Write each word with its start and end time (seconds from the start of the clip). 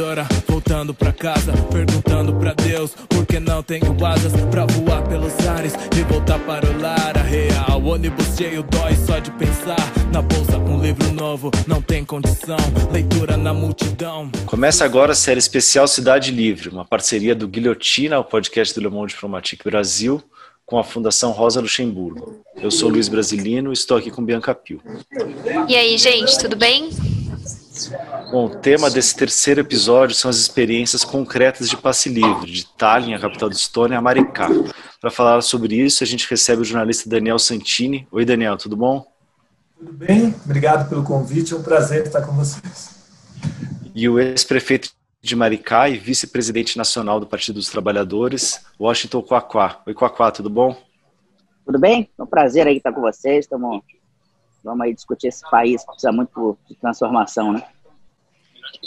voadora, 0.00 0.26
voltando 0.48 0.94
pra 0.94 1.12
casa, 1.12 1.52
perguntando 1.70 2.34
pra 2.34 2.54
Deus 2.54 2.92
por 3.08 3.26
que 3.26 3.38
não 3.38 3.62
tenho 3.62 3.94
asas 4.04 4.32
pra 4.50 4.64
voar 4.64 5.06
pelos 5.06 5.46
ares 5.46 5.74
e 5.96 6.02
voltar 6.04 6.38
para 6.40 6.66
o 6.66 6.80
lar. 6.80 7.18
A 7.18 7.22
real, 7.22 7.84
ônibus 7.84 8.36
cheio 8.36 8.62
dói 8.62 8.96
só 9.06 9.18
de 9.18 9.30
pensar. 9.32 9.76
Na 10.10 10.22
bolsa, 10.22 10.56
um 10.58 10.80
livro 10.80 11.12
novo, 11.12 11.50
não 11.66 11.82
tem 11.82 12.02
condição. 12.02 12.56
Leitura 12.90 13.36
na 13.36 13.52
multidão. 13.52 14.30
Começa 14.46 14.84
agora 14.84 15.12
a 15.12 15.14
série 15.14 15.38
especial 15.38 15.86
Cidade 15.86 16.30
Livre, 16.30 16.70
uma 16.70 16.84
parceria 16.84 17.34
do 17.34 17.46
Guilhotina, 17.46 18.18
o 18.18 18.24
podcast 18.24 18.74
do 18.74 18.80
Le 18.80 18.88
Monde 18.88 19.12
Diplomatique 19.12 19.64
Brasil, 19.64 20.22
com 20.64 20.78
a 20.78 20.84
Fundação 20.84 21.30
Rosa 21.30 21.60
Luxemburgo. 21.60 22.40
Eu 22.56 22.70
sou 22.70 22.88
Luiz 22.88 23.08
Brasilino 23.08 23.70
e 23.70 23.74
estou 23.74 23.98
aqui 23.98 24.10
com 24.10 24.24
Bianca 24.24 24.54
Pio. 24.54 24.80
E 25.68 25.76
aí, 25.76 25.98
gente, 25.98 26.38
tudo 26.38 26.56
bem? 26.56 26.88
Bom, 28.30 28.46
o 28.46 28.50
tema 28.50 28.90
desse 28.90 29.14
terceiro 29.16 29.60
episódio 29.60 30.14
são 30.14 30.28
as 30.28 30.36
experiências 30.36 31.04
concretas 31.04 31.68
de 31.68 31.76
passe 31.76 32.08
livre, 32.08 32.50
de 32.50 32.66
Tallinn, 32.66 33.14
a 33.14 33.18
capital 33.18 33.48
de 33.48 33.56
Estônia, 33.56 33.98
a 33.98 34.00
Maricá. 34.00 34.48
Para 35.00 35.10
falar 35.10 35.40
sobre 35.42 35.76
isso, 35.76 36.04
a 36.04 36.06
gente 36.06 36.28
recebe 36.28 36.62
o 36.62 36.64
jornalista 36.64 37.08
Daniel 37.08 37.38
Santini. 37.38 38.06
Oi, 38.12 38.24
Daniel, 38.24 38.56
tudo 38.56 38.76
bom? 38.76 39.06
Tudo 39.78 39.92
bem, 39.92 40.34
obrigado 40.44 40.88
pelo 40.88 41.02
convite, 41.02 41.54
é 41.54 41.56
um 41.56 41.62
prazer 41.62 42.06
estar 42.06 42.20
com 42.20 42.32
vocês. 42.32 43.00
E 43.94 44.08
o 44.08 44.18
ex-prefeito 44.18 44.90
de 45.22 45.34
Maricá 45.34 45.88
e 45.88 45.98
vice-presidente 45.98 46.76
nacional 46.76 47.18
do 47.18 47.26
Partido 47.26 47.56
dos 47.56 47.68
Trabalhadores, 47.68 48.60
Washington 48.78 49.22
Quaquá. 49.22 49.80
Oi, 49.86 49.94
Quaquá, 49.94 50.30
tudo 50.30 50.50
bom? 50.50 50.76
Tudo 51.64 51.78
bem? 51.78 52.10
É 52.18 52.22
um 52.22 52.26
prazer 52.26 52.66
aí 52.66 52.76
estar 52.76 52.92
com 52.92 53.00
vocês. 53.00 53.44
Estamos 53.44 53.82
Vamos 54.62 54.82
aí 54.82 54.94
discutir 54.94 55.28
esse 55.28 55.48
país 55.50 55.82
que 55.82 55.88
precisa 55.88 56.12
muito 56.12 56.58
de 56.68 56.74
transformação, 56.76 57.52
né? 57.52 57.62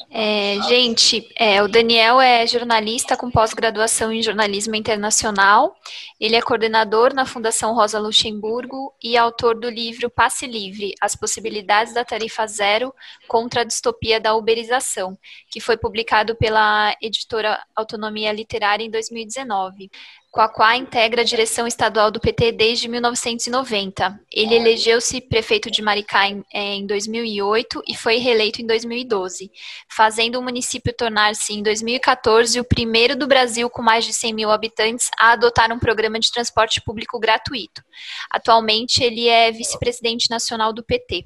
É, 0.09 0.61
gente, 0.67 1.27
é, 1.35 1.61
o 1.61 1.67
Daniel 1.67 2.21
é 2.21 2.45
jornalista 2.47 3.17
com 3.17 3.30
pós-graduação 3.30 4.11
em 4.11 4.21
jornalismo 4.21 4.75
internacional. 4.75 5.75
Ele 6.19 6.35
é 6.35 6.41
coordenador 6.41 7.13
na 7.13 7.25
Fundação 7.25 7.73
Rosa 7.73 7.99
Luxemburgo 7.99 8.93
e 9.03 9.17
autor 9.17 9.59
do 9.59 9.69
livro 9.69 10.09
Passe 10.09 10.45
Livre: 10.45 10.93
As 11.02 11.15
Possibilidades 11.15 11.93
da 11.93 12.05
Tarifa 12.05 12.45
Zero 12.47 12.93
contra 13.27 13.61
a 13.61 13.63
Distopia 13.63 14.19
da 14.19 14.35
Uberização, 14.35 15.17
que 15.49 15.59
foi 15.59 15.77
publicado 15.77 16.35
pela 16.35 16.95
editora 17.02 17.59
Autonomia 17.75 18.31
Literária 18.31 18.83
em 18.83 18.91
2019. 18.91 19.89
Quaquá 20.34 20.76
integra 20.76 21.22
a 21.22 21.23
direção 21.23 21.67
estadual 21.67 22.09
do 22.09 22.20
PT 22.20 22.53
desde 22.53 22.88
1990. 22.88 24.20
Ele 24.31 24.56
elegeu-se 24.56 25.22
prefeito 25.22 25.70
de 25.70 25.80
Maricá 25.80 26.28
em, 26.28 26.44
é, 26.52 26.73
em 26.73 26.88
2008 26.88 27.84
e 27.88 27.95
foi 27.95 28.17
reeleito 28.17 28.59
em 28.59 28.66
2012, 28.66 29.52
fazendo 29.88 30.39
o 30.39 30.42
município 30.42 30.92
tornar-se, 30.92 31.54
em 31.54 31.61
2014, 31.61 32.59
o 32.59 32.64
primeiro 32.64 33.16
do 33.16 33.28
Brasil 33.28 33.70
com 33.70 33.84
mais 33.84 34.06
de 34.06 34.11
100 34.11 34.34
mil 34.34 34.50
habitantes 34.50 35.11
a 35.20 35.34
adotar 35.34 35.72
um 35.72 35.78
programa 35.78 36.20
de 36.20 36.31
transporte 36.31 36.81
público 36.81 37.20
gratuito. 37.20 37.84
Atualmente, 38.31 39.04
ele 39.04 39.28
é 39.28 39.52
vice-presidente 39.52 40.31
nacional 40.31 40.73
do 40.73 40.84
PT. 40.84 41.26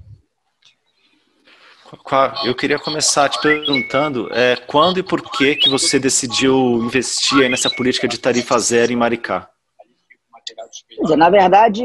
Eu 2.45 2.53
queria 2.55 2.77
começar 2.77 3.29
te 3.29 3.41
perguntando 3.41 4.29
é, 4.33 4.55
quando 4.55 4.99
e 4.99 5.03
por 5.03 5.21
que 5.21 5.55
que 5.55 5.69
você 5.69 5.97
decidiu 5.97 6.83
investir 6.83 7.49
nessa 7.49 7.69
política 7.69 8.07
de 8.07 8.19
tarifa 8.19 8.59
zero 8.59 8.91
em 8.91 8.95
Maricá? 8.95 9.49
Na 11.17 11.29
verdade, 11.29 11.83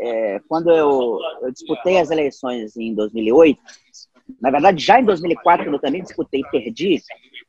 é, 0.00 0.40
quando 0.48 0.70
eu, 0.70 1.18
eu, 1.42 1.52
disputei 1.52 1.98
as 1.98 2.10
eleições 2.10 2.76
em 2.76 2.94
2008, 2.94 3.60
na 4.40 4.50
verdade 4.50 4.84
já 4.84 5.00
em 5.00 5.04
2004, 5.04 5.64
quando 5.64 5.74
eu 5.74 5.80
também 5.80 6.02
disputei 6.02 6.40
e 6.40 6.50
perdi, 6.50 7.02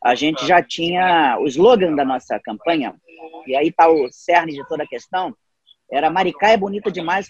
a 0.04 0.14
gente 0.14 0.46
já 0.46 0.62
tinha 0.62 1.38
o 1.40 1.48
slogan 1.48 1.96
da 1.96 2.06
nossa 2.06 2.40
campanha, 2.40 2.96
e 3.46 3.56
aí 3.56 3.70
está 3.70 3.90
o 3.90 4.08
cerne 4.12 4.54
de 4.54 4.68
toda 4.68 4.84
a 4.84 4.88
questão, 4.88 5.36
era 5.92 6.10
Maricá 6.10 6.50
é 6.50 6.58
bonita 6.58 6.92
demais 6.92 7.28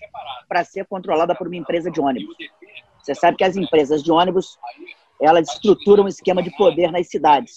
para 0.48 0.64
ser 0.64 0.86
controlada 0.86 1.36
por 1.36 1.48
uma 1.48 1.56
empresa 1.56 1.92
de 1.92 2.02
ônibus. 2.02 2.36
Você 3.08 3.16
sabe 3.16 3.38
que 3.38 3.44
as 3.46 3.56
empresas 3.56 4.04
de 4.04 4.12
ônibus, 4.12 4.60
elas 5.22 5.48
estruturam 5.48 6.04
um 6.04 6.10
esquema 6.10 6.44
de 6.44 6.52
poder 6.58 6.92
nas 6.92 7.08
cidades. 7.08 7.56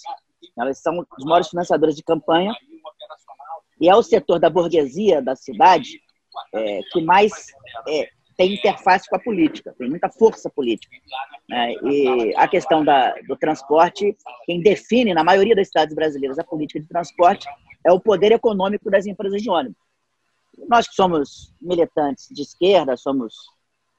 Elas 0.57 0.77
são 0.77 1.05
os 1.17 1.25
maiores 1.25 1.49
financiadores 1.49 1.93
de 1.93 2.03
campanha 2.03 2.55
e 3.79 3.89
é 3.89 3.93
o 3.93 4.01
setor 4.01 4.39
da 4.39 4.49
burguesia 4.49 5.21
da 5.21 5.35
cidade 5.35 6.01
é, 6.53 6.79
que 6.93 7.01
mais 7.01 7.31
é, 7.85 8.09
tem 8.37 8.53
interface 8.53 9.09
com 9.09 9.17
a 9.17 9.19
política, 9.19 9.75
tem 9.77 9.89
muita 9.89 10.09
força 10.09 10.49
política. 10.49 10.95
Né? 11.49 11.73
E 11.83 12.33
a 12.37 12.47
questão 12.47 12.85
da, 12.85 13.13
do 13.27 13.35
transporte, 13.35 14.15
quem 14.45 14.61
define, 14.61 15.13
na 15.13 15.23
maioria 15.23 15.53
das 15.53 15.67
cidades 15.67 15.93
brasileiras, 15.93 16.39
a 16.39 16.45
política 16.45 16.79
de 16.79 16.87
transporte 16.87 17.45
é 17.85 17.91
o 17.91 17.99
poder 17.99 18.31
econômico 18.31 18.89
das 18.89 19.05
empresas 19.05 19.41
de 19.41 19.49
ônibus. 19.49 19.81
Nós 20.69 20.87
que 20.87 20.95
somos 20.95 21.53
militantes 21.61 22.29
de 22.31 22.41
esquerda, 22.41 22.95
somos 22.95 23.35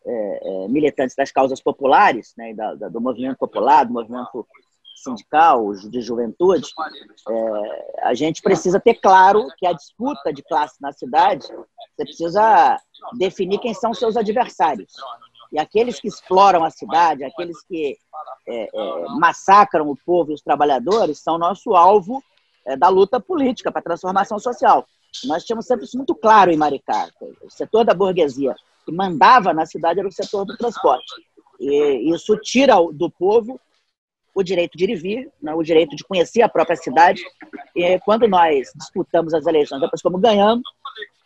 é, 0.04 0.64
é, 0.64 0.68
militantes 0.68 1.14
das 1.16 1.30
causas 1.30 1.60
populares, 1.60 2.34
né, 2.36 2.54
da, 2.54 2.74
da, 2.74 2.88
do 2.88 3.00
movimento 3.00 3.38
popular, 3.38 3.84
do 3.84 3.92
movimento 3.92 4.46
sindical, 4.94 5.72
de 5.72 6.00
juventude, 6.00 6.70
é, 7.28 8.00
a 8.02 8.14
gente 8.14 8.41
precisa 8.42 8.78
ter 8.78 8.94
claro 8.94 9.46
que 9.58 9.66
a 9.66 9.72
disputa 9.72 10.32
de 10.32 10.42
classe 10.42 10.80
na 10.80 10.92
cidade, 10.92 11.46
você 11.46 12.04
precisa 12.04 12.78
definir 13.18 13.58
quem 13.58 13.74
são 13.74 13.92
seus 13.92 14.16
adversários. 14.16 14.92
E 15.52 15.58
aqueles 15.58 16.00
que 16.00 16.08
exploram 16.08 16.64
a 16.64 16.70
cidade, 16.70 17.24
aqueles 17.24 17.62
que 17.62 17.98
é, 18.48 18.62
é, 18.64 19.04
massacram 19.18 19.88
o 19.91 19.96
povo 19.96 20.30
e 20.30 20.34
os 20.34 20.42
trabalhadores, 20.42 21.18
são 21.18 21.36
nosso 21.36 21.74
alvo 21.74 22.22
é, 22.64 22.76
da 22.76 22.88
luta 22.88 23.20
política 23.20 23.70
para 23.70 23.80
a 23.80 23.84
transformação 23.84 24.38
social. 24.38 24.86
Nós 25.24 25.44
tínhamos 25.44 25.66
sempre 25.66 25.84
isso 25.84 25.96
muito 25.96 26.14
claro 26.14 26.50
em 26.50 26.56
Maricá. 26.56 27.08
O 27.42 27.50
setor 27.50 27.84
da 27.84 27.92
burguesia 27.92 28.56
que 28.84 28.93
mandava 28.93 29.53
na 29.53 29.66
cidade 29.66 30.00
era 30.00 30.09
o 30.09 30.12
setor 30.12 30.44
do 30.44 30.56
transporte. 30.56 31.12
E 31.60 32.12
isso 32.12 32.37
tira 32.38 32.75
do 32.93 33.10
povo 33.10 33.60
o 34.34 34.43
direito 34.43 34.76
de 34.76 34.84
ir 34.84 34.91
e 34.91 34.97
vir, 34.97 35.31
né, 35.43 35.54
o 35.54 35.62
direito 35.62 35.94
de 35.94 36.04
conhecer 36.04 36.43
a 36.43 36.48
própria 36.48 36.76
cidade. 36.76 37.22
E 37.76 37.98
quando 38.00 38.26
nós 38.26 38.72
disputamos 38.75 39.34
as 39.34 39.47
eleições, 39.47 39.81
depois 39.81 40.00
como 40.00 40.19
ganhamos, 40.19 40.65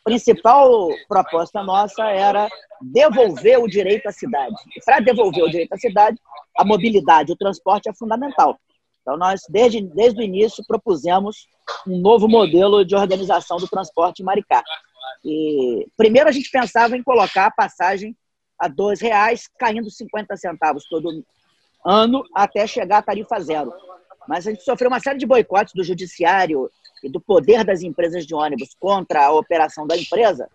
a 0.00 0.04
principal 0.04 0.88
proposta 1.08 1.62
nossa 1.62 2.04
era 2.10 2.48
devolver 2.80 3.58
o 3.58 3.68
direito 3.68 4.06
à 4.08 4.12
cidade. 4.12 4.54
Para 4.84 5.00
devolver 5.00 5.44
o 5.44 5.50
direito 5.50 5.72
à 5.72 5.78
cidade, 5.78 6.18
a 6.58 6.64
mobilidade, 6.64 7.32
o 7.32 7.36
transporte 7.36 7.88
é 7.88 7.94
fundamental. 7.94 8.58
Então, 9.02 9.16
nós, 9.16 9.42
desde, 9.48 9.80
desde 9.82 10.20
o 10.20 10.24
início, 10.24 10.64
propusemos 10.66 11.46
um 11.86 12.00
novo 12.00 12.28
modelo 12.28 12.84
de 12.84 12.96
organização 12.96 13.56
do 13.56 13.68
transporte 13.68 14.20
em 14.20 14.24
Maricá. 14.24 14.64
E 15.24 15.86
primeiro 15.96 16.28
a 16.28 16.32
gente 16.32 16.50
pensava 16.50 16.96
em 16.96 17.02
colocar 17.02 17.46
a 17.46 17.50
passagem 17.50 18.16
a 18.58 18.68
dois 18.68 19.00
reais, 19.00 19.48
caindo 19.58 19.90
50 19.90 20.36
centavos 20.36 20.88
todo 20.88 21.24
ano 21.84 22.24
até 22.34 22.66
chegar 22.66 22.98
à 22.98 23.02
tarifa 23.02 23.38
zero. 23.40 23.72
Mas 24.28 24.46
a 24.46 24.50
gente 24.50 24.64
sofreu 24.64 24.88
uma 24.88 25.00
série 25.00 25.18
de 25.18 25.26
boicotes 25.26 25.74
do 25.74 25.84
judiciário 25.84 26.70
e 27.02 27.10
do 27.10 27.20
poder 27.20 27.64
das 27.64 27.82
empresas 27.82 28.26
de 28.26 28.34
ônibus 28.34 28.74
contra 28.78 29.26
a 29.26 29.32
operação 29.32 29.86
da 29.86 29.96
empresa, 29.96 30.48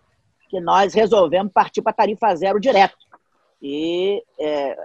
que 0.50 0.60
nós 0.60 0.92
resolvemos 0.92 1.52
partir 1.52 1.80
para 1.80 1.92
a 1.92 1.94
tarifa 1.94 2.34
zero 2.34 2.60
direto. 2.60 2.96
E 3.62 4.22
é, 4.38 4.76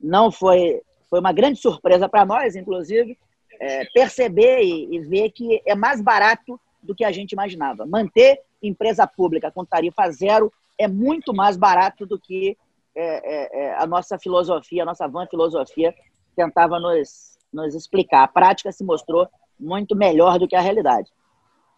não 0.00 0.30
foi, 0.30 0.82
foi 1.08 1.18
uma 1.18 1.32
grande 1.32 1.58
surpresa 1.58 2.08
para 2.08 2.24
nós, 2.24 2.54
inclusive, 2.54 3.18
é, 3.58 3.84
perceber 3.86 4.62
e, 4.62 4.96
e 4.96 5.00
ver 5.00 5.30
que 5.30 5.60
é 5.66 5.74
mais 5.74 6.00
barato 6.00 6.60
do 6.82 6.94
que 6.94 7.04
a 7.04 7.10
gente 7.10 7.32
imaginava. 7.32 7.84
Manter 7.86 8.40
empresa 8.62 9.06
pública 9.06 9.50
com 9.50 9.64
tarifa 9.64 10.10
zero 10.10 10.52
é 10.78 10.88
muito 10.88 11.34
mais 11.34 11.56
barato 11.56 12.06
do 12.06 12.18
que 12.18 12.56
é, 12.94 13.04
é, 13.04 13.64
é, 13.64 13.74
a 13.76 13.86
nossa 13.86 14.18
filosofia, 14.18 14.82
a 14.82 14.86
nossa 14.86 15.06
van 15.06 15.26
filosofia 15.26 15.94
tentava 16.34 16.78
nos, 16.80 17.38
nos 17.52 17.74
explicar. 17.74 18.24
A 18.24 18.28
prática 18.28 18.72
se 18.72 18.84
mostrou 18.84 19.28
muito 19.58 19.94
melhor 19.94 20.38
do 20.38 20.48
que 20.48 20.56
a 20.56 20.60
realidade, 20.60 21.10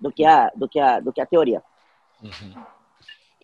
do 0.01 0.11
que 0.11 0.25
a, 0.25 0.51
do 0.55 0.69
que 0.69 0.79
a, 0.79 1.01
do 1.01 1.13
que 1.13 1.21
a 1.21 1.27
teoria. 1.27 1.63
Uhum. 2.23 2.55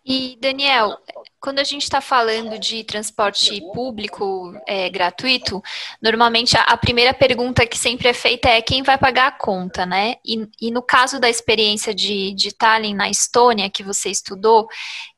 E, 0.05 0.37
Daniel, 0.41 0.97
quando 1.39 1.59
a 1.59 1.63
gente 1.63 1.83
está 1.83 2.01
falando 2.01 2.57
de 2.57 2.83
transporte 2.83 3.61
público 3.73 4.53
é, 4.67 4.89
gratuito, 4.89 5.61
normalmente 6.01 6.57
a, 6.57 6.63
a, 6.63 6.77
primeira 6.77 7.13
pergunta 7.13 7.65
que 7.65 7.77
sempre 7.77 8.07
é 8.07 8.13
feita 8.13 8.49
é 8.49 8.61
quem 8.61 8.83
vai 8.83 8.97
pagar 8.97 9.27
a 9.27 9.31
conta, 9.31 9.85
né? 9.85 10.15
E, 10.25 10.47
e, 10.61 10.71
no 10.71 10.81
caso 10.81 11.19
da 11.19 11.29
experiência 11.29 11.93
de, 11.93 12.33
de 12.33 12.53
Tallinn, 12.53 12.95
na 12.95 13.09
Estônia, 13.09 13.69
que 13.69 13.83
você 13.83 14.09
estudou, 14.09 14.67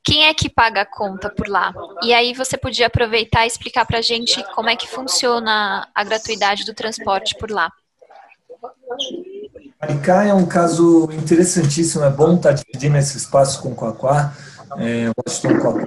quem 0.04 0.26
é 0.26 0.34
que 0.34 0.48
paga 0.48 0.82
a 0.82 0.86
conta 0.86 1.30
por 1.30 1.48
lá? 1.48 1.72
E 2.02 2.12
aí 2.12 2.34
você 2.34 2.56
podia 2.56 2.86
aproveitar 2.86 3.44
e 3.44 3.48
explicar 3.48 3.86
para 3.86 3.98
a 3.98 4.02
gente 4.02 4.42
como 4.54 4.68
é 4.68 4.76
que 4.76 4.88
funciona 4.88 5.88
a 5.94 6.04
gratuidade 6.04 6.64
do 6.64 6.74
transporte 6.74 7.36
por 7.38 7.50
lá. 7.50 7.70
Maricá 9.80 10.24
é 10.24 10.32
um 10.32 10.46
caso 10.46 11.08
interessantíssimo, 11.12 12.04
é 12.04 12.10
bom 12.10 12.36
estar 12.36 12.52
dividindo 12.52 12.96
esse 12.96 13.16
espaço 13.16 13.60
com 13.60 13.72
o 13.72 13.74
Quaquá 13.74 14.32
é, 14.78 15.10
Washington 15.16 15.82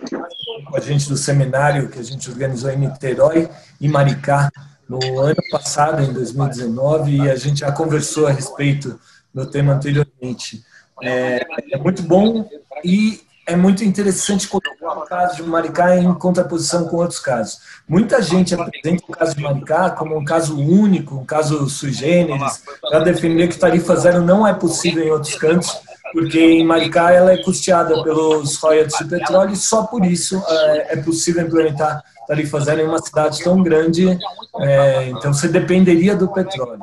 com 0.65 0.77
a 0.77 0.79
gente 0.79 1.07
do 1.07 1.17
seminário 1.17 1.89
que 1.89 1.99
a 1.99 2.03
gente 2.03 2.29
organizou 2.29 2.71
em 2.71 2.77
Niterói 2.77 3.49
e 3.79 3.87
Maricá 3.87 4.51
no 4.87 5.19
ano 5.19 5.41
passado, 5.49 6.01
em 6.01 6.13
2019, 6.13 7.17
e 7.17 7.29
a 7.29 7.35
gente 7.35 7.59
já 7.61 7.71
conversou 7.71 8.27
a 8.27 8.31
respeito 8.31 8.99
do 9.33 9.45
tema 9.45 9.73
anteriormente. 9.73 10.63
É, 11.01 11.41
é 11.71 11.77
muito 11.77 12.03
bom 12.03 12.47
e 12.83 13.21
é 13.47 13.55
muito 13.55 13.83
interessante 13.83 14.47
colocar 14.47 14.97
o 14.97 15.05
caso 15.05 15.35
de 15.35 15.43
Maricá 15.43 15.95
em 15.97 16.11
contraposição 16.15 16.87
com 16.87 16.97
outros 16.97 17.19
casos. 17.19 17.59
Muita 17.87 18.21
gente 18.21 18.55
apresenta 18.55 19.03
o 19.07 19.11
caso 19.11 19.35
de 19.35 19.41
Maricá 19.41 19.91
como 19.91 20.17
um 20.17 20.25
caso 20.25 20.57
único, 20.57 21.15
um 21.15 21.25
caso 21.25 21.69
sui 21.69 21.93
generis, 21.93 22.63
para 22.81 22.99
defender 22.99 23.47
que 23.47 23.57
tarifa 23.57 23.95
zero 23.95 24.21
não 24.21 24.47
é 24.47 24.53
possível 24.53 25.03
em 25.03 25.11
outros 25.11 25.35
cantos, 25.35 25.77
porque 26.15 26.39
em 26.39 26.63
Maricá 26.63 27.11
ela 27.11 27.33
é 27.33 27.43
custeada 27.43 28.01
pelos 28.01 28.55
royalties 28.55 28.97
de 28.99 29.09
petróleo 29.09 29.51
e 29.51 29.57
só 29.57 29.83
por 29.83 30.05
isso 30.05 30.41
é, 30.47 30.93
é 30.93 30.95
possível 30.95 31.45
implementar 31.45 32.01
tarifa 32.25 32.57
zero 32.61 32.79
em 32.79 32.87
uma 32.87 33.01
cidade 33.01 33.43
tão 33.43 33.61
grande, 33.61 34.17
é, 34.61 35.09
então 35.09 35.33
você 35.33 35.49
dependeria 35.49 36.15
do 36.15 36.31
petróleo. 36.31 36.79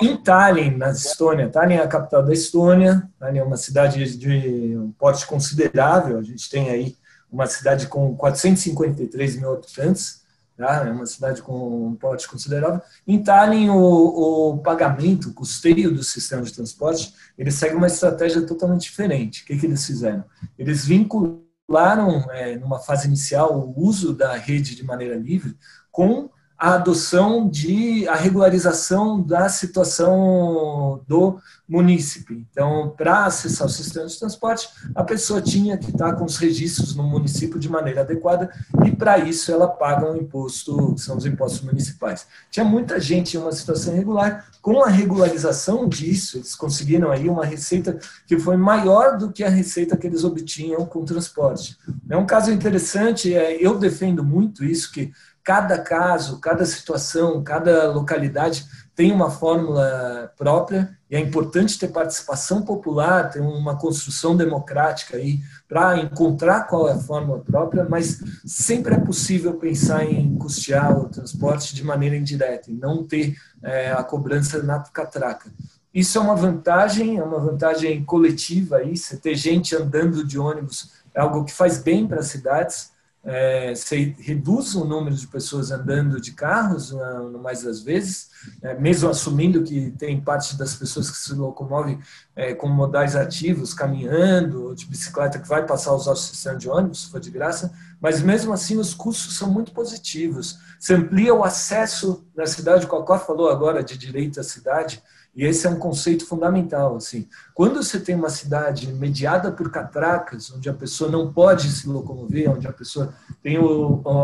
Em 0.00 0.16
Tallinn, 0.16 0.76
na 0.76 0.90
Estônia, 0.90 1.48
Tallinn 1.48 1.74
é 1.74 1.82
a 1.82 1.88
capital 1.88 2.22
da 2.22 2.32
Estônia, 2.32 3.02
Tallinn 3.18 3.40
é 3.40 3.42
uma 3.42 3.56
cidade 3.56 4.16
de 4.16 4.78
um 4.78 4.92
porte 4.92 5.26
considerável, 5.26 6.16
a 6.16 6.22
gente 6.22 6.48
tem 6.48 6.70
aí 6.70 6.96
uma 7.30 7.46
cidade 7.46 7.88
com 7.88 8.14
453 8.14 9.40
mil 9.40 9.54
habitantes, 9.54 10.22
tá? 10.56 10.86
é 10.86 10.90
uma 10.90 11.06
cidade 11.06 11.42
com 11.42 11.88
um 11.88 11.94
porte 11.94 12.28
considerável. 12.28 12.80
Em 13.06 13.22
Tallinn, 13.22 13.70
o, 13.70 14.52
o 14.52 14.58
pagamento, 14.58 15.28
o 15.28 15.34
custeio 15.34 15.94
do 15.94 16.02
sistema 16.02 16.42
de 16.42 16.52
transporte, 16.52 17.14
ele 17.36 17.50
segue 17.50 17.74
uma 17.74 17.86
estratégia 17.86 18.42
totalmente 18.42 18.82
diferente. 18.82 19.42
O 19.42 19.46
que, 19.46 19.56
que 19.56 19.66
eles 19.66 19.84
fizeram? 19.84 20.24
Eles 20.58 20.84
vincularam, 20.84 22.30
é, 22.30 22.56
numa 22.56 22.78
fase 22.78 23.06
inicial, 23.06 23.58
o 23.58 23.84
uso 23.86 24.14
da 24.14 24.34
rede 24.36 24.74
de 24.74 24.84
maneira 24.84 25.16
livre 25.16 25.56
com 25.90 26.30
a 26.58 26.74
adoção 26.74 27.48
de 27.48 28.08
a 28.08 28.14
regularização 28.14 29.20
da 29.20 29.48
situação 29.48 31.00
do 31.06 31.38
munícipe. 31.68 32.46
Então, 32.50 32.94
para 32.96 33.26
acessar 33.26 33.66
o 33.66 33.70
sistema 33.70 34.06
de 34.06 34.18
transporte, 34.18 34.68
a 34.94 35.02
pessoa 35.02 35.42
tinha 35.42 35.76
que 35.76 35.90
estar 35.90 36.14
com 36.14 36.24
os 36.24 36.36
registros 36.36 36.94
no 36.94 37.02
município 37.02 37.58
de 37.58 37.68
maneira 37.68 38.02
adequada 38.02 38.50
e 38.84 38.92
para 38.92 39.18
isso 39.18 39.50
ela 39.50 39.66
paga 39.66 40.10
um 40.10 40.16
imposto, 40.16 40.94
que 40.94 41.00
são 41.00 41.16
os 41.16 41.26
impostos 41.26 41.62
municipais. 41.62 42.26
Tinha 42.50 42.64
muita 42.64 43.00
gente 43.00 43.36
em 43.36 43.40
uma 43.40 43.52
situação 43.52 43.92
irregular, 43.94 44.46
com 44.62 44.82
a 44.82 44.88
regularização 44.88 45.88
disso, 45.88 46.38
eles 46.38 46.54
conseguiram 46.54 47.10
aí 47.10 47.28
uma 47.28 47.44
receita 47.44 47.98
que 48.26 48.38
foi 48.38 48.56
maior 48.56 49.18
do 49.18 49.30
que 49.30 49.44
a 49.44 49.48
receita 49.48 49.96
que 49.96 50.06
eles 50.06 50.24
obtinham 50.24 50.86
com 50.86 51.00
o 51.00 51.04
transporte. 51.04 51.76
É 52.08 52.16
um 52.16 52.26
caso 52.26 52.50
interessante, 52.50 53.34
é, 53.34 53.64
eu 53.64 53.78
defendo 53.78 54.24
muito 54.24 54.64
isso, 54.64 54.92
que 54.92 55.12
cada 55.46 55.78
caso, 55.78 56.40
cada 56.40 56.66
situação, 56.66 57.40
cada 57.40 57.88
localidade 57.92 58.66
tem 58.96 59.12
uma 59.12 59.30
fórmula 59.30 60.32
própria 60.36 60.98
e 61.08 61.14
é 61.14 61.20
importante 61.20 61.78
ter 61.78 61.86
participação 61.86 62.62
popular, 62.62 63.30
ter 63.30 63.40
uma 63.40 63.78
construção 63.78 64.36
democrática 64.36 65.16
aí 65.16 65.38
para 65.68 65.98
encontrar 65.98 66.64
qual 66.64 66.88
é 66.88 66.94
a 66.94 66.98
fórmula 66.98 67.38
própria, 67.38 67.86
mas 67.88 68.18
sempre 68.44 68.96
é 68.96 68.98
possível 68.98 69.54
pensar 69.54 70.04
em 70.04 70.36
custear 70.36 70.98
o 70.98 71.08
transporte 71.08 71.76
de 71.76 71.84
maneira 71.84 72.16
indireta 72.16 72.68
e 72.68 72.74
não 72.74 73.04
ter 73.04 73.36
é, 73.62 73.92
a 73.92 74.02
cobrança 74.02 74.60
na 74.64 74.80
catraca. 74.80 75.48
Isso 75.94 76.18
é 76.18 76.20
uma 76.20 76.34
vantagem, 76.34 77.18
é 77.18 77.22
uma 77.22 77.38
vantagem 77.38 78.04
coletiva 78.04 78.78
aí, 78.78 78.96
você 78.96 79.16
ter 79.16 79.36
gente 79.36 79.76
andando 79.76 80.26
de 80.26 80.40
ônibus 80.40 80.90
é 81.14 81.20
algo 81.20 81.44
que 81.44 81.52
faz 81.52 81.78
bem 81.78 82.04
para 82.04 82.18
as 82.18 82.26
cidades, 82.26 82.95
é, 83.26 83.72
reduz 84.18 84.76
o 84.76 84.84
número 84.84 85.16
de 85.16 85.26
pessoas 85.26 85.72
andando 85.72 86.20
de 86.20 86.30
carros, 86.30 86.92
no 86.92 87.40
mais 87.40 87.64
das 87.64 87.80
vezes, 87.80 88.30
é, 88.62 88.74
mesmo 88.74 89.10
assumindo 89.10 89.64
que 89.64 89.90
tem 89.98 90.20
parte 90.20 90.56
das 90.56 90.76
pessoas 90.76 91.10
que 91.10 91.16
se 91.16 91.34
locomovem 91.34 91.98
é, 92.36 92.54
com 92.54 92.68
modais 92.68 93.16
ativos, 93.16 93.74
caminhando, 93.74 94.74
de 94.76 94.86
bicicleta, 94.86 95.40
que 95.40 95.48
vai 95.48 95.66
passar 95.66 95.90
a 95.90 95.94
usar 95.94 96.12
o 96.12 96.16
sistema 96.16 96.56
de 96.56 96.68
ônibus, 96.68 97.02
se 97.02 97.10
for 97.10 97.18
de 97.18 97.30
graça, 97.30 97.72
mas 98.00 98.22
mesmo 98.22 98.52
assim 98.52 98.78
os 98.78 98.94
custos 98.94 99.36
são 99.36 99.50
muito 99.50 99.72
positivos. 99.72 100.58
Você 100.78 100.94
amplia 100.94 101.34
o 101.34 101.42
acesso 101.42 102.24
na 102.36 102.46
cidade, 102.46 102.86
o 102.86 102.88
Cocó 102.88 103.18
falou 103.18 103.50
agora 103.50 103.82
de 103.82 103.98
direito 103.98 104.38
à 104.38 104.44
cidade, 104.44 105.02
e 105.36 105.44
esse 105.44 105.66
é 105.66 105.70
um 105.70 105.78
conceito 105.78 106.24
fundamental. 106.26 106.96
Assim. 106.96 107.28
Quando 107.52 107.82
você 107.82 108.00
tem 108.00 108.14
uma 108.14 108.30
cidade 108.30 108.90
mediada 108.94 109.52
por 109.52 109.70
catracas, 109.70 110.50
onde 110.50 110.70
a 110.70 110.72
pessoa 110.72 111.10
não 111.10 111.30
pode 111.30 111.70
se 111.70 111.86
locomover, 111.86 112.50
onde 112.50 112.66
a 112.66 112.72
pessoa 112.72 113.12
tem 113.42 113.58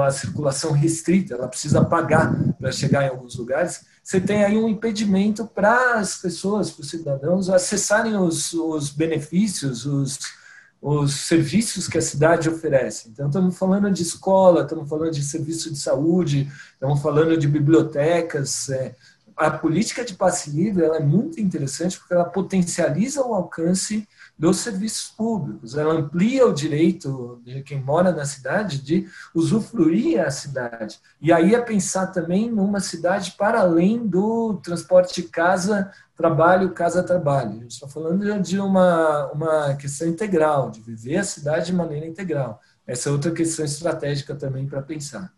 a 0.05 0.11
circulação 0.11 0.73
restrita, 0.73 1.35
ela 1.35 1.49
precisa 1.49 1.85
pagar 1.85 2.35
para 2.59 2.73
chegar 2.73 3.05
em 3.05 3.11
alguns 3.11 3.37
lugares, 3.37 3.85
você 4.03 4.21
tem 4.21 4.43
aí 4.43 4.57
um 4.57 4.69
impedimento 4.69 5.47
para 5.47 5.99
as 5.99 6.17
pessoas, 6.17 6.71
para 6.71 6.81
os 6.81 6.91
cidadãos, 6.91 7.51
acessarem 7.51 8.17
os, 8.17 8.53
os 8.55 8.91
benefícios, 8.91 9.87
os, 9.87 10.19
os 10.81 11.13
serviços 11.13 11.87
que 11.87 11.99
a 11.99 12.03
cidade 12.03 12.49
oferece. 12.49 13.09
Então, 13.09 13.29
estamos 13.29 13.57
falando 13.57 13.89
de 13.91 14.03
escola, 14.03 14.63
estamos 14.63 14.89
falando 14.89 15.13
de 15.13 15.23
serviço 15.23 15.71
de 15.71 15.79
saúde, 15.79 16.51
estamos 16.73 17.01
falando 17.01 17.37
de 17.37 17.47
bibliotecas, 17.47 18.69
é, 18.71 18.97
a 19.37 19.51
política 19.51 20.05
de 20.05 20.15
passe 20.15 20.51
livre 20.51 20.85
é 20.85 21.01
muito 21.01 21.41
interessante 21.41 21.99
porque 21.99 22.15
ela 22.15 22.25
potencializa 22.25 23.25
o 23.25 23.35
alcance 23.35 24.07
dos 24.39 24.59
serviços 24.59 25.11
públicos, 25.11 25.77
ela 25.77 25.95
amplia 25.95 26.47
o 26.47 26.53
direito 26.53 27.41
de 27.45 27.63
quem 27.63 27.81
mora 27.81 28.11
na 28.11 28.25
cidade 28.25 28.83
de 28.83 29.07
usufruir 29.35 30.21
a 30.21 30.31
cidade. 30.31 30.99
E 31.21 31.33
aí 31.33 31.55
é 31.55 31.61
pensar 31.61 32.09
também 32.09 32.51
numa 32.51 32.81
cidade 32.81 33.35
para 33.39 33.61
além 33.61 34.07
do 34.07 34.55
transporte 34.63 35.23
casa-trabalho, 35.23 36.73
casa-trabalho. 36.73 37.51
A 37.51 37.63
gente 37.63 37.73
está 37.73 37.87
falando 37.87 38.41
de 38.41 38.59
uma, 38.59 39.31
uma 39.33 39.75
questão 39.77 40.09
integral, 40.09 40.71
de 40.71 40.81
viver 40.81 41.19
a 41.19 41.25
cidade 41.25 41.67
de 41.67 41.73
maneira 41.73 42.07
integral. 42.07 42.61
Essa 42.87 43.09
é 43.09 43.13
outra 43.13 43.31
questão 43.31 43.65
estratégica 43.65 44.35
também 44.35 44.67
para 44.67 44.83
pensar. 44.83 45.33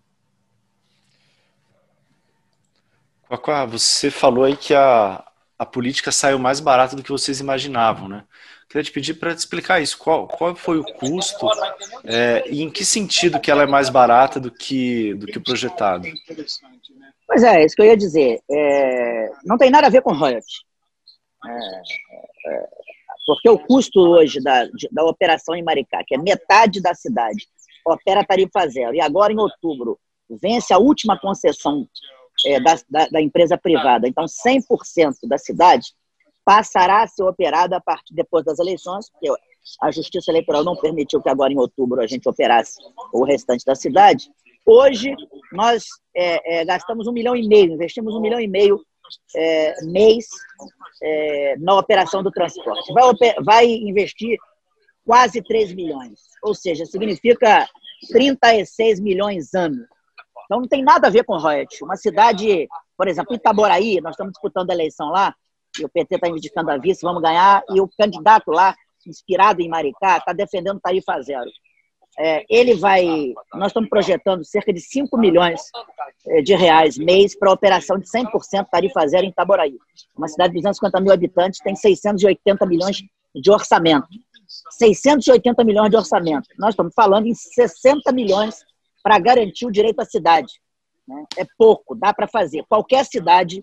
Você 3.71 4.11
falou 4.11 4.45
aí 4.45 4.57
que 4.57 4.75
a, 4.75 5.25
a 5.59 5.67
política 5.67 6.13
saiu 6.13 6.39
mais 6.39 6.61
barata 6.61 6.97
do 6.97 7.03
que 7.03 7.13
vocês 7.13 7.41
imaginavam, 7.41 8.09
né? 8.09 8.25
Queria 8.69 8.83
te 8.83 8.91
pedir 8.91 9.15
para 9.15 9.33
explicar 9.33 9.81
isso. 9.81 9.97
Qual, 9.99 10.27
qual 10.27 10.57
foi 10.57 10.79
o 10.79 10.85
custo 10.85 11.49
é, 12.05 12.45
e 12.49 12.63
em 12.63 12.71
que 12.71 12.85
sentido 12.85 13.39
que 13.39 13.51
ela 13.51 13.63
é 13.63 13.67
mais 13.67 13.89
barata 13.89 14.41
do 14.41 14.51
que, 14.51 15.15
do 15.15 15.27
que 15.27 15.39
o 15.39 15.43
projetado? 15.43 16.09
Pois 17.27 17.43
é, 17.43 17.65
isso 17.65 17.77
que 17.77 17.83
eu 17.83 17.87
ia 17.87 17.97
dizer. 17.97 18.41
É, 18.51 19.31
não 19.45 19.57
tem 19.57 19.71
nada 19.71 19.87
a 19.87 19.91
ver 19.91 20.03
com 20.03 20.13
royalties. 20.13 20.63
É, 21.47 21.51
é, 22.51 22.69
porque 23.27 23.49
o 23.49 23.59
custo 23.59 24.01
hoje 24.01 24.41
da, 24.43 24.67
da 24.91 25.05
operação 25.05 25.55
em 25.55 25.63
Maricá, 25.63 26.03
que 26.07 26.15
é 26.15 26.19
metade 26.19 26.81
da 26.81 26.95
cidade, 26.95 27.47
opera 27.87 28.25
tarifa 28.25 28.67
zero, 28.69 28.95
e 28.95 29.01
agora 29.01 29.33
em 29.33 29.39
outubro 29.39 29.99
vence 30.29 30.73
a 30.73 30.79
última 30.79 31.19
concessão 31.19 31.87
é, 32.47 32.61
da, 32.61 32.77
da, 32.89 33.09
da, 33.09 33.21
empresa 33.21 33.57
privada. 33.57 34.09
Então, 34.09 34.25
100% 34.25 35.29
da 35.29 35.39
cidade 35.39 35.89
passará 36.45 37.03
a 37.03 37.07
ser 37.07 37.23
operada 37.23 37.77
a 37.77 37.81
partir 37.81 38.15
depois 38.15 38.45
das 38.45 38.59
eleições, 38.59 39.11
porque 39.11 39.29
a 39.81 39.91
Justiça 39.91 40.31
Eleitoral 40.31 40.63
não 40.63 40.77
permitiu 40.77 41.23
que 41.23 41.29
agora 41.29 41.53
em 41.53 41.59
outubro 41.59 42.01
a 42.01 42.07
gente 42.07 42.29
operasse 42.29 42.75
o 43.13 43.25
restante 43.25 43.65
da 43.65 43.75
cidade. 43.75 44.31
Hoje, 44.67 45.15
nós 45.53 45.85
é, 46.15 46.61
é, 46.61 46.65
gastamos 46.65 47.07
um 47.07 47.13
milhão 47.13 47.35
e 47.35 47.47
meio, 47.47 47.73
investimos 47.73 48.15
um 48.15 48.21
milhão 48.21 48.41
e 48.41 48.47
meio 48.47 48.81
é, 49.37 49.75
mês 49.85 50.27
é, 51.03 51.57
na 51.59 51.79
operação 51.79 52.23
do 52.23 52.31
transporte. 52.31 52.93
Vai, 52.93 53.35
vai 53.43 53.67
investir 53.67 54.39
quase 55.05 55.43
3 55.43 55.75
milhões, 55.75 56.21
ou 56.43 56.55
seja, 56.55 56.87
significa 56.87 57.69
36 58.11 59.01
milhões 59.01 59.53
ano. 59.55 59.85
Então 60.45 60.61
não 60.61 60.69
tem 60.69 60.83
nada 60.83 61.07
a 61.07 61.11
ver 61.11 61.25
com 61.25 61.39
royalties. 61.39 61.81
Uma 61.81 61.97
cidade, 61.97 62.69
por 62.97 63.09
exemplo, 63.09 63.35
Itaboraí, 63.35 64.01
nós 64.01 64.13
estamos 64.13 64.33
disputando 64.33 64.71
a 64.71 64.75
eleição 64.75 65.09
lá, 65.09 65.35
e 65.79 65.85
o 65.85 65.89
PT 65.89 66.15
está 66.17 66.29
indicando 66.29 66.71
a 66.71 66.77
vice, 66.77 67.03
vamos 67.03 67.23
ganhar, 67.23 67.63
e 67.71 67.81
o 67.81 67.89
candidato 67.99 68.51
lá, 68.51 68.75
inspirado 69.07 69.61
em 69.61 69.69
Maricá, 69.69 70.19
está 70.19 70.33
defendendo 70.33 70.81
tarifa 70.81 71.21
zero. 71.21 71.51
É, 72.17 72.45
ele 72.49 72.75
vai. 72.75 73.35
Nós 73.55 73.69
estamos 73.69 73.89
projetando 73.89 74.45
cerca 74.45 74.73
de 74.73 74.81
5 74.81 75.19
milhões 75.19 75.61
é, 76.29 76.43
de 76.43 76.55
reais 76.55 76.97
mês 76.97 77.37
para 77.37 77.51
a 77.51 77.53
operação 77.53 77.99
de 77.99 78.07
100% 78.07 78.67
tarifa 78.71 79.07
zero 79.09 79.25
em 79.25 79.31
Itaboraí. 79.31 79.77
Uma 80.17 80.29
cidade 80.29 80.53
de 80.53 80.61
250 80.61 81.01
mil 81.01 81.13
habitantes 81.13 81.61
tem 81.61 81.75
680 81.75 82.67
milhões 82.67 83.03
de 83.35 83.51
orçamento. 83.51 84.07
680 84.71 85.65
milhões 85.65 85.91
de 85.91 85.97
orçamento. 85.97 86.49
Nós 86.57 86.71
estamos 86.71 86.93
falando 86.95 87.27
em 87.27 87.35
60 87.35 88.13
milhões 88.13 88.65
para 89.05 89.19
garantir 89.19 89.67
o 89.67 89.71
direito 89.71 90.01
à 90.01 90.05
cidade. 90.07 90.55
Né? 91.07 91.25
É 91.37 91.45
pouco, 91.59 91.95
dá 91.95 92.15
para 92.15 92.27
fazer. 92.27 92.65
Qualquer 92.67 93.05
cidade 93.05 93.63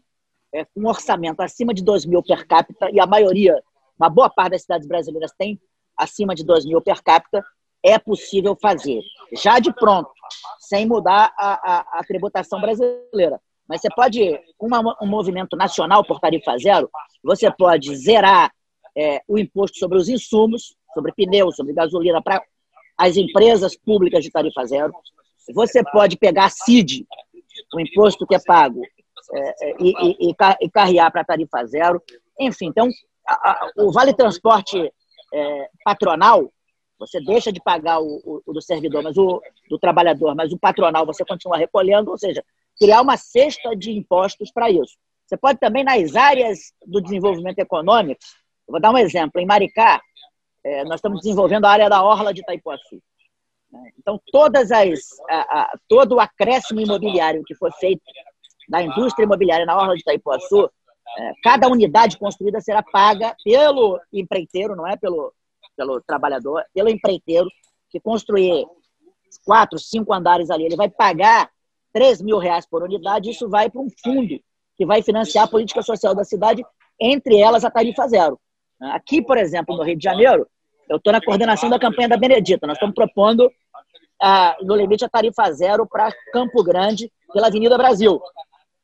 é, 0.54 0.64
com 0.66 0.82
um 0.82 0.88
orçamento 0.88 1.42
acima 1.42 1.74
de 1.74 1.84
2 1.84 2.06
mil 2.06 2.22
per 2.22 2.46
capita, 2.46 2.90
e 2.92 3.00
a 3.00 3.08
maioria, 3.08 3.60
uma 4.00 4.08
boa 4.08 4.30
parte 4.30 4.52
das 4.52 4.62
cidades 4.62 4.88
brasileiras 4.88 5.32
tem 5.36 5.60
acima 5.98 6.36
de 6.36 6.46
2 6.46 6.66
mil 6.66 6.80
per 6.80 7.02
capita, 7.02 7.44
é 7.84 7.98
possível 7.98 8.56
fazer. 8.62 9.02
Já 9.34 9.58
de 9.58 9.74
pronto, 9.74 10.12
sem 10.60 10.86
mudar 10.86 11.34
a, 11.36 11.54
a, 11.54 12.00
a 12.00 12.04
tributação 12.04 12.62
brasileira. 12.62 13.42
Mas 13.68 13.82
você 13.82 13.90
pode, 13.96 14.40
com 14.58 14.68
um 15.02 15.08
movimento 15.08 15.56
nacional 15.56 16.06
por 16.06 16.20
tarifa 16.20 16.56
zero, 16.58 16.88
você 17.24 17.50
pode 17.50 17.96
zerar 17.96 18.52
é, 18.96 19.22
o 19.28 19.40
imposto 19.40 19.80
sobre 19.80 19.98
os 19.98 20.10
insumos, 20.10 20.76
sobre 20.94 21.14
pneus, 21.14 21.56
sobre 21.56 21.74
gasolina, 21.74 22.22
para 22.22 22.44
as 22.98 23.18
empresas 23.18 23.76
públicas 23.76 24.24
de 24.24 24.30
tarifa 24.30 24.66
zero. 24.66 24.94
Você 25.54 25.84
pode 25.84 26.18
pegar 26.18 26.46
a 26.46 26.50
CID, 26.50 27.06
o 27.74 27.80
imposto 27.80 28.26
que 28.28 28.36
é 28.36 28.40
pago, 28.40 28.82
é, 29.34 29.70
é 29.70 29.76
e, 29.80 30.30
e, 30.30 30.36
e, 30.62 30.70
carrear 30.70 31.12
para 31.12 31.24
tarifa 31.24 31.66
zero. 31.66 32.02
Enfim, 32.40 32.68
então, 32.68 32.90
a, 33.28 33.52
a, 33.52 33.72
o 33.78 33.92
Vale 33.92 34.14
Transporte 34.14 34.92
é, 35.34 35.70
patronal, 35.84 36.52
você 37.00 37.20
deixa 37.20 37.52
de 37.52 37.62
pagar 37.62 38.00
o, 38.00 38.22
o, 38.24 38.42
o, 38.46 38.54
do 38.54 38.62
servidor, 38.62 39.02
mas 39.04 39.18
o 39.18 39.42
do 39.70 39.80
trabalhador, 39.80 40.36
mas 40.36 40.52
o 40.52 40.60
patronal 40.60 41.06
você 41.06 41.26
continua 41.26 41.58
recolhendo, 41.58 42.12
ou 42.12 42.18
seja, 42.18 42.44
criar 42.78 43.02
uma 43.02 43.18
cesta 43.18 43.76
de 43.76 43.92
impostos 43.92 44.52
para 44.52 44.70
isso. 44.70 44.98
Você 45.26 45.38
pode 45.38 45.60
também, 45.60 45.84
nas 45.84 46.16
áreas 46.16 46.74
do 46.86 47.02
desenvolvimento 47.02 47.60
econômico, 47.60 48.20
vou 48.68 48.80
dar 48.80 48.92
um 48.92 48.98
exemplo, 48.98 49.42
em 49.42 49.46
Maricá, 49.46 50.02
é, 50.64 50.84
nós 50.84 50.96
estamos 50.96 51.22
desenvolvendo 51.22 51.66
a 51.66 51.72
área 51.72 51.90
da 51.90 52.04
Orla 52.04 52.34
de 52.34 52.42
Itaipuaçu. 52.42 53.02
Né? 53.72 53.92
Então, 53.98 54.20
todas 54.32 54.72
as, 54.72 55.00
a, 55.30 55.62
a, 55.62 55.80
todo 55.88 56.16
o 56.16 56.20
acréscimo 56.20 56.82
imobiliário 56.82 57.44
que 57.46 57.56
foi 57.56 57.72
feito 57.74 58.02
na 58.70 58.82
indústria 58.82 59.26
imobiliária 59.26 59.66
na 59.66 59.78
Orla 59.78 59.96
de 59.96 60.02
Itaipuaçu, 60.02 60.70
é, 61.18 61.34
cada 61.44 61.68
unidade 61.68 62.18
construída 62.18 62.62
será 62.62 62.82
paga 62.84 63.36
pelo 63.44 64.00
empreiteiro, 64.14 64.76
não 64.76 64.88
é 64.88 64.96
pelo, 64.96 65.34
pelo 65.76 66.02
trabalhador, 66.02 66.64
pelo 66.74 66.90
empreiteiro 66.90 67.50
que 67.90 68.00
construir 68.00 68.66
quatro, 69.46 69.78
cinco 69.80 70.14
andares 70.14 70.50
ali, 70.50 70.66
ele 70.66 70.76
vai 70.76 70.90
pagar 70.90 71.50
3 71.94 72.22
mil 72.22 72.38
reais 72.38 72.66
por 72.66 72.84
unidade, 72.84 73.30
isso 73.30 73.50
vai 73.50 73.70
para 73.70 73.82
um 73.82 73.90
fundo 74.04 74.40
que 74.78 74.86
vai 74.86 75.02
financiar 75.02 75.46
a 75.46 75.50
política 75.50 75.82
social 75.82 76.16
da 76.16 76.24
cidade, 76.24 76.64
entre 77.00 77.38
elas 77.38 77.66
a 77.66 77.72
tarifa 77.72 78.08
zero. 78.08 78.40
Aqui, 78.80 79.22
por 79.22 79.38
exemplo, 79.38 79.76
no 79.76 79.84
Rio 79.84 79.98
de 79.98 80.04
Janeiro, 80.04 80.48
eu 80.90 80.98
estou 80.98 81.14
na 81.14 81.22
coordenação 81.22 81.70
da 81.70 81.80
campanha 81.80 82.10
da 82.10 82.18
Benedita. 82.18 82.66
Nós 82.66 82.78
estamos 82.78 82.96
propondo, 82.96 83.52
ah, 84.22 84.56
no 84.62 84.76
limite, 84.76 85.04
a 85.04 85.10
tarifa 85.10 85.52
zero 85.52 85.88
para 85.88 86.12
Campo 86.32 86.64
Grande, 86.64 87.12
pela 87.34 87.48
Avenida 87.48 87.78
Brasil. 87.78 88.22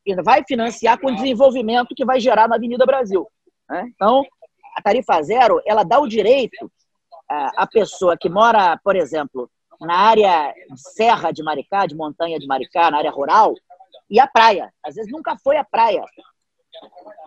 E 0.06 0.15
vai 0.22 0.44
financiar 0.48 1.00
com 1.00 1.08
o 1.08 1.15
desenvolvimento 1.15 1.94
que 1.96 2.06
vai 2.06 2.20
gerar 2.20 2.48
na 2.48 2.56
Avenida 2.56 2.86
Brasil. 2.86 3.27
Né? 3.70 3.91
Então, 3.94 4.24
a 4.75 4.82
tarifa 4.82 5.22
zero, 5.22 5.62
ela 5.65 5.84
dá 5.84 6.00
o 6.00 6.08
direito 6.08 6.72
à 7.29 7.67
pessoa 7.67 8.17
que 8.17 8.29
mora, 8.29 8.79
por 8.84 8.96
exemplo, 8.96 9.50
na 9.82 9.96
área 9.96 10.53
de 10.53 10.79
serra 10.94 11.32
de 11.32 11.44
Maricá, 11.44 11.86
de 11.86 11.96
montanha 11.96 12.39
de 12.39 12.48
Maricá, 12.48 12.89
na 12.89 12.98
área 12.98 13.12
rural, 13.12 13.53
e 14.10 14.20
a 14.20 14.27
praia. 14.27 14.74
Às 14.84 14.96
vezes 14.96 15.12
nunca 15.12 15.38
foi 15.44 15.58
à 15.58 15.63
praia. 15.63 16.03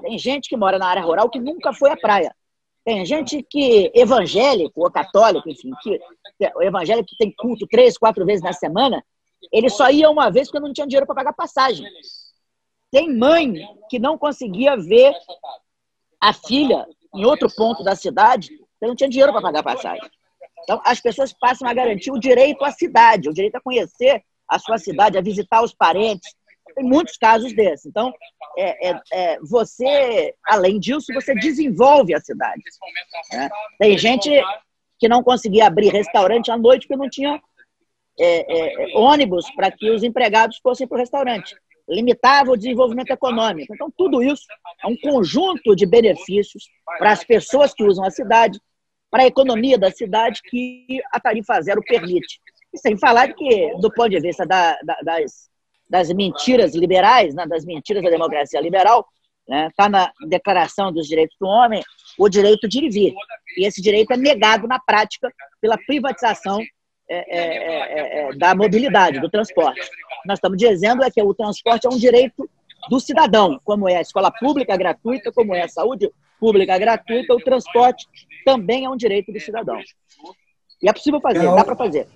Tem 0.01 0.19
gente 0.19 0.49
que 0.49 0.57
mora 0.57 0.79
na 0.79 0.87
área 0.87 1.03
rural 1.03 1.29
que 1.29 1.39
nunca 1.39 1.73
foi 1.73 1.91
à 1.91 1.97
praia. 1.97 2.35
Tem 2.91 3.07
gente 3.07 3.41
que, 3.49 3.89
evangélico 3.95 4.83
ou 4.83 4.91
católico, 4.91 5.49
enfim, 5.49 5.71
que, 5.81 6.01
o 6.57 6.61
evangélico 6.61 7.09
que 7.09 7.17
tem 7.17 7.33
culto 7.33 7.65
três, 7.69 7.97
quatro 7.97 8.27
vezes 8.27 8.43
na 8.43 8.53
semana, 8.53 9.01
ele 9.53 9.71
só 9.71 9.89
ia 9.89 10.11
uma 10.11 10.29
vez 10.29 10.49
porque 10.49 10.59
não 10.59 10.73
tinha 10.73 10.89
dinheiro 10.89 11.07
para 11.07 11.15
pagar 11.15 11.33
passagem. 11.33 11.87
Tem 12.91 13.17
mãe 13.17 13.55
que 13.89 14.01
não 14.01 14.19
conseguia 14.19 14.77
ver 14.77 15.15
a 16.21 16.33
filha 16.33 16.85
em 17.15 17.25
outro 17.25 17.49
ponto 17.55 17.85
da 17.85 17.95
cidade, 17.95 18.49
porque 18.49 18.87
não 18.89 18.97
tinha 18.97 19.09
dinheiro 19.09 19.33
para 19.33 19.41
pagar 19.41 19.63
passagem. 19.63 20.11
Então, 20.65 20.83
as 20.85 20.99
pessoas 20.99 21.33
passam 21.33 21.69
a 21.69 21.73
garantir 21.73 22.11
o 22.11 22.19
direito 22.19 22.65
à 22.65 22.73
cidade, 22.73 23.29
o 23.29 23.33
direito 23.33 23.55
a 23.55 23.61
conhecer 23.61 24.21
a 24.49 24.59
sua 24.59 24.79
cidade, 24.79 25.17
a 25.17 25.23
visitar 25.23 25.63
os 25.63 25.73
parentes, 25.73 26.35
tem 26.75 26.85
muitos 26.85 27.17
casos 27.17 27.53
desses. 27.55 27.87
Então, 27.87 28.13
é, 28.57 28.91
é, 28.91 29.01
é, 29.13 29.39
você, 29.41 30.35
além 30.45 30.79
disso, 30.79 31.13
você 31.13 31.35
desenvolve 31.35 32.15
a 32.15 32.21
cidade. 32.21 32.63
Né? 33.33 33.49
Tem 33.79 33.99
gente 33.99 34.31
que 34.99 35.09
não 35.09 35.23
conseguia 35.23 35.67
abrir 35.67 35.89
restaurante 35.89 36.51
à 36.51 36.57
noite 36.57 36.87
porque 36.87 37.01
não 37.01 37.09
tinha 37.09 37.41
é, 38.19 38.93
é, 38.93 38.99
ônibus 38.99 39.51
para 39.55 39.71
que 39.71 39.91
os 39.91 40.03
empregados 40.03 40.59
fossem 40.63 40.87
para 40.87 40.97
o 40.97 40.99
restaurante. 40.99 41.57
Limitava 41.89 42.53
o 42.53 42.57
desenvolvimento 42.57 43.11
econômico. 43.11 43.75
Então, 43.75 43.91
tudo 43.97 44.23
isso 44.23 44.45
é 44.83 44.87
um 44.87 44.97
conjunto 44.97 45.75
de 45.75 45.87
benefícios 45.87 46.65
para 46.99 47.13
as 47.13 47.25
pessoas 47.25 47.75
que 47.75 47.83
usam 47.83 48.05
a 48.05 48.11
cidade, 48.11 48.61
para 49.11 49.25
a 49.25 49.27
economia 49.27 49.77
da 49.77 49.91
cidade 49.91 50.41
que 50.43 51.01
a 51.11 51.19
tarifa 51.19 51.61
zero 51.61 51.83
permite. 51.83 52.39
E 52.73 52.79
sem 52.79 52.97
falar 52.97 53.33
que, 53.35 53.75
do 53.81 53.93
ponto 53.93 54.11
de 54.11 54.21
vista 54.21 54.47
da, 54.47 54.79
da, 54.85 54.97
das 55.03 55.50
das 55.91 56.09
mentiras 56.13 56.75
liberais, 56.75 57.35
né, 57.35 57.45
das 57.47 57.65
mentiras 57.65 58.03
da 58.03 58.09
democracia 58.09 58.61
liberal, 58.61 59.05
está 59.45 59.57
né, 59.57 59.71
tá 59.77 59.89
na 59.89 60.13
Declaração 60.29 60.93
dos 60.93 61.09
Direitos 61.09 61.37
do 61.41 61.49
Homem 61.49 61.83
o 62.17 62.29
direito 62.29 62.69
de 62.69 62.79
ir 62.79 62.85
e 62.85 62.91
vir. 62.91 63.15
E 63.59 63.67
esse 63.67 63.83
direito 63.83 64.13
é 64.13 64.17
negado 64.17 64.69
na 64.69 64.79
prática 64.79 65.29
pela 65.61 65.77
privatização 65.77 66.61
é, 67.09 67.39
é, 67.39 67.41
é, 67.41 68.29
é 68.29 68.33
da 68.37 68.55
mobilidade, 68.55 69.19
do 69.19 69.29
transporte. 69.29 69.81
Nós 70.25 70.39
estamos 70.39 70.57
dizendo 70.57 71.03
é 71.03 71.11
que 71.11 71.21
o 71.21 71.35
transporte 71.35 71.89
é 71.89 71.91
um 71.91 71.99
direito 71.99 72.49
do 72.89 73.01
cidadão, 73.01 73.61
como 73.65 73.89
é 73.89 73.97
a 73.97 74.01
escola 74.01 74.31
pública 74.31 74.77
gratuita, 74.77 75.33
como 75.33 75.55
é 75.55 75.63
a 75.63 75.69
saúde 75.69 76.09
pública 76.39 76.79
gratuita, 76.79 77.35
o 77.35 77.41
transporte 77.41 78.07
também 78.45 78.85
é 78.85 78.89
um 78.89 78.97
direito 78.97 79.33
do 79.33 79.41
cidadão. 79.41 79.81
E 80.81 80.89
é 80.89 80.93
possível 80.93 81.21
fazer, 81.21 81.45
dá 81.45 81.65
para 81.65 81.77
fazer 81.77 82.07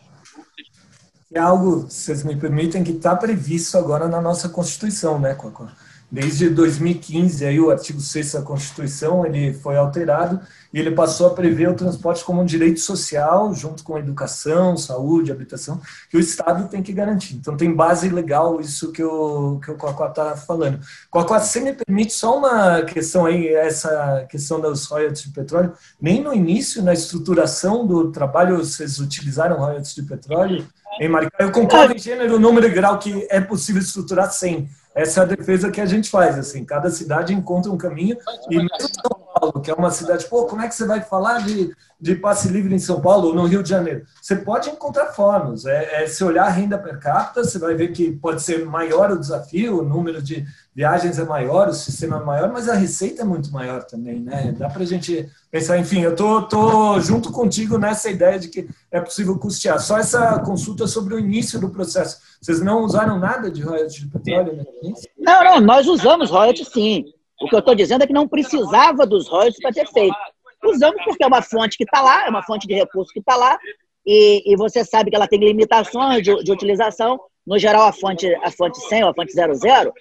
é 1.35 1.41
algo, 1.41 1.87
se 1.89 2.07
vocês 2.07 2.23
me 2.23 2.37
permitem, 2.37 2.85
que 2.85 2.93
está 2.93 3.15
previsto 3.17 3.77
agora 3.77 4.07
na 4.07 4.21
nossa 4.21 4.49
Constituição, 4.49 5.19
né, 5.19 5.35
Cocó? 5.35 5.67
Desde 6.15 6.49
2015, 6.49 7.45
aí 7.45 7.59
o 7.59 7.73
artigo 7.73 7.99
6 7.99 8.35
da 8.35 8.43
Constituição, 8.43 9.27
ele 9.27 9.53
foi 9.53 9.77
alterado 9.77 10.39
e 10.73 10.79
ele 10.79 10.93
passou 10.93 11.27
a 11.27 11.31
prever 11.31 11.69
o 11.69 11.75
transporte 11.75 12.25
como 12.25 12.41
um 12.41 12.45
direito 12.45 12.79
social, 12.79 13.53
junto 13.53 13.83
com 13.83 13.99
educação, 13.99 14.77
saúde, 14.77 15.33
habitação, 15.33 15.81
que 16.09 16.17
o 16.17 16.21
Estado 16.21 16.69
tem 16.69 16.85
que 16.85 16.93
garantir. 16.93 17.35
Então 17.35 17.57
tem 17.57 17.75
base 17.75 18.09
legal 18.11 18.61
isso 18.61 18.93
que 18.93 19.03
o, 19.03 19.59
que 19.59 19.73
o 19.73 19.75
Cocó 19.77 20.07
está 20.07 20.37
falando. 20.37 20.79
Cocó, 21.11 21.37
você 21.37 21.59
me 21.59 21.73
permite 21.73 22.13
só 22.13 22.39
uma 22.39 22.83
questão 22.83 23.27
aí, 23.27 23.49
essa 23.49 24.25
questão 24.31 24.61
dos 24.61 24.87
royalties 24.87 25.25
de 25.25 25.31
petróleo, 25.31 25.73
nem 26.01 26.23
no 26.23 26.33
início, 26.33 26.81
na 26.81 26.93
estruturação 26.93 27.85
do 27.85 28.13
trabalho, 28.13 28.59
vocês 28.59 29.01
utilizaram 29.01 29.57
royalties 29.57 29.97
de 29.97 30.05
petróleo, 30.05 30.65
em 31.01 31.09
Maricá. 31.09 31.39
Eu 31.41 31.51
concordo 31.51 31.93
em 31.93 31.99
gênero, 31.99 32.39
número 32.39 32.69
e 32.69 32.71
grau 32.71 33.01
que 33.01 33.27
é 33.29 33.41
possível 33.41 33.83
estruturar 33.83 34.31
sem. 34.31 34.69
Essa 34.95 35.21
é 35.21 35.23
a 35.25 35.27
defesa 35.27 35.71
que 35.71 35.81
a 35.81 35.87
gente 35.87 36.09
faz. 36.09 36.39
Assim, 36.39 36.65
cada 36.65 36.91
cidade 36.91 37.35
encontra 37.35 37.73
um 37.73 37.77
caminho. 37.77 38.17
E 38.51 38.57
mesmo 38.57 38.71
São 38.79 39.24
Paulo, 39.45 39.61
que 39.61 39.71
é 39.71 39.75
uma 39.75 39.91
cidade, 39.91 40.27
pô, 40.27 40.47
como 40.47 40.63
é 40.63 40.69
que 40.69 40.75
você 40.75 40.87
vai 40.87 41.01
falar 41.03 41.45
de, 41.45 41.75
de 42.01 42.15
passe 42.15 42.49
livre 42.49 42.75
em 42.75 42.79
São 42.79 43.01
Paulo 43.01 43.29
ou 43.29 43.35
no 43.35 43.47
Rio 43.47 43.63
de 43.63 43.69
Janeiro? 43.69 44.05
Você 44.21 44.37
pode 44.37 44.71
encontrar 44.71 45.13
formas. 45.13 45.67
É, 45.67 46.03
é, 46.03 46.07
se 46.07 46.25
olhar 46.25 46.47
a 46.47 46.51
renda 46.51 46.79
per 46.79 46.99
capita, 46.99 47.45
você 47.45 47.59
vai 47.59 47.75
ver 47.75 47.93
que 47.93 48.13
pode 48.13 48.43
ser 48.43 48.65
maior 48.65 49.11
o 49.11 49.19
desafio, 49.19 49.81
o 49.81 49.85
número 49.85 50.23
de 50.23 50.47
viagens 50.75 51.19
é 51.19 51.25
maior, 51.25 51.69
o 51.69 51.75
sistema 51.75 52.17
é 52.17 52.25
maior, 52.25 52.53
mas 52.53 52.69
a 52.69 52.75
receita 52.75 53.23
é 53.23 53.25
muito 53.25 53.53
maior 53.53 53.85
também, 53.85 54.21
né? 54.21 54.55
Dá 54.59 54.69
para 54.69 54.83
a 54.83 54.87
gente 54.87 55.29
pensar, 55.51 55.79
enfim, 55.79 56.01
eu 56.01 56.17
tô, 56.17 56.43
tô 56.43 56.99
junto 57.01 57.31
contigo 57.31 57.79
nessa 57.79 58.11
ideia 58.11 58.39
de 58.39 58.49
que 58.49 58.69
é 58.91 59.01
possível 59.01 59.39
custear. 59.39 59.79
Só 59.79 59.99
essa 59.99 60.39
consulta 60.41 60.87
sobre 60.87 61.15
o 61.15 61.19
início 61.19 61.61
do 61.61 61.71
processo. 61.71 62.19
Vocês 62.41 62.61
não 62.61 62.83
usaram 62.83 63.19
nada 63.19 63.51
de 63.51 63.63
royalties 63.63 64.01
de 64.01 64.09
petróleo? 64.09 64.57
Né? 64.57 64.65
Não, 65.19 65.45
não, 65.45 65.61
nós 65.61 65.87
usamos 65.87 66.31
royalties 66.31 66.69
sim. 66.69 67.14
O 67.41 67.49
que 67.49 67.55
eu 67.55 67.61
estou 67.61 67.75
dizendo 67.75 68.05
é 68.05 68.07
que 68.07 68.13
não 68.13 68.29
precisava 68.29 69.07
dos 69.07 69.29
royalties 69.29 69.61
para 69.61 69.73
ter 69.73 69.87
feito. 69.89 70.17
Usamos 70.65 71.03
porque 71.05 71.23
é 71.23 71.27
uma 71.27 71.43
fonte 71.43 71.77
que 71.77 71.85
está 71.85 72.01
lá, 72.01 72.27
é 72.27 72.31
uma 72.31 72.43
fonte 72.43 72.67
de 72.67 72.75
recurso 72.75 73.13
que 73.13 73.21
está 73.21 73.37
lá, 73.37 73.59
e, 74.07 74.53
e, 74.53 74.57
você 74.57 74.85
sabe 74.85 75.11
que 75.11 75.17
ela 75.17 75.27
tem 75.27 75.39
limitações 75.39 76.23
de, 76.23 76.35
de 76.43 76.53
utilização. 76.53 77.19
No 77.47 77.59
geral, 77.59 77.87
a 77.87 77.93
fonte, 77.93 78.27
a 78.37 78.51
fonte 78.51 78.79
100 78.81 79.05
ou 79.05 79.11
a 79.11 79.15
fonte 79.15 79.33
00, 79.33 79.93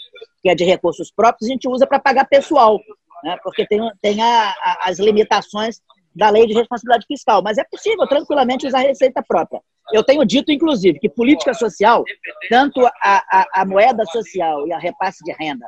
que 0.42 0.50
é 0.50 0.56
de 0.56 0.64
recursos 0.64 1.12
próprios, 1.12 1.50
a 1.50 1.54
gente 1.54 1.68
usa 1.68 1.88
para 1.88 2.00
pagar 2.00 2.26
pessoal, 2.26 2.80
né? 3.24 3.38
porque 3.44 3.66
tem, 3.66 3.80
tem 4.02 4.22
a, 4.22 4.50
a, 4.50 4.90
as 4.90 5.00
limitações 5.00 5.82
da 6.16 6.30
lei 6.30 6.46
de 6.46 6.54
responsabilidade 6.54 7.06
fiscal. 7.08 7.42
Mas 7.42 7.58
é 7.58 7.64
possível 7.64 8.06
tranquilamente 8.08 8.68
usar 8.68 8.80
receita 8.80 9.24
própria. 9.26 9.62
Eu 9.92 10.04
tenho 10.04 10.26
dito, 10.26 10.52
inclusive, 10.52 11.00
que 11.00 11.10
política 11.10 11.54
social, 11.54 12.04
tanto 12.50 12.86
a, 12.86 12.92
a, 13.02 13.62
a 13.62 13.66
moeda 13.66 14.06
social 14.06 14.68
e 14.68 14.74
a 14.74 14.78
repasse 14.78 15.24
de 15.24 15.34
renda, 15.34 15.68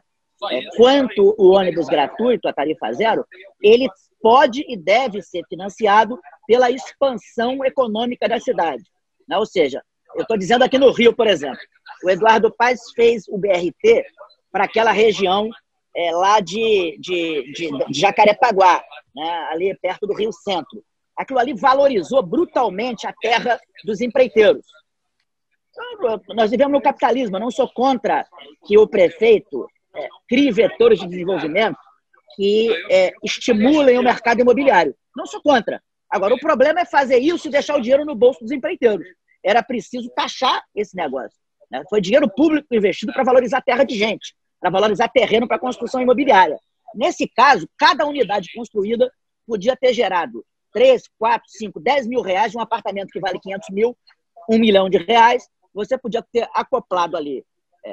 quanto 0.75 1.35
o 1.37 1.51
ônibus 1.51 1.87
gratuito, 1.87 2.47
a 2.47 2.53
tarifa 2.53 2.91
zero, 2.93 3.25
ele 3.61 3.87
pode 4.21 4.65
e 4.67 4.75
deve 4.75 5.21
ser 5.21 5.43
financiado 5.47 6.19
pela 6.47 6.71
expansão 6.71 7.63
econômica 7.63 8.27
da 8.27 8.39
cidade. 8.39 8.83
Né? 9.27 9.37
Ou 9.37 9.45
seja, 9.45 9.81
eu 10.15 10.21
estou 10.21 10.37
dizendo 10.37 10.63
aqui 10.63 10.77
no 10.77 10.91
Rio, 10.91 11.15
por 11.15 11.27
exemplo, 11.27 11.59
o 12.03 12.09
Eduardo 12.09 12.53
Paes 12.55 12.81
fez 12.95 13.27
o 13.27 13.37
BRT 13.37 14.03
para 14.51 14.65
aquela 14.65 14.91
região 14.91 15.49
é, 15.95 16.11
lá 16.11 16.39
de, 16.39 16.97
de, 16.99 17.51
de, 17.53 17.69
de 17.89 17.99
Jacarepaguá, 17.99 18.83
né, 19.15 19.47
ali 19.51 19.77
perto 19.81 20.05
do 20.05 20.13
Rio 20.13 20.31
Centro. 20.31 20.83
Aquilo 21.15 21.39
ali 21.39 21.53
valorizou 21.53 22.21
brutalmente 22.21 23.07
a 23.07 23.13
terra 23.13 23.59
dos 23.83 24.01
empreiteiros. 24.01 24.65
Nós 26.29 26.51
vivemos 26.51 26.73
no 26.73 26.81
capitalismo, 26.81 27.35
eu 27.35 27.41
não 27.41 27.51
sou 27.51 27.67
contra 27.73 28.25
que 28.65 28.77
o 28.77 28.87
prefeito 28.87 29.67
é, 29.95 30.07
crie 30.27 30.51
vetores 30.51 30.99
de 30.99 31.07
desenvolvimento 31.07 31.77
que 32.35 32.69
é, 32.91 33.13
estimulem 33.23 33.97
o 33.97 34.03
mercado 34.03 34.41
imobiliário. 34.41 34.95
Não 35.15 35.25
sou 35.25 35.41
contra. 35.41 35.81
Agora, 36.09 36.33
o 36.33 36.39
problema 36.39 36.81
é 36.81 36.85
fazer 36.85 37.17
isso 37.17 37.47
e 37.47 37.51
deixar 37.51 37.77
o 37.77 37.81
dinheiro 37.81 38.05
no 38.05 38.15
bolso 38.15 38.41
dos 38.41 38.51
empreiteiros. 38.51 39.07
Era 39.43 39.63
preciso 39.63 40.09
taxar 40.09 40.63
esse 40.75 40.95
negócio. 40.95 41.37
Né? 41.71 41.83
Foi 41.89 42.01
dinheiro 42.01 42.29
público 42.29 42.67
investido 42.71 43.13
para 43.13 43.23
valorizar 43.23 43.61
terra 43.61 43.83
de 43.83 43.95
gente, 43.95 44.35
para 44.59 44.69
valorizar 44.69 45.07
terreno 45.09 45.47
para 45.47 45.59
construção 45.59 46.01
imobiliária. 46.01 46.57
Nesse 46.93 47.27
caso, 47.27 47.67
cada 47.77 48.05
unidade 48.05 48.49
construída 48.55 49.11
podia 49.47 49.75
ter 49.75 49.93
gerado 49.93 50.43
3, 50.73 51.03
4, 51.17 51.43
5, 51.47 51.79
10 51.79 52.07
mil 52.07 52.21
reais 52.21 52.53
um 52.53 52.59
apartamento 52.59 53.09
que 53.09 53.19
vale 53.19 53.39
500 53.39 53.69
mil, 53.71 53.97
1 54.49 54.59
milhão 54.59 54.89
de 54.89 54.97
reais. 54.97 55.47
Você 55.73 55.97
podia 55.97 56.23
ter 56.31 56.47
acoplado 56.53 57.17
ali 57.17 57.45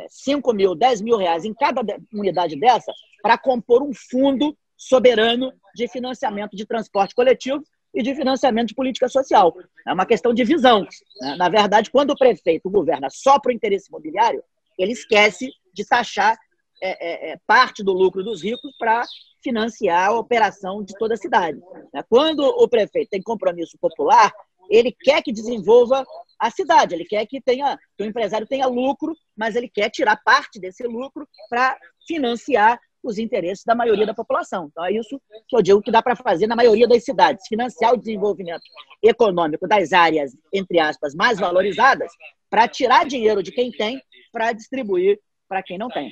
5 0.09 0.53
mil, 0.53 0.75
10 0.75 1.01
mil 1.01 1.17
reais 1.17 1.45
em 1.45 1.55
cada 1.55 1.83
unidade 2.13 2.57
dessa 2.59 2.93
para 3.23 3.39
compor 3.39 3.83
um 3.83 3.93
fundo 3.95 4.57
soberano 4.77 5.53
de 5.75 5.89
financiamento 5.89 6.57
de 6.57 6.67
transporte 6.67 7.15
coletivo 7.15 7.63
e 7.95 8.03
de 8.03 8.15
financiamento 8.15 8.69
de 8.69 8.75
política 8.75 9.09
social. 9.09 9.55
É 9.87 9.93
uma 9.93 10.07
questão 10.07 10.33
de 10.33 10.45
visão. 10.45 10.87
Né? 11.21 11.37
Na 11.37 11.49
verdade, 11.49 11.91
quando 11.91 12.11
o 12.11 12.17
prefeito 12.17 12.71
governa 12.71 13.09
só 13.11 13.39
para 13.39 13.51
o 13.51 13.55
interesse 13.55 13.89
imobiliário, 13.89 14.43
ele 14.79 14.93
esquece 14.93 15.51
de 15.73 15.85
taxar 15.87 16.37
é, 16.83 17.31
é, 17.31 17.33
é 17.33 17.39
parte 17.47 17.85
do 17.85 17.93
lucro 17.93 18.25
dos 18.25 18.43
ricos 18.43 18.73
para 18.79 19.05
financiar 19.43 20.09
a 20.09 20.19
operação 20.19 20.83
de 20.83 20.95
toda 20.95 21.15
a 21.15 21.19
cidade. 21.19 21.61
Né? 21.93 22.03
Quando 22.09 22.41
o 22.41 22.69
prefeito 22.69 23.11
tem 23.11 23.23
compromisso 23.23 23.77
popular, 23.79 24.33
ele 24.73 24.97
quer 24.99 25.23
que 25.23 25.33
desenvolva 25.33 26.05
a 26.39 26.51
cidade, 26.51 26.95
ele 26.95 27.05
quer 27.05 27.27
que 27.27 27.41
tenha 27.41 27.79
que 27.97 28.03
o 28.03 28.07
empresário 28.07 28.47
tenha 28.47 28.67
lucro, 28.67 29.15
mas 29.37 29.55
ele 29.55 29.69
quer 29.69 29.91
tirar 29.91 30.17
parte 30.25 30.59
desse 30.59 30.83
lucro 30.85 31.29
para 31.49 31.79
financiar 32.07 32.81
os 33.03 33.19
interesses 33.19 33.65
da 33.65 33.75
maioria 33.75 34.07
da 34.07 34.15
população. 34.15 34.69
Então, 34.71 34.85
é 34.85 34.93
isso 34.93 35.21
que 35.49 35.57
eu 35.57 35.63
digo 35.63 35.83
que 35.83 35.91
dá 35.91 36.01
para 36.01 36.17
fazer 36.17 36.47
na 36.47 36.57
maioria 36.57 36.89
das 36.89 37.05
cidades: 37.05 37.47
financiar 37.47 37.93
o 37.93 37.97
desenvolvimento 37.97 38.63
econômico 39.03 39.69
das 39.69 39.93
áreas, 39.93 40.33
entre 40.53 40.81
aspas, 40.81 41.15
mais 41.15 41.39
valorizadas, 41.39 42.11
para 42.49 42.67
tirar 42.67 43.07
dinheiro 43.07 43.43
de 43.43 43.53
quem 43.53 43.71
tem 43.71 44.01
para 44.33 44.53
distribuir 44.53 45.21
para 45.49 45.63
quem 45.63 45.77
não 45.77 45.89
tem. 45.89 46.11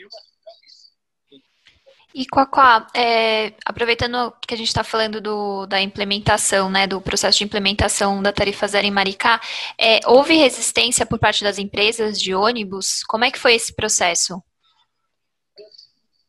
E 2.13 2.27
Quaquá, 2.27 2.89
é, 2.95 3.53
aproveitando 3.65 4.33
que 4.47 4.53
a 4.53 4.57
gente 4.57 4.67
está 4.67 4.83
falando 4.83 5.21
do, 5.21 5.65
da 5.67 5.81
implementação, 5.81 6.69
né, 6.69 6.87
do 6.87 7.01
processo 7.01 7.39
de 7.39 7.45
implementação 7.45 8.21
da 8.21 8.33
tarifa 8.33 8.67
zero 8.67 8.87
em 8.87 8.91
Maricá, 8.91 9.41
é, 9.79 10.01
houve 10.07 10.35
resistência 10.35 11.07
por 11.07 11.21
parte 11.21 11.45
das 11.45 11.59
empresas 11.59 12.21
de 12.21 12.35
ônibus? 12.35 13.05
Como 13.05 13.25
é 13.25 13.31
que 13.31 13.39
foi 13.39 13.55
esse 13.55 13.73
processo? 13.73 14.43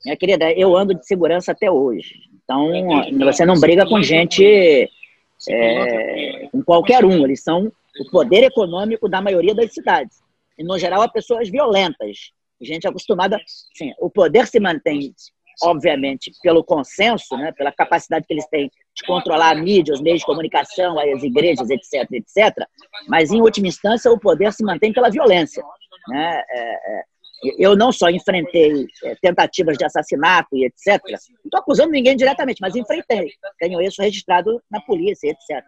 Minha 0.05 0.15
querida, 0.15 0.51
eu 0.51 0.75
ando 0.77 0.93
de 0.93 1.05
segurança 1.05 1.51
até 1.51 1.69
hoje. 1.69 2.13
Então, 2.43 2.69
você 3.19 3.45
não 3.45 3.59
briga 3.59 3.88
com 3.88 4.01
gente, 4.03 4.43
é, 5.50 6.47
com 6.51 6.61
qualquer 6.63 7.05
um. 7.05 7.23
Eles 7.23 7.41
são 7.41 7.71
o 8.00 8.11
poder 8.11 8.43
econômico 8.43 9.09
da 9.09 9.21
maioria 9.21 9.55
das 9.55 9.73
cidades. 9.73 10.19
E, 10.57 10.63
no 10.63 10.77
geral, 10.77 11.01
a 11.01 11.07
pessoas 11.07 11.50
violentas. 11.50 12.31
Gente 12.59 12.88
acostumada. 12.88 13.39
Sim, 13.75 13.93
o 14.00 14.09
poder 14.09 14.45
se 14.45 14.59
mantém, 14.59 15.13
obviamente, 15.63 16.31
pelo 16.41 16.63
consenso, 16.63 17.35
né, 17.37 17.51
pela 17.51 17.71
capacidade 17.71 18.25
que 18.25 18.33
eles 18.33 18.47
têm 18.47 18.69
de 18.95 19.05
controlar 19.05 19.51
a 19.51 19.55
mídia, 19.55 19.93
os 19.93 20.01
meios 20.01 20.19
de 20.19 20.25
comunicação, 20.25 20.99
as 20.99 21.23
igrejas, 21.23 21.69
etc., 21.69 22.09
etc. 22.11 22.65
Mas, 23.07 23.31
em 23.31 23.41
última 23.41 23.67
instância, 23.67 24.11
o 24.11 24.19
poder 24.19 24.51
se 24.53 24.63
mantém 24.63 24.91
pela 24.91 25.09
violência. 25.09 25.63
Né? 26.07 26.43
É, 26.49 26.97
é, 26.97 27.03
eu 27.57 27.75
não 27.75 27.91
só 27.91 28.09
enfrentei 28.09 28.85
é, 29.03 29.15
tentativas 29.21 29.77
de 29.77 29.85
assassinato 29.85 30.55
e 30.55 30.65
etc. 30.65 31.01
Não 31.09 31.15
estou 31.45 31.59
acusando 31.59 31.91
ninguém 31.91 32.15
diretamente, 32.15 32.59
mas 32.61 32.75
enfrentei. 32.75 33.31
Tenho 33.59 33.81
isso 33.81 34.01
registrado 34.01 34.61
na 34.69 34.81
polícia, 34.81 35.29
etc. 35.29 35.63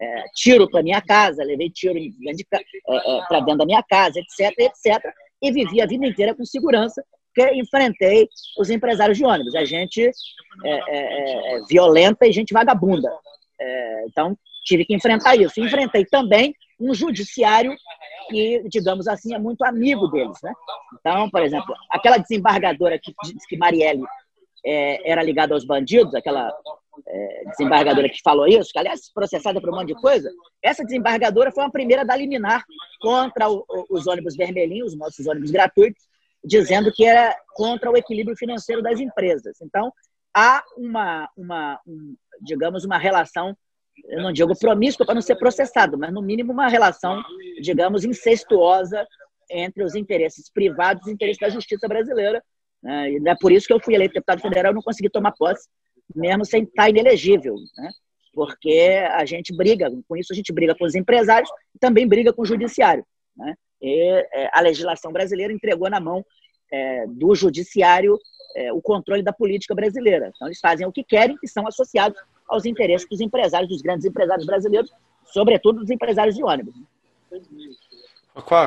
É, 0.00 0.24
tiro 0.34 0.70
para 0.70 0.82
minha 0.82 1.02
casa, 1.02 1.42
levei 1.42 1.70
tiro 1.70 1.98
é, 1.98 3.20
para 3.28 3.40
dentro 3.40 3.58
da 3.58 3.66
minha 3.66 3.82
casa, 3.82 4.20
etc, 4.20 4.56
etc. 4.58 5.12
E 5.42 5.52
vivi 5.52 5.80
a 5.82 5.86
vida 5.86 6.06
inteira 6.06 6.34
com 6.34 6.44
segurança, 6.44 7.04
porque 7.38 7.54
enfrentei 7.54 8.28
os 8.58 8.68
empresários 8.68 9.16
de 9.16 9.24
ônibus. 9.24 9.54
A 9.54 9.64
gente 9.64 10.10
é, 10.64 10.70
é, 10.70 11.56
é 11.56 11.60
violenta 11.68 12.26
e 12.26 12.32
gente 12.32 12.52
vagabunda. 12.52 13.10
então, 14.06 14.36
tive 14.64 14.84
que 14.84 14.94
enfrentar 14.94 15.36
isso. 15.36 15.60
Enfrentei 15.60 16.04
também 16.04 16.54
um 16.80 16.92
judiciário 16.92 17.74
que, 18.28 18.62
digamos 18.68 19.06
assim, 19.06 19.34
é 19.34 19.38
muito 19.38 19.64
amigo 19.64 20.08
deles. 20.08 20.38
Né? 20.42 20.52
Então, 20.98 21.30
por 21.30 21.42
exemplo, 21.42 21.74
aquela 21.90 22.18
desembargadora 22.18 22.98
que 22.98 23.14
disse 23.22 23.46
que 23.48 23.56
Marielle 23.56 24.04
é, 24.64 25.10
era 25.10 25.22
ligada 25.22 25.54
aos 25.54 25.64
bandidos, 25.64 26.14
aquela 26.14 26.52
é, 27.06 27.44
desembargadora 27.50 28.08
que 28.08 28.20
falou 28.22 28.46
isso, 28.46 28.70
que 28.72 28.78
aliás 28.78 29.12
processada 29.12 29.60
por 29.60 29.70
um 29.70 29.76
monte 29.76 29.94
de 29.94 30.00
coisa, 30.00 30.30
essa 30.62 30.84
desembargadora 30.84 31.52
foi 31.52 31.64
a 31.64 31.70
primeira 31.70 32.04
da 32.04 32.16
liminar 32.16 32.64
contra 33.00 33.48
o, 33.48 33.64
os 33.88 34.06
ônibus 34.06 34.36
vermelhinhos, 34.36 34.92
os 34.92 34.98
nossos 34.98 35.26
ônibus 35.26 35.50
gratuitos, 35.50 36.08
dizendo 36.48 36.90
que 36.92 37.04
era 37.04 37.36
contra 37.54 37.90
o 37.90 37.96
equilíbrio 37.96 38.36
financeiro 38.36 38.82
das 38.82 38.98
empresas. 38.98 39.60
Então, 39.60 39.92
há 40.34 40.62
uma, 40.76 41.28
uma 41.36 41.78
um, 41.86 42.16
digamos, 42.40 42.84
uma 42.84 42.98
relação 42.98 43.56
eu 44.06 44.22
não 44.22 44.32
digo 44.32 44.56
promíscua 44.56 45.04
para 45.04 45.14
não 45.16 45.22
ser 45.22 45.34
processado, 45.36 45.98
mas 45.98 46.12
no 46.12 46.22
mínimo 46.22 46.52
uma 46.52 46.68
relação, 46.68 47.20
digamos, 47.60 48.04
incestuosa 48.04 49.04
entre 49.50 49.82
os 49.82 49.96
interesses 49.96 50.48
privados 50.50 51.02
e 51.02 51.08
os 51.08 51.14
interesses 51.14 51.40
da 51.40 51.48
justiça 51.48 51.88
brasileira. 51.88 52.42
Né? 52.82 53.12
E 53.12 53.28
é 53.28 53.34
por 53.34 53.50
isso 53.50 53.66
que 53.66 53.72
eu 53.72 53.80
fui 53.80 53.94
eleito 53.94 54.14
deputado 54.14 54.40
federal 54.40 54.72
e 54.72 54.74
não 54.74 54.82
consegui 54.82 55.10
tomar 55.10 55.32
posse, 55.32 55.68
mesmo 56.14 56.44
sem 56.44 56.62
estar 56.62 56.88
inelegível. 56.88 57.56
Né? 57.76 57.90
Porque 58.32 59.04
a 59.10 59.24
gente 59.24 59.54
briga, 59.56 59.90
com 60.06 60.16
isso 60.16 60.32
a 60.32 60.36
gente 60.36 60.52
briga 60.52 60.74
com 60.74 60.84
os 60.84 60.94
empresários 60.94 61.50
e 61.74 61.78
também 61.78 62.06
briga 62.06 62.32
com 62.32 62.42
o 62.42 62.46
judiciário. 62.46 63.04
Né? 63.36 63.54
E 63.80 64.26
é, 64.32 64.50
a 64.52 64.60
legislação 64.60 65.12
brasileira 65.12 65.52
entregou 65.52 65.88
na 65.88 66.00
mão 66.00 66.24
é, 66.70 67.06
do 67.06 67.34
judiciário 67.34 68.18
é, 68.56 68.72
o 68.72 68.80
controle 68.80 69.22
da 69.22 69.32
política 69.32 69.74
brasileira. 69.74 70.32
Então, 70.34 70.48
eles 70.48 70.60
fazem 70.60 70.86
o 70.86 70.92
que 70.92 71.04
querem 71.04 71.36
e 71.42 71.48
são 71.48 71.66
associados 71.66 72.18
aos 72.48 72.64
interesses 72.64 73.08
dos 73.08 73.20
empresários, 73.20 73.68
dos 73.68 73.82
grandes 73.82 74.04
empresários 74.04 74.46
brasileiros, 74.46 74.90
sobretudo 75.26 75.80
dos 75.80 75.90
empresários 75.90 76.34
de 76.34 76.42
ônibus. 76.42 76.74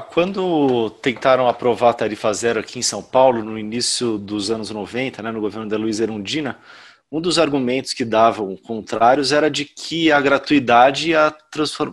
Quando 0.09 0.89
tentaram 1.01 1.47
aprovar 1.47 1.91
a 1.91 1.93
tarifa 1.93 2.31
zero 2.33 2.59
aqui 2.59 2.79
em 2.79 2.83
São 2.83 3.01
Paulo, 3.01 3.43
no 3.43 3.57
início 3.57 4.17
dos 4.17 4.51
anos 4.51 4.69
90, 4.69 5.23
né, 5.23 5.31
no 5.31 5.41
governo 5.41 5.67
da 5.67 5.77
Luiz 5.77 5.99
Erundina, 5.99 6.59
um 7.11 7.19
dos 7.19 7.39
argumentos 7.39 7.93
que 7.93 8.05
davam 8.05 8.55
contrários 8.55 9.31
era 9.31 9.49
de 9.49 9.65
que 9.65 10.11
a 10.11 10.21
gratuidade 10.21 11.09
ia, 11.09 11.35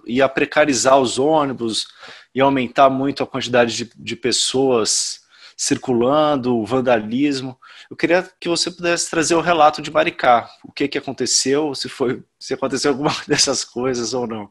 ia 0.07 0.29
precarizar 0.29 0.99
os 0.99 1.19
ônibus, 1.19 1.89
ia 2.35 2.45
aumentar 2.45 2.91
muito 2.91 3.23
a 3.23 3.27
quantidade 3.27 3.77
de, 3.77 3.91
de 3.97 4.17
pessoas 4.17 5.27
circulando, 5.59 6.57
o 6.57 6.65
vandalismo. 6.65 7.59
Eu 7.91 7.97
queria 7.97 8.25
que 8.39 8.49
você 8.49 8.71
pudesse 8.71 9.11
trazer 9.11 9.35
o 9.35 9.41
relato 9.41 9.83
de 9.83 9.91
Maricá. 9.91 10.49
O 10.65 10.71
que, 10.71 10.87
que 10.87 10.97
aconteceu, 10.97 11.75
se 11.75 11.89
foi, 11.89 12.23
se 12.39 12.55
aconteceu 12.55 12.93
alguma 12.93 13.11
dessas 13.27 13.65
coisas 13.65 14.15
ou 14.15 14.25
não. 14.25 14.49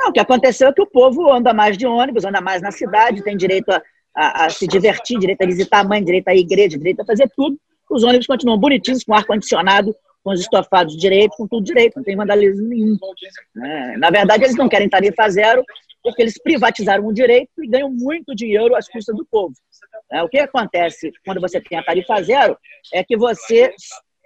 Não, 0.00 0.08
o 0.08 0.12
que 0.12 0.18
aconteceu 0.18 0.68
é 0.68 0.72
que 0.72 0.80
o 0.80 0.86
povo 0.86 1.30
anda 1.30 1.52
mais 1.52 1.76
de 1.76 1.86
ônibus, 1.86 2.24
anda 2.24 2.40
mais 2.40 2.62
na 2.62 2.72
cidade, 2.72 3.22
tem 3.22 3.36
direito 3.36 3.70
a, 3.70 3.82
a, 4.16 4.46
a 4.46 4.50
se 4.50 4.66
divertir, 4.66 5.18
direito 5.18 5.42
a 5.42 5.46
visitar 5.46 5.80
a 5.80 5.84
mãe, 5.84 6.02
direito 6.02 6.28
à 6.28 6.34
igreja, 6.34 6.78
direito 6.78 7.02
a 7.02 7.04
fazer 7.04 7.30
tudo. 7.36 7.60
Os 7.90 8.02
ônibus 8.02 8.26
continuam 8.26 8.58
bonitinhos, 8.58 9.04
com 9.04 9.12
ar-condicionado, 9.12 9.94
com 10.24 10.32
os 10.32 10.40
estofados 10.40 10.96
direito, 10.96 11.36
com 11.36 11.46
tudo 11.46 11.64
direito, 11.64 11.96
não 11.96 12.02
tem 12.02 12.16
vandalismo 12.16 12.66
nenhum. 12.66 12.96
É, 13.62 13.98
na 13.98 14.08
verdade, 14.08 14.44
eles 14.44 14.56
não 14.56 14.70
querem 14.70 14.88
tarifa 14.88 15.28
zero, 15.28 15.62
porque 16.02 16.22
eles 16.22 16.40
privatizaram 16.42 17.06
o 17.06 17.12
direito 17.12 17.62
e 17.62 17.68
ganham 17.68 17.90
muito 17.90 18.34
dinheiro 18.34 18.74
às 18.74 18.88
custas 18.88 19.14
do 19.14 19.24
povo. 19.24 19.54
É, 20.10 20.22
o 20.22 20.28
que 20.28 20.38
acontece 20.38 21.12
quando 21.24 21.40
você 21.40 21.60
tem 21.60 21.78
a 21.78 21.84
tarifa 21.84 22.22
zero 22.22 22.58
é 22.92 23.04
que 23.04 23.16
você, 23.16 23.72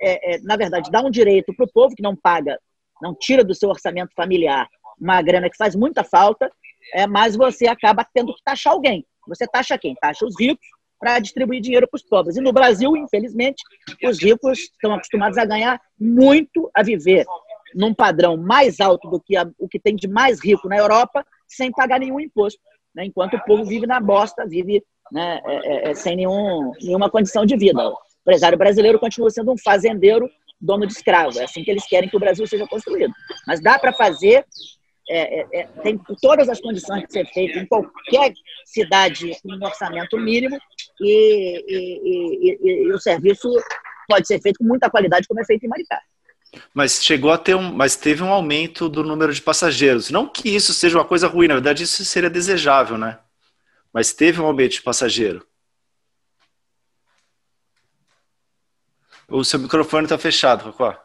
é, 0.00 0.34
é, 0.34 0.38
na 0.40 0.56
verdade, 0.56 0.90
dá 0.90 1.00
um 1.02 1.10
direito 1.10 1.54
para 1.54 1.64
o 1.64 1.72
povo 1.72 1.94
que 1.94 2.02
não 2.02 2.16
paga, 2.16 2.58
não 3.00 3.14
tira 3.14 3.44
do 3.44 3.54
seu 3.54 3.68
orçamento 3.68 4.14
familiar 4.14 4.68
uma 4.98 5.20
grana 5.20 5.50
que 5.50 5.56
faz 5.56 5.76
muita 5.76 6.02
falta, 6.02 6.50
é, 6.94 7.06
mas 7.06 7.36
você 7.36 7.66
acaba 7.66 8.06
tendo 8.14 8.34
que 8.34 8.42
taxar 8.42 8.72
alguém. 8.72 9.04
Você 9.28 9.46
taxa 9.46 9.76
quem? 9.76 9.94
Taxa 9.94 10.24
os 10.24 10.38
ricos 10.38 10.66
para 10.98 11.18
distribuir 11.18 11.60
dinheiro 11.60 11.86
para 11.86 11.96
os 11.96 12.02
pobres. 12.02 12.36
E 12.36 12.40
no 12.40 12.52
Brasil, 12.52 12.96
infelizmente, 12.96 13.62
os 14.02 14.22
ricos 14.22 14.58
estão 14.60 14.94
acostumados 14.94 15.36
a 15.36 15.44
ganhar 15.44 15.80
muito, 16.00 16.70
a 16.74 16.82
viver 16.82 17.26
num 17.74 17.92
padrão 17.92 18.36
mais 18.36 18.80
alto 18.80 19.10
do 19.10 19.20
que 19.20 19.36
a, 19.36 19.46
o 19.58 19.68
que 19.68 19.78
tem 19.78 19.94
de 19.94 20.08
mais 20.08 20.42
rico 20.42 20.68
na 20.68 20.78
Europa 20.78 21.26
sem 21.46 21.70
pagar 21.70 22.00
nenhum 22.00 22.20
imposto, 22.20 22.60
né? 22.94 23.04
enquanto 23.04 23.34
o 23.34 23.44
povo 23.44 23.64
vive 23.64 23.86
na 23.86 24.00
bosta, 24.00 24.46
vive 24.46 24.82
né, 25.12 25.40
é, 25.44 25.54
é, 25.54 25.90
é, 25.90 25.94
sem 25.94 26.16
nenhum, 26.16 26.72
nenhuma 26.82 27.10
condição 27.10 27.46
de 27.46 27.56
vida. 27.56 27.88
O 27.88 27.96
empresário 28.22 28.58
brasileiro 28.58 28.98
continua 28.98 29.30
sendo 29.30 29.52
um 29.52 29.58
fazendeiro 29.58 30.28
dono 30.60 30.86
de 30.86 30.92
escravo. 30.92 31.38
É 31.38 31.44
assim 31.44 31.62
que 31.62 31.70
eles 31.70 31.86
querem 31.86 32.08
que 32.08 32.16
o 32.16 32.20
Brasil 32.20 32.46
seja 32.46 32.66
construído. 32.66 33.12
Mas 33.46 33.60
dá 33.60 33.78
para 33.78 33.92
fazer 33.92 34.44
é, 35.08 35.40
é, 35.40 35.60
é, 35.60 35.66
tem 35.82 36.00
todas 36.20 36.48
as 36.48 36.60
condições 36.60 37.04
de 37.04 37.12
ser 37.12 37.26
feito 37.26 37.58
em 37.58 37.66
qualquer 37.66 38.32
cidade 38.64 39.36
com 39.40 39.52
um 39.52 39.64
orçamento 39.64 40.18
mínimo 40.18 40.58
e, 41.00 41.64
e, 41.68 42.58
e, 42.60 42.88
e, 42.88 42.92
o 42.92 42.98
serviço 42.98 43.48
pode 44.08 44.26
ser 44.26 44.40
feito 44.40 44.58
com 44.58 44.64
muita 44.64 44.90
qualidade, 44.90 45.28
como 45.28 45.40
é 45.40 45.44
feito 45.44 45.64
em 45.64 45.68
Maricá. 45.68 46.00
Mas 46.74 47.04
chegou 47.04 47.30
a 47.30 47.38
ter 47.38 47.54
um, 47.54 47.72
mas 47.72 47.96
teve 47.96 48.22
um 48.22 48.32
aumento 48.32 48.88
do 48.88 49.02
número 49.02 49.32
de 49.32 49.42
passageiros. 49.42 50.10
Não 50.10 50.28
que 50.28 50.48
isso 50.48 50.72
seja 50.72 50.98
uma 50.98 51.04
coisa 51.04 51.28
ruim, 51.28 51.48
na 51.48 51.54
verdade 51.54 51.82
isso 51.82 52.04
seria 52.04 52.30
desejável, 52.30 52.98
né? 52.98 53.18
Mas 53.92 54.12
teve 54.12 54.40
um 54.40 54.46
aumento 54.46 54.72
de 54.72 54.82
passageiro. 54.82 55.46
O 59.28 59.42
seu 59.42 59.58
microfone 59.58 60.04
está 60.04 60.16
fechado, 60.16 60.64
Cacó. 60.64 60.96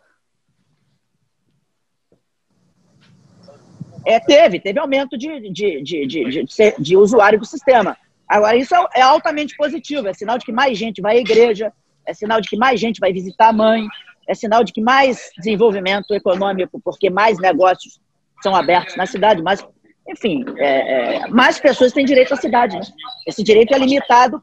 É, 4.05 4.19
teve, 4.19 4.59
teve 4.59 4.79
aumento 4.79 5.17
de, 5.17 5.51
de, 5.51 5.81
de, 5.81 6.05
de, 6.07 6.45
de, 6.79 6.97
usuário 6.97 7.39
do 7.39 7.45
sistema. 7.45 7.97
Agora, 8.27 8.55
isso 8.55 8.75
é, 8.75 8.87
é 8.95 9.01
altamente 9.01 9.55
positivo, 9.55 10.07
é 10.07 10.13
sinal 10.13 10.37
de 10.37 10.45
que 10.45 10.51
mais 10.51 10.77
gente 10.77 11.01
vai 11.01 11.17
à 11.17 11.19
igreja, 11.19 11.71
é 12.05 12.13
sinal 12.13 12.41
de 12.41 12.49
que 12.49 12.57
mais 12.57 12.79
gente 12.79 12.99
vai 12.99 13.13
visitar 13.13 13.49
a 13.49 13.53
mãe, 13.53 13.87
é 14.31 14.33
sinal 14.33 14.63
de 14.63 14.71
que 14.71 14.81
mais 14.81 15.29
desenvolvimento 15.37 16.13
econômico, 16.13 16.79
porque 16.81 17.09
mais 17.09 17.37
negócios 17.37 17.99
são 18.41 18.55
abertos 18.55 18.95
na 18.95 19.05
cidade, 19.05 19.41
mas, 19.43 19.63
enfim, 20.07 20.45
é, 20.57 21.17
é, 21.17 21.27
mais 21.27 21.59
pessoas 21.59 21.91
têm 21.91 22.05
direito 22.05 22.33
à 22.33 22.37
cidade. 22.37 22.77
Né? 22.77 22.81
Esse 23.27 23.43
direito 23.43 23.73
é 23.73 23.77
limitado, 23.77 24.41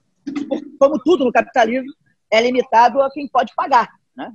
como 0.78 0.98
tudo 1.02 1.24
no 1.24 1.32
capitalismo, 1.32 1.90
é 2.30 2.42
limitado 2.42 3.00
a 3.00 3.10
quem 3.10 3.26
pode 3.26 3.54
pagar. 3.56 3.88
Né? 4.14 4.30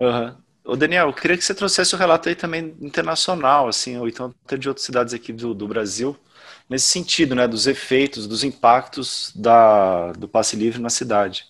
Uhum. 0.00 0.76
Daniel, 0.76 1.08
eu 1.08 1.12
queria 1.12 1.36
que 1.36 1.44
você 1.44 1.52
trouxesse 1.52 1.92
o 1.92 1.98
relato 1.98 2.28
aí 2.28 2.36
também 2.36 2.76
internacional, 2.80 3.66
assim, 3.66 3.98
ou 3.98 4.06
então 4.06 4.32
até 4.46 4.56
de 4.56 4.68
outras 4.68 4.86
cidades 4.86 5.12
aqui 5.12 5.32
do, 5.32 5.52
do 5.52 5.66
Brasil, 5.66 6.16
nesse 6.68 6.86
sentido, 6.86 7.34
né, 7.34 7.48
dos 7.48 7.66
efeitos, 7.66 8.28
dos 8.28 8.44
impactos 8.44 9.32
da, 9.34 10.12
do 10.12 10.28
passe 10.28 10.54
livre 10.54 10.80
na 10.80 10.90
cidade. 10.90 11.49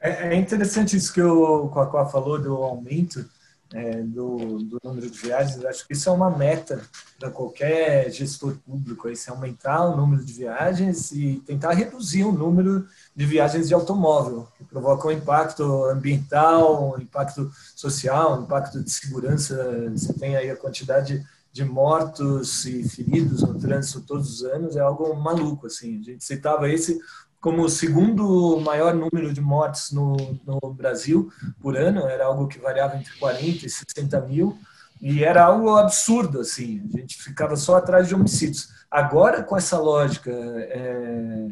É, 0.00 0.28
é 0.28 0.34
interessante 0.34 0.96
isso 0.96 1.12
que 1.12 1.22
o 1.22 1.68
Coacó 1.68 2.06
falou 2.06 2.40
do 2.40 2.54
aumento 2.56 3.28
é, 3.72 4.02
do, 4.02 4.58
do, 4.58 4.80
número 4.82 5.10
de 5.10 5.18
viagens. 5.18 5.64
Acho 5.64 5.86
que 5.86 5.92
isso 5.92 6.08
é 6.08 6.12
uma 6.12 6.30
meta 6.30 6.80
para 7.18 7.30
qualquer 7.30 8.10
gestor 8.10 8.56
público, 8.64 9.08
aí, 9.08 9.16
se 9.16 9.28
aumentar 9.30 9.84
o 9.86 9.96
número 9.96 10.24
de 10.24 10.32
viagens 10.32 11.12
e 11.12 11.42
tentar 11.46 11.72
reduzir 11.72 12.24
o 12.24 12.32
número 12.32 12.86
de 13.14 13.26
viagens 13.26 13.68
de 13.68 13.74
automóvel, 13.74 14.48
que 14.56 14.64
provocam 14.64 15.10
um 15.10 15.14
impacto 15.14 15.84
ambiental, 15.84 16.94
um 16.94 17.00
impacto 17.00 17.50
social, 17.74 18.38
um 18.38 18.44
impacto 18.44 18.82
de 18.82 18.90
segurança. 18.90 19.90
Você 19.90 20.12
tem 20.14 20.36
aí 20.36 20.50
a 20.50 20.56
quantidade 20.56 21.24
de 21.52 21.64
mortos 21.64 22.64
e 22.66 22.88
feridos 22.88 23.42
no 23.42 23.58
trânsito 23.58 24.02
todos 24.02 24.32
os 24.32 24.44
anos, 24.44 24.76
é 24.76 24.80
algo 24.80 25.14
maluco, 25.14 25.66
assim. 25.66 25.98
A 26.00 26.04
gente 26.04 26.24
citava 26.24 26.68
esse 26.70 27.00
como 27.40 27.62
o 27.62 27.68
segundo 27.68 28.60
maior 28.60 28.94
número 28.94 29.32
de 29.32 29.40
mortes 29.40 29.92
no, 29.92 30.16
no 30.44 30.72
Brasil 30.72 31.30
por 31.60 31.76
ano, 31.76 32.06
era 32.06 32.24
algo 32.24 32.48
que 32.48 32.58
variava 32.58 32.96
entre 32.96 33.12
40 33.18 33.66
e 33.66 33.70
60 33.70 34.20
mil, 34.22 34.58
e 35.00 35.22
era 35.22 35.44
algo 35.44 35.76
absurdo, 35.76 36.40
assim, 36.40 36.82
a 36.92 36.98
gente 36.98 37.22
ficava 37.22 37.54
só 37.54 37.76
atrás 37.76 38.08
de 38.08 38.14
homicídios. 38.14 38.70
Agora, 38.90 39.44
com 39.44 39.56
essa 39.56 39.78
lógica 39.78 40.30
é, 40.30 41.48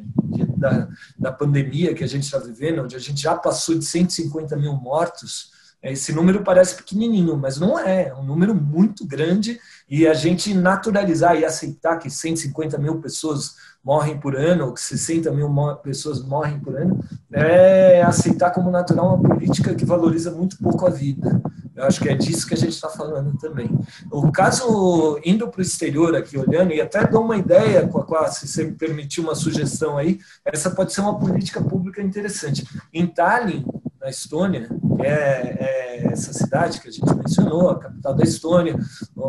da, 0.57 0.89
da 1.17 1.33
pandemia 1.33 1.95
que 1.95 2.03
a 2.03 2.09
gente 2.09 2.25
está 2.25 2.39
vivendo, 2.39 2.83
onde 2.83 2.97
a 2.97 2.99
gente 2.99 3.21
já 3.21 3.37
passou 3.37 3.79
de 3.79 3.85
150 3.85 4.57
mil 4.57 4.73
mortos, 4.73 5.53
esse 5.93 6.13
número 6.13 6.43
parece 6.43 6.75
pequenininho, 6.75 7.37
mas 7.37 7.59
não 7.59 7.79
é. 7.79 8.09
É 8.09 8.15
um 8.15 8.25
número 8.25 8.55
muito 8.55 9.07
grande 9.07 9.61
e 9.89 10.07
a 10.07 10.15
gente 10.15 10.53
naturalizar 10.53 11.37
e 11.37 11.45
aceitar 11.45 11.99
que 11.99 12.11
150 12.11 12.79
mil 12.79 13.01
pessoas 13.01 13.55
morrem 13.85 14.19
por 14.19 14.35
ano, 14.35 14.67
ou 14.67 14.73
que 14.73 14.81
60 14.81 15.31
mil 15.31 15.49
pessoas 15.77 16.21
morrem 16.21 16.59
por 16.59 16.77
ano, 16.77 16.99
é 17.33 18.03
aceitar 18.03 18.51
como 18.51 18.71
natural 18.71 19.15
uma 19.15 19.29
política 19.29 19.75
que 19.75 19.85
valoriza 19.85 20.33
muito 20.33 20.59
pouco 20.59 20.87
a 20.87 20.91
vida. 20.91 21.41
Eu 21.77 21.85
acho 21.85 22.01
que 22.01 22.09
é 22.09 22.15
disso 22.15 22.47
que 22.49 22.55
a 22.55 22.57
gente 22.57 22.73
está 22.73 22.89
falando 22.89 23.37
também. 23.39 23.71
O 24.11 24.33
caso, 24.33 25.21
indo 25.25 25.47
para 25.47 25.59
o 25.59 25.63
exterior 25.63 26.17
aqui, 26.17 26.39
olhando, 26.39 26.73
e 26.73 26.81
até 26.81 27.07
dou 27.07 27.23
uma 27.23 27.37
ideia, 27.37 27.87
com 27.87 28.17
a 28.17 28.29
se 28.29 28.49
você 28.49 28.65
me 28.65 28.73
permitir 28.73 29.21
uma 29.21 29.35
sugestão 29.35 29.99
aí, 29.99 30.19
essa 30.45 30.71
pode 30.71 30.93
ser 30.95 31.03
uma 31.03 31.19
política 31.19 31.63
pública 31.63 32.03
interessante. 32.03 32.67
Em 32.93 33.07
Tallinn, 33.07 33.63
na 34.07 34.11
Estônia, 34.11 34.69
é, 35.01 35.11
é, 35.11 36.07
essa 36.13 36.33
cidade 36.33 36.81
que 36.81 36.89
a 36.89 36.93
gente 36.93 37.13
mencionou, 37.13 37.71
a 37.71 37.79
capital 37.81 38.15
da 38.15 38.23
Estônia, 38.23 38.79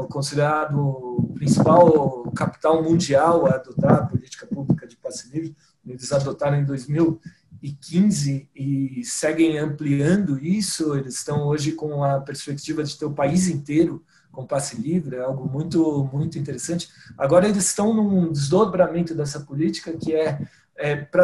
considerado 0.08 1.32
principal 1.34 2.32
capital 2.36 2.84
mundial 2.84 3.48
a 3.48 3.56
adotar 3.56 3.94
a 3.94 4.06
política 4.06 4.46
pública 4.46 4.86
de 4.86 4.96
passe 4.96 5.32
livre. 5.34 5.56
Eles 5.84 6.12
adotaram 6.12 6.58
em 6.58 6.66
2000 6.66 7.20
2015 7.60 8.50
e 8.56 9.04
seguem 9.04 9.58
ampliando 9.58 10.38
isso. 10.38 10.96
Eles 10.96 11.16
estão 11.16 11.48
hoje 11.48 11.72
com 11.72 12.04
a 12.04 12.20
perspectiva 12.20 12.84
de 12.84 12.96
ter 12.96 13.06
o 13.06 13.14
país 13.14 13.48
inteiro 13.48 14.04
com 14.32 14.46
passe 14.46 14.80
livre, 14.80 15.16
é 15.16 15.22
algo 15.22 15.50
muito, 15.50 16.08
muito 16.14 16.38
interessante. 16.38 16.88
Agora 17.18 17.48
eles 17.48 17.66
estão 17.66 17.92
num 17.96 18.32
desdobramento 18.32 19.16
dessa 19.16 19.40
política 19.40 19.92
que 19.94 20.14
é, 20.14 20.40
é 20.78 20.96
para 20.96 21.24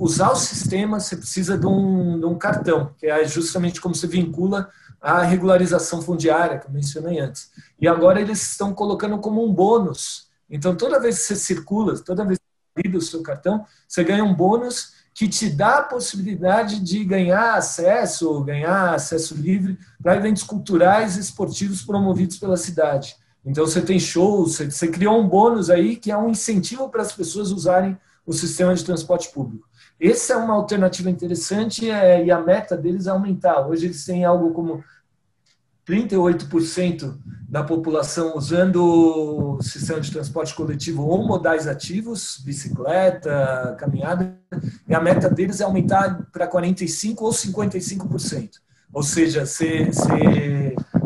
usar 0.00 0.30
o 0.30 0.36
sistema 0.36 0.98
você 0.98 1.16
precisa 1.16 1.56
de 1.56 1.66
um, 1.66 2.18
de 2.18 2.24
um 2.24 2.36
cartão, 2.36 2.94
que 2.98 3.06
é 3.06 3.24
justamente 3.28 3.80
como 3.80 3.94
se 3.94 4.06
vincula 4.06 4.70
à 5.00 5.22
regularização 5.22 6.00
fundiária 6.00 6.58
que 6.58 6.66
eu 6.66 6.72
mencionei 6.72 7.20
antes. 7.20 7.50
E 7.78 7.86
agora 7.86 8.20
eles 8.20 8.42
estão 8.50 8.72
colocando 8.72 9.18
como 9.18 9.44
um 9.44 9.52
bônus. 9.52 10.28
Então 10.48 10.74
toda 10.74 11.00
vez 11.00 11.18
que 11.18 11.24
você 11.24 11.36
circula, 11.36 11.98
toda 11.98 12.24
vez 12.24 12.38
que 12.38 12.88
você 12.88 12.96
o 12.96 13.00
seu 13.00 13.22
cartão, 13.22 13.64
você 13.86 14.02
ganha 14.02 14.24
um 14.24 14.34
bônus 14.34 14.94
que 15.14 15.28
te 15.28 15.48
dá 15.48 15.78
a 15.78 15.82
possibilidade 15.82 16.78
de 16.80 17.02
ganhar 17.04 17.54
acesso, 17.54 18.42
ganhar 18.44 18.94
acesso 18.94 19.34
livre 19.34 19.78
para 20.02 20.16
eventos 20.16 20.42
culturais 20.42 21.16
e 21.16 21.20
esportivos 21.20 21.82
promovidos 21.82 22.38
pela 22.38 22.56
cidade. 22.56 23.16
Então 23.44 23.64
você 23.66 23.80
tem 23.80 23.98
shows, 23.98 24.58
você, 24.58 24.88
criou 24.88 25.18
um 25.18 25.28
bônus 25.28 25.70
aí 25.70 25.96
que 25.96 26.10
é 26.10 26.16
um 26.18 26.30
incentivo 26.30 26.88
para 26.88 27.00
as 27.00 27.12
pessoas 27.12 27.50
usarem 27.50 27.96
o 28.26 28.32
sistema 28.32 28.74
de 28.74 28.84
transporte 28.84 29.30
público. 29.32 29.68
Essa 30.00 30.34
é 30.34 30.36
uma 30.36 30.54
alternativa 30.54 31.08
interessante 31.08 31.88
é, 31.88 32.24
e 32.24 32.30
a 32.30 32.40
meta 32.40 32.76
deles 32.76 33.06
é 33.06 33.10
aumentar. 33.10 33.66
Hoje 33.66 33.86
eles 33.86 34.04
têm 34.04 34.24
algo 34.24 34.52
como 34.52 34.84
38% 35.88 37.16
da 37.48 37.62
população 37.62 38.36
usando 38.36 38.84
o 38.84 39.62
sistema 39.62 40.00
de 40.00 40.10
transporte 40.10 40.54
coletivo 40.54 41.06
ou 41.06 41.24
modais 41.24 41.68
ativos, 41.68 42.42
bicicleta, 42.44 43.76
caminhada, 43.78 44.36
e 44.88 44.94
a 44.94 45.00
meta 45.00 45.30
deles 45.30 45.60
é 45.60 45.64
aumentar 45.64 46.26
para 46.32 46.50
45% 46.50 47.20
ou 47.20 47.30
55%. 47.30 48.50
Ou 48.92 49.02
seja, 49.02 49.46
você, 49.46 49.90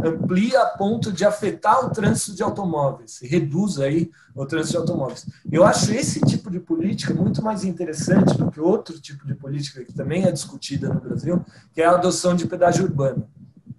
amplia 0.05 0.61
a 0.63 0.67
ponto 0.67 1.13
de 1.13 1.25
afetar 1.25 1.85
o 1.85 1.91
trânsito 1.91 2.35
de 2.35 2.43
automóveis, 2.43 3.19
reduz 3.23 3.79
aí 3.79 4.11
o 4.35 4.47
trânsito 4.47 4.73
de 4.73 4.79
automóveis. 4.79 5.27
Eu 5.51 5.65
acho 5.65 5.93
esse 5.93 6.21
tipo 6.21 6.51
de 6.51 6.61
política 6.61 7.15
muito 7.15 7.43
mais 7.43 7.65
interessante 7.65 8.37
do 8.37 8.51
que 8.51 8.61
outro 8.61 9.01
tipo 9.01 9.27
de 9.27 9.35
política 9.35 9.85
que 9.85 9.93
também 9.93 10.25
é 10.25 10.33
discutida 10.33 10.89
no 10.89 11.01
Brasil, 11.01 11.45
que 11.73 11.83
é 11.83 11.87
a 11.87 11.93
adoção 11.93 12.35
de 12.35 12.47
pedágio 12.47 12.85
urbano. 12.85 13.29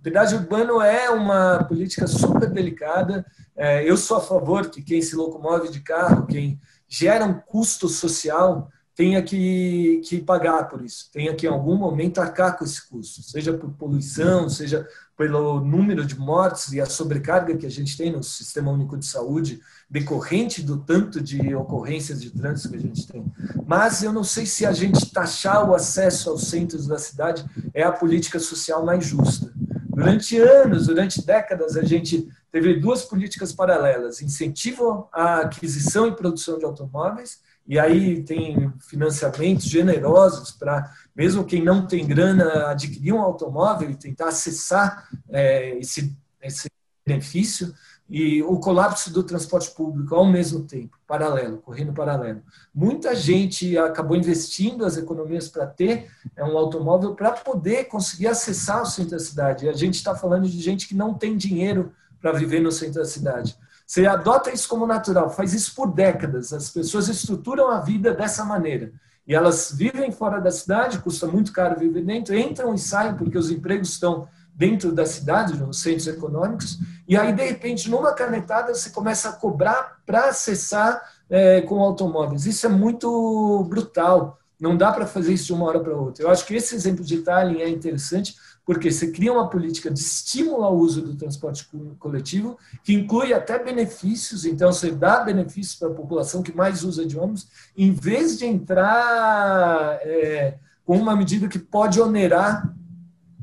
Pedágio 0.01 0.39
urbano 0.39 0.81
é 0.81 1.09
uma 1.09 1.63
política 1.63 2.07
super 2.07 2.49
delicada. 2.49 3.25
É, 3.55 3.87
eu 3.87 3.95
sou 3.95 4.17
a 4.17 4.21
favor 4.21 4.69
que 4.69 4.81
quem 4.81 5.01
se 5.01 5.15
locomove 5.15 5.69
de 5.69 5.79
carro, 5.79 6.25
quem 6.25 6.59
gera 6.87 7.25
um 7.25 7.33
custo 7.33 7.87
social, 7.87 8.67
tenha 8.95 9.21
que, 9.21 10.01
que 10.03 10.19
pagar 10.19 10.67
por 10.69 10.83
isso, 10.83 11.09
tenha 11.11 11.33
que 11.33 11.47
em 11.47 11.49
algum 11.49 11.75
momento 11.75 12.19
arcar 12.19 12.57
com 12.57 12.65
esse 12.65 12.87
custo, 12.87 13.23
seja 13.23 13.53
por 13.53 13.71
poluição, 13.71 14.49
seja 14.49 14.87
pelo 15.17 15.61
número 15.61 16.05
de 16.05 16.17
mortes 16.17 16.73
e 16.73 16.81
a 16.81 16.85
sobrecarga 16.85 17.55
que 17.55 17.65
a 17.65 17.69
gente 17.69 17.95
tem 17.95 18.11
no 18.11 18.23
Sistema 18.23 18.71
Único 18.71 18.97
de 18.97 19.05
Saúde, 19.05 19.61
decorrente 19.89 20.61
do 20.61 20.77
tanto 20.77 21.21
de 21.21 21.53
ocorrências 21.53 22.21
de 22.21 22.31
trânsito 22.31 22.69
que 22.69 22.77
a 22.77 22.81
gente 22.81 23.07
tem. 23.07 23.25
Mas 23.65 24.01
eu 24.01 24.11
não 24.11 24.23
sei 24.23 24.45
se 24.45 24.65
a 24.65 24.71
gente 24.71 25.11
taxar 25.11 25.69
o 25.69 25.75
acesso 25.75 26.31
aos 26.31 26.47
centros 26.47 26.87
da 26.87 26.97
cidade 26.97 27.45
é 27.73 27.83
a 27.83 27.91
política 27.91 28.39
social 28.39 28.83
mais 28.83 29.05
justa. 29.05 29.53
Durante 29.93 30.37
anos, 30.39 30.87
durante 30.87 31.23
décadas, 31.23 31.77
a 31.77 31.83
gente 31.83 32.27
teve 32.51 32.79
duas 32.79 33.03
políticas 33.03 33.53
paralelas: 33.53 34.21
incentivo 34.21 35.07
à 35.13 35.41
aquisição 35.41 36.07
e 36.07 36.15
produção 36.15 36.57
de 36.57 36.65
automóveis, 36.65 37.39
e 37.67 37.79
aí 37.79 38.23
tem 38.23 38.73
financiamentos 38.79 39.65
generosos 39.65 40.51
para, 40.51 40.91
mesmo 41.15 41.45
quem 41.45 41.63
não 41.63 41.85
tem 41.85 42.05
grana, 42.05 42.67
adquirir 42.67 43.13
um 43.13 43.21
automóvel 43.21 43.89
e 43.89 43.95
tentar 43.95 44.29
acessar 44.29 45.07
é, 45.29 45.77
esse, 45.77 46.15
esse 46.41 46.69
benefício 47.05 47.73
e 48.09 48.43
o 48.43 48.59
colapso 48.59 49.11
do 49.13 49.23
transporte 49.23 49.71
público 49.71 50.13
ao 50.13 50.25
mesmo 50.25 50.65
tempo, 50.65 50.99
paralelo, 51.07 51.59
correndo 51.59 51.93
paralelo. 51.93 52.41
Muita 52.75 53.15
gente 53.15 53.77
acabou 53.77 54.17
investindo 54.17 54.83
as 54.83 54.97
economias 54.97 55.47
para 55.47 55.65
ter 55.65 56.11
é, 56.35 56.43
um 56.43 56.57
automóvel 56.57 57.15
para 57.15 57.31
poder 57.31 57.85
conseguir 57.85 58.27
acessar 58.27 58.81
o 58.81 58.85
centro 58.85 59.11
da 59.11 59.19
cidade. 59.19 59.65
E 59.65 59.69
a 59.69 59.73
gente 59.73 59.95
está 59.95 60.13
falando 60.13 60.49
de 60.49 60.59
gente 60.59 60.89
que 60.89 60.93
não 60.93 61.13
tem 61.13 61.37
dinheiro 61.37 61.93
para 62.19 62.33
viver 62.33 62.59
no 62.59 62.71
centro 62.71 62.95
da 62.95 63.05
cidade. 63.05 63.57
Você 63.91 64.07
adota 64.07 64.53
isso 64.53 64.69
como 64.69 64.87
natural, 64.87 65.29
faz 65.29 65.53
isso 65.53 65.75
por 65.75 65.91
décadas. 65.91 66.53
As 66.53 66.69
pessoas 66.69 67.09
estruturam 67.09 67.69
a 67.69 67.81
vida 67.81 68.13
dessa 68.13 68.45
maneira. 68.45 68.93
E 69.27 69.35
elas 69.35 69.73
vivem 69.73 70.13
fora 70.13 70.39
da 70.39 70.49
cidade, 70.49 70.99
custa 70.99 71.27
muito 71.27 71.51
caro 71.51 71.77
viver 71.77 72.05
dentro, 72.05 72.33
entram 72.33 72.73
e 72.73 72.79
saem 72.79 73.15
porque 73.15 73.37
os 73.37 73.51
empregos 73.51 73.89
estão 73.89 74.29
dentro 74.55 74.93
da 74.93 75.05
cidade, 75.05 75.59
nos 75.59 75.81
centros 75.81 76.07
econômicos, 76.07 76.79
e 77.05 77.17
aí, 77.17 77.33
de 77.33 77.43
repente, 77.43 77.89
numa 77.89 78.13
canetada, 78.13 78.73
você 78.73 78.91
começa 78.91 79.27
a 79.27 79.33
cobrar 79.33 79.97
para 80.05 80.29
acessar 80.29 81.01
é, 81.29 81.59
com 81.59 81.81
automóveis. 81.81 82.45
Isso 82.45 82.65
é 82.65 82.69
muito 82.69 83.65
brutal. 83.67 84.39
Não 84.57 84.77
dá 84.77 84.93
para 84.93 85.05
fazer 85.05 85.33
isso 85.33 85.47
de 85.47 85.53
uma 85.53 85.65
hora 85.65 85.81
para 85.81 85.97
outra. 85.97 86.23
Eu 86.23 86.29
acho 86.29 86.45
que 86.45 86.55
esse 86.55 86.73
exemplo 86.73 87.03
de 87.03 87.15
Itália 87.15 87.65
é 87.65 87.69
interessante, 87.69 88.37
porque 88.71 88.89
você 88.89 89.11
cria 89.11 89.33
uma 89.33 89.49
política 89.49 89.91
de 89.91 89.99
estímulo 89.99 90.63
ao 90.63 90.77
uso 90.77 91.01
do 91.01 91.13
transporte 91.17 91.69
coletivo, 91.99 92.57
que 92.85 92.93
inclui 92.93 93.33
até 93.33 93.61
benefícios, 93.61 94.45
então 94.45 94.71
você 94.71 94.91
dá 94.91 95.19
benefícios 95.19 95.75
para 95.75 95.89
a 95.89 95.93
população 95.93 96.41
que 96.41 96.55
mais 96.55 96.81
usa 96.81 97.05
de 97.05 97.19
ônibus, 97.19 97.49
em 97.75 97.91
vez 97.91 98.37
de 98.37 98.45
entrar 98.45 99.99
é, 100.03 100.57
com 100.85 100.97
uma 100.97 101.17
medida 101.17 101.49
que 101.49 101.59
pode 101.59 101.99
onerar 101.99 102.73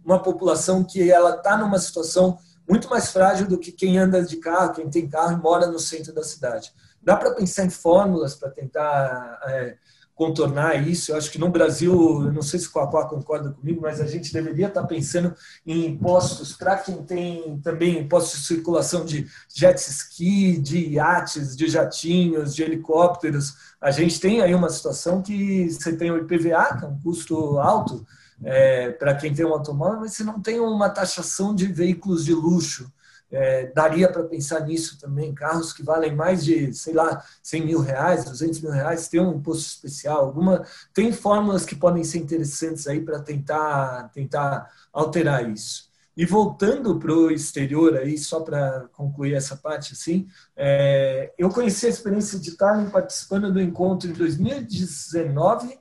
uma 0.03 0.19
população 0.19 0.83
que 0.83 1.11
ela 1.11 1.37
está 1.37 1.59
numa 1.59 1.79
situação 1.79 2.39
muito 2.67 2.89
mais 2.89 3.13
frágil 3.13 3.47
do 3.47 3.59
que 3.59 3.71
quem 3.71 3.99
anda 3.99 4.23
de 4.23 4.39
carro, 4.39 4.73
quem 4.73 4.89
tem 4.89 5.07
carro 5.07 5.33
e 5.33 5.43
mora 5.43 5.67
no 5.67 5.79
centro 5.79 6.15
da 6.15 6.23
cidade. 6.23 6.73
Dá 7.03 7.15
para 7.15 7.35
pensar 7.35 7.67
em 7.67 7.71
fórmulas 7.71 8.35
para 8.35 8.49
tentar 8.49 9.41
é, 9.45 9.77
contornar 10.19 10.87
isso. 10.89 11.13
Eu 11.13 11.17
acho 11.17 11.31
que 11.31 11.39
no 11.39 11.49
Brasil, 11.49 11.93
não 12.33 12.43
sei 12.43 12.59
se 12.59 12.67
o 12.67 12.73
Quaquá 12.73 13.05
concorda 13.05 13.53
comigo, 13.53 13.81
mas 13.81 14.01
a 14.01 14.07
gente 14.07 14.33
deveria 14.33 14.67
estar 14.67 14.83
pensando 14.83 15.33
em 15.65 15.87
impostos 15.87 16.53
para 16.53 16.77
quem 16.77 17.05
tem 17.05 17.61
também 17.61 18.01
impostos 18.01 18.41
de 18.41 18.47
circulação 18.49 19.05
de 19.05 19.29
jet 19.55 19.79
ski, 19.79 20.59
de 20.59 20.89
iates, 20.89 21.57
de 21.57 21.69
jatinhos, 21.69 22.53
de 22.53 22.65
helicópteros. 22.65 23.55
A 23.81 23.93
gente 23.93 24.19
tem 24.19 24.43
aí 24.43 24.53
uma 24.57 24.71
situação 24.71 25.23
que 25.23 25.71
você 25.71 25.97
tem 25.97 26.11
o 26.11 26.19
IPVA, 26.19 26.77
que 26.77 26.85
é 26.85 26.89
um 26.89 26.99
custo 26.99 27.61
alto 27.61 28.05
é, 28.43 28.91
para 28.91 29.15
quem 29.15 29.33
tem 29.33 29.47
um 29.47 29.53
automóvel, 29.53 30.01
mas 30.01 30.15
você 30.15 30.25
não 30.25 30.43
tem 30.43 30.59
uma 30.59 30.91
taxação 30.91 31.55
de 31.55 31.67
veículos 31.69 32.25
de 32.25 32.35
luxo. 32.35 32.91
É, 33.31 33.67
daria 33.75 34.11
para 34.11 34.25
pensar 34.25 34.61
nisso 34.61 34.99
também, 34.99 35.35
carros 35.35 35.73
que 35.73 35.83
valem 35.83 36.17
mais 36.17 36.43
de, 36.43 36.73
sei 36.73 36.95
lá, 36.95 37.23
100 37.43 37.67
mil 37.67 37.81
reais, 37.81 38.25
200 38.25 38.61
mil 38.61 38.71
reais, 38.71 39.09
tem 39.09 39.21
um 39.21 39.35
imposto 39.35 39.67
especial, 39.67 40.25
alguma, 40.25 40.65
tem 40.95 41.13
fórmulas 41.13 41.67
que 41.67 41.77
podem 41.77 42.03
ser 42.05 42.19
interessantes 42.19 42.87
aí 42.87 43.01
para 43.01 43.21
tentar, 43.21 44.11
tentar 44.15 44.71
alterar 44.93 45.47
isso. 45.51 45.89
E 46.19 46.27
voltando 46.27 46.99
para 46.99 47.13
o 47.13 47.31
exterior 47.31 47.97
aí, 47.97 48.19
só 48.19 48.41
para 48.41 48.89
concluir 48.93 49.35
essa 49.35 49.57
parte 49.57 49.93
assim, 49.93 50.27
é, 50.57 51.33
eu 51.39 51.49
conheci 51.49 51.87
a 51.87 51.91
experiência 51.91 52.41
de 52.41 52.49
estar 52.49 52.91
participando 52.91 53.53
do 53.53 53.61
encontro 53.61 54.11
em 54.11 54.15
2019, 54.15 55.79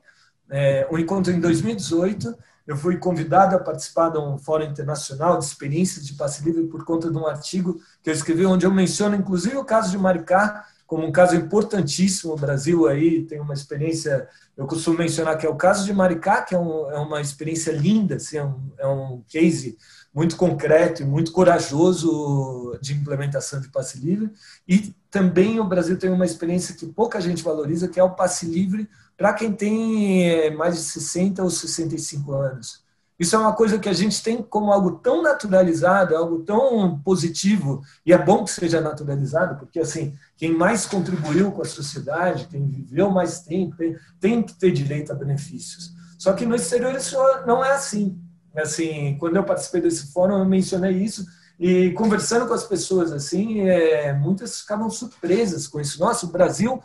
é, 0.48 0.88
um 0.92 0.98
encontro 1.00 1.34
em 1.34 1.40
2018, 1.40 2.38
eu 2.67 2.75
fui 2.75 2.97
convidado 2.97 3.56
a 3.56 3.60
participar 3.60 4.10
de 4.10 4.19
um 4.19 4.38
fórum 4.38 4.65
internacional 4.65 5.39
de 5.39 5.45
experiências 5.45 6.06
de 6.06 6.13
passe 6.13 6.43
livre 6.43 6.67
por 6.67 6.84
conta 6.84 7.10
de 7.10 7.17
um 7.17 7.25
artigo 7.25 7.80
que 8.03 8.10
eu 8.10 8.13
escrevi, 8.13 8.45
onde 8.45 8.65
eu 8.65 8.71
menciono 8.71 9.15
inclusive 9.15 9.56
o 9.56 9.65
caso 9.65 9.89
de 9.89 9.97
Maricá 9.97 10.65
como 10.88 11.06
um 11.06 11.12
caso 11.12 11.36
importantíssimo. 11.36 12.34
O 12.34 12.38
Brasil 12.38 12.88
aí 12.88 13.23
tem 13.25 13.41
uma 13.41 13.53
experiência, 13.53 14.27
eu 14.56 14.65
costumo 14.65 14.97
mencionar 14.97 15.38
que 15.38 15.45
é 15.45 15.49
o 15.49 15.56
caso 15.56 15.86
de 15.86 15.93
Maricá, 15.93 16.41
que 16.41 16.56
é, 16.56 16.58
um, 16.58 16.89
é 16.89 16.97
uma 16.97 17.19
experiência 17.19 17.71
linda, 17.71 18.15
assim, 18.15 18.38
é, 18.38 18.45
um, 18.45 18.71
é 18.77 18.88
um 18.88 19.21
case 19.27 19.77
muito 20.15 20.38
concreto 20.38 21.03
e 21.03 21.06
muito 21.06 21.32
corajoso 21.32 22.80
de 22.82 22.93
implementação 22.93 23.60
de 23.60 23.69
passe 23.69 23.99
livre. 23.99 24.32
E 24.67 24.95
também 25.12 25.60
o 25.60 25.67
Brasil 25.67 25.99
tem 25.99 26.10
uma 26.10 26.25
experiência 26.25 26.73
que 26.73 26.88
pouca 26.88 27.19
gente 27.19 27.43
valoriza, 27.43 27.89
que 27.89 27.99
é 27.99 28.03
o 28.03 28.15
passe 28.15 28.45
livre 28.45 28.89
para 29.17 29.34
quem 29.34 29.51
tem 29.51 30.30
eh, 30.30 30.51
mais 30.51 30.75
de 30.75 30.82
60 30.82 31.43
ou 31.43 31.49
65 31.49 32.32
anos. 32.34 32.86
Isso 33.19 33.36
é 33.36 33.39
uma 33.39 33.53
coisa 33.53 33.80
que 33.80 33.89
a 33.89 33.93
gente 33.93 34.21
tem 34.21 34.43
como 34.43 34.71
algo 34.71 34.99
tão 34.99 35.23
naturalizado, 35.23 36.15
algo 36.15 36.43
tão 36.43 36.99
positivo, 36.99 37.82
e 38.06 38.13
é 38.13 38.17
bom 38.17 38.43
que 38.43 38.51
seja 38.51 38.80
naturalizado, 38.80 39.58
porque 39.58 39.80
assim, 39.80 40.13
quem 40.36 40.56
mais 40.56 40.86
contribuiu 40.86 41.51
com 41.51 41.63
a 41.63 41.65
sociedade, 41.65 42.47
quem 42.47 42.67
viveu 42.67 43.10
mais 43.10 43.39
tempo, 43.39 43.75
tem, 43.75 43.97
tem 44.19 44.43
que 44.43 44.53
ter 44.53 44.71
direito 44.71 45.12
a 45.12 45.15
benefícios. 45.15 45.91
Só 46.19 46.34
que 46.34 46.45
no 46.45 46.56
exterior 46.56 46.93
isso 46.95 47.17
não 47.47 47.65
é 47.65 47.71
assim. 47.71 48.21
Assim, 48.56 49.17
quando 49.19 49.36
eu 49.36 49.43
participei 49.43 49.82
desse 49.82 50.12
fórum, 50.12 50.38
eu 50.38 50.45
mencionei 50.45 50.91
isso, 50.91 51.25
e 51.60 51.91
conversando 51.93 52.47
com 52.47 52.53
as 52.53 52.65
pessoas 52.65 53.12
assim, 53.12 53.62
é, 53.62 54.13
muitas 54.13 54.62
ficavam 54.62 54.91
surpresas 54.91 55.67
com 55.67 55.80
isso. 55.80 55.99
Nossa, 55.99 56.27
o 56.27 56.30
Brasil 56.30 56.80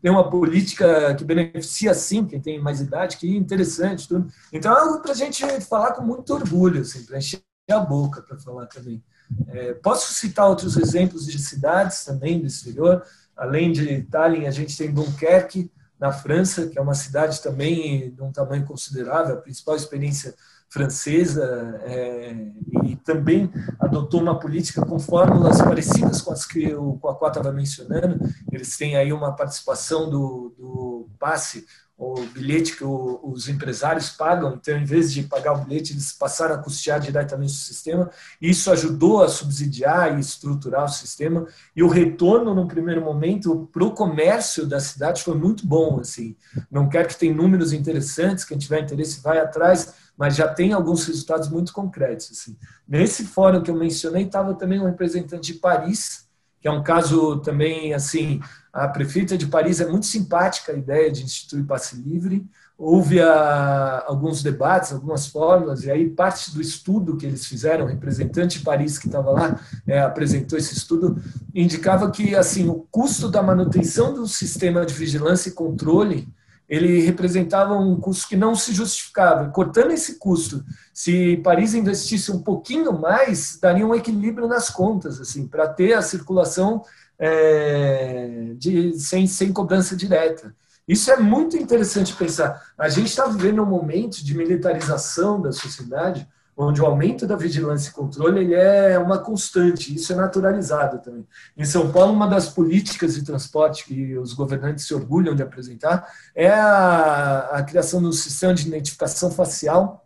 tem 0.00 0.10
uma 0.10 0.30
política 0.30 1.14
que 1.14 1.24
beneficia 1.24 1.92
sim 1.94 2.24
quem 2.24 2.40
tem 2.40 2.60
mais 2.60 2.80
idade, 2.80 3.16
que 3.16 3.36
interessante 3.36 4.06
tudo. 4.06 4.30
Então 4.52 4.72
é 4.76 4.80
algo 4.80 5.00
para 5.00 5.12
a 5.12 5.14
gente 5.14 5.44
falar 5.62 5.92
com 5.92 6.02
muito 6.02 6.32
orgulho, 6.32 6.82
assim, 6.82 7.04
para 7.04 7.18
encher 7.18 7.42
a 7.70 7.80
boca 7.80 8.22
para 8.22 8.38
falar 8.38 8.66
também. 8.66 9.02
É, 9.48 9.74
posso 9.74 10.12
citar 10.14 10.48
outros 10.48 10.76
exemplos 10.76 11.26
de 11.26 11.38
cidades 11.38 12.04
também 12.04 12.40
do 12.40 12.46
exterior. 12.46 13.02
Além 13.36 13.72
de 13.72 14.02
Tallinn, 14.04 14.46
a 14.46 14.50
gente 14.50 14.76
tem 14.76 14.92
Dunkerque, 14.92 15.70
na 15.98 16.12
França, 16.12 16.68
que 16.68 16.78
é 16.78 16.82
uma 16.82 16.94
cidade 16.94 17.42
também 17.42 18.12
de 18.12 18.22
um 18.22 18.30
tamanho 18.30 18.64
considerável, 18.64 19.34
a 19.34 19.40
principal 19.40 19.74
experiência 19.74 20.34
francesa 20.68 21.80
é, 21.84 22.36
e 22.84 22.96
também 22.96 23.50
adotou 23.80 24.20
uma 24.20 24.38
política 24.38 24.84
com 24.84 24.98
fórmulas 24.98 25.62
parecidas 25.62 26.20
com 26.20 26.32
as 26.32 26.44
que 26.44 26.74
o 26.74 26.94
Coacó 26.94 27.28
estava 27.28 27.50
mencionando. 27.52 28.18
Eles 28.52 28.76
têm 28.76 28.96
aí 28.96 29.12
uma 29.12 29.34
participação 29.34 30.10
do, 30.10 30.54
do 30.58 31.08
passe, 31.18 31.66
o 31.98 32.14
bilhete 32.32 32.76
que 32.76 32.84
o, 32.84 33.18
os 33.24 33.48
empresários 33.48 34.10
pagam, 34.10 34.54
então, 34.54 34.76
em 34.78 34.84
vez 34.84 35.12
de 35.12 35.24
pagar 35.24 35.54
o 35.54 35.64
bilhete, 35.64 35.92
eles 35.92 36.12
passaram 36.12 36.54
a 36.54 36.58
custear 36.58 37.00
diretamente 37.00 37.54
o 37.54 37.56
sistema. 37.56 38.08
Isso 38.40 38.70
ajudou 38.70 39.20
a 39.20 39.28
subsidiar 39.28 40.16
e 40.16 40.20
estruturar 40.20 40.84
o 40.84 40.88
sistema. 40.88 41.44
E 41.74 41.82
o 41.82 41.88
retorno, 41.88 42.54
no 42.54 42.68
primeiro 42.68 43.02
momento, 43.02 43.68
para 43.72 43.84
o 43.84 43.90
comércio 43.90 44.64
da 44.64 44.78
cidade 44.78 45.24
foi 45.24 45.36
muito 45.36 45.66
bom. 45.66 45.98
Assim. 45.98 46.36
Não 46.70 46.88
quero 46.88 47.08
que 47.08 47.16
tenha 47.16 47.34
números 47.34 47.72
interessantes, 47.72 48.44
quem 48.44 48.56
tiver 48.56 48.80
interesse 48.80 49.20
vai 49.20 49.38
atrás, 49.40 49.92
mas 50.18 50.34
já 50.34 50.48
tem 50.48 50.72
alguns 50.72 51.06
resultados 51.06 51.48
muito 51.48 51.72
concretos. 51.72 52.30
Assim. 52.32 52.56
Nesse 52.86 53.24
fórum 53.24 53.62
que 53.62 53.70
eu 53.70 53.76
mencionei, 53.76 54.24
estava 54.24 54.52
também 54.52 54.80
um 54.80 54.86
representante 54.86 55.52
de 55.52 55.60
Paris, 55.60 56.26
que 56.60 56.66
é 56.66 56.70
um 56.72 56.82
caso 56.82 57.38
também, 57.38 57.94
assim, 57.94 58.40
a 58.72 58.88
prefeita 58.88 59.38
de 59.38 59.46
Paris 59.46 59.80
é 59.80 59.86
muito 59.86 60.06
simpática 60.06 60.72
a 60.72 60.76
ideia 60.76 61.10
de 61.10 61.22
instituir 61.22 61.64
passe 61.64 61.94
livre, 61.94 62.44
houve 62.76 63.20
a, 63.20 63.32
ah, 63.32 64.04
alguns 64.08 64.42
debates, 64.42 64.92
algumas 64.92 65.28
fórmulas, 65.28 65.84
e 65.84 65.90
aí 65.90 66.10
parte 66.10 66.52
do 66.52 66.60
estudo 66.60 67.16
que 67.16 67.26
eles 67.26 67.46
fizeram, 67.46 67.84
o 67.84 67.88
representante 67.88 68.58
de 68.58 68.64
Paris 68.64 68.98
que 68.98 69.06
estava 69.06 69.30
lá 69.30 69.60
é, 69.86 70.00
apresentou 70.00 70.58
esse 70.58 70.74
estudo, 70.74 71.20
indicava 71.54 72.10
que 72.10 72.34
assim 72.34 72.68
o 72.68 72.86
custo 72.90 73.28
da 73.28 73.42
manutenção 73.42 74.14
do 74.14 74.26
sistema 74.26 74.84
de 74.84 74.94
vigilância 74.94 75.48
e 75.48 75.52
controle 75.52 76.28
ele 76.68 77.00
representava 77.00 77.74
um 77.74 77.98
custo 77.98 78.28
que 78.28 78.36
não 78.36 78.54
se 78.54 78.72
justificava. 78.74 79.48
Cortando 79.48 79.92
esse 79.92 80.18
custo, 80.18 80.62
se 80.92 81.38
Paris 81.38 81.72
investisse 81.72 82.30
um 82.30 82.42
pouquinho 82.42 82.92
mais, 82.92 83.58
daria 83.60 83.86
um 83.86 83.94
equilíbrio 83.94 84.46
nas 84.46 84.68
contas, 84.68 85.20
assim, 85.20 85.46
para 85.46 85.66
ter 85.66 85.94
a 85.94 86.02
circulação 86.02 86.82
é, 87.18 88.52
de, 88.56 88.98
sem, 88.98 89.26
sem 89.26 89.52
cobrança 89.52 89.96
direta. 89.96 90.54
Isso 90.86 91.10
é 91.10 91.18
muito 91.18 91.56
interessante 91.56 92.14
pensar. 92.14 92.62
A 92.76 92.88
gente 92.88 93.08
está 93.08 93.26
vivendo 93.26 93.62
um 93.62 93.66
momento 93.66 94.24
de 94.24 94.36
militarização 94.36 95.40
da 95.40 95.52
sociedade, 95.52 96.26
onde 96.60 96.82
o 96.82 96.86
aumento 96.86 97.24
da 97.24 97.36
vigilância 97.36 97.90
e 97.90 97.92
controle 97.92 98.40
ele 98.40 98.54
é 98.54 98.98
uma 98.98 99.18
constante, 99.18 99.94
isso 99.94 100.12
é 100.12 100.16
naturalizado 100.16 100.98
também. 100.98 101.24
Em 101.56 101.64
São 101.64 101.92
Paulo, 101.92 102.12
uma 102.12 102.26
das 102.26 102.48
políticas 102.48 103.14
de 103.14 103.24
transporte 103.24 103.84
que 103.84 104.18
os 104.18 104.32
governantes 104.32 104.84
se 104.84 104.92
orgulham 104.92 105.36
de 105.36 105.42
apresentar 105.42 106.12
é 106.34 106.50
a, 106.50 107.50
a 107.52 107.62
criação 107.62 108.00
de 108.00 108.08
um 108.08 108.12
sistema 108.12 108.52
de 108.52 108.66
identificação 108.66 109.30
facial 109.30 110.04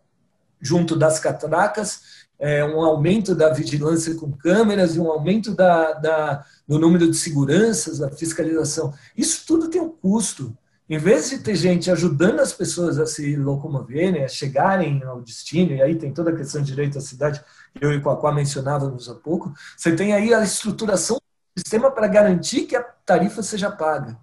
junto 0.60 0.94
das 0.94 1.18
catracas, 1.18 2.22
é, 2.38 2.62
um 2.64 2.82
aumento 2.82 3.34
da 3.34 3.50
vigilância 3.50 4.14
com 4.14 4.30
câmeras 4.30 4.94
e 4.94 5.00
um 5.00 5.10
aumento 5.10 5.54
da, 5.54 5.92
da, 5.94 6.44
do 6.68 6.78
número 6.78 7.10
de 7.10 7.16
seguranças, 7.16 7.98
da 7.98 8.10
fiscalização. 8.10 8.92
Isso 9.16 9.44
tudo 9.46 9.68
tem 9.68 9.80
um 9.80 9.88
custo. 9.88 10.56
Em 10.92 10.98
vez 10.98 11.30
de 11.30 11.38
ter 11.38 11.56
gente 11.56 11.90
ajudando 11.90 12.40
as 12.40 12.52
pessoas 12.52 12.98
a 12.98 13.06
se 13.06 13.34
locomoverem, 13.34 14.24
a 14.24 14.28
chegarem 14.28 15.02
ao 15.04 15.22
destino, 15.22 15.72
e 15.72 15.80
aí 15.80 15.94
tem 15.94 16.12
toda 16.12 16.28
a 16.28 16.36
questão 16.36 16.60
de 16.60 16.66
direito 16.66 16.98
à 16.98 17.00
cidade, 17.00 17.42
que 17.74 17.82
eu 17.82 17.94
e 17.94 17.96
o 17.96 18.02
Quaquá 18.02 18.30
mencionávamos 18.30 19.08
há 19.08 19.14
pouco, 19.14 19.54
você 19.74 19.96
tem 19.96 20.12
aí 20.12 20.34
a 20.34 20.42
estruturação 20.42 21.16
do 21.16 21.62
sistema 21.62 21.90
para 21.90 22.06
garantir 22.06 22.66
que 22.66 22.76
a 22.76 22.82
tarifa 22.82 23.42
seja 23.42 23.70
paga. 23.70 24.18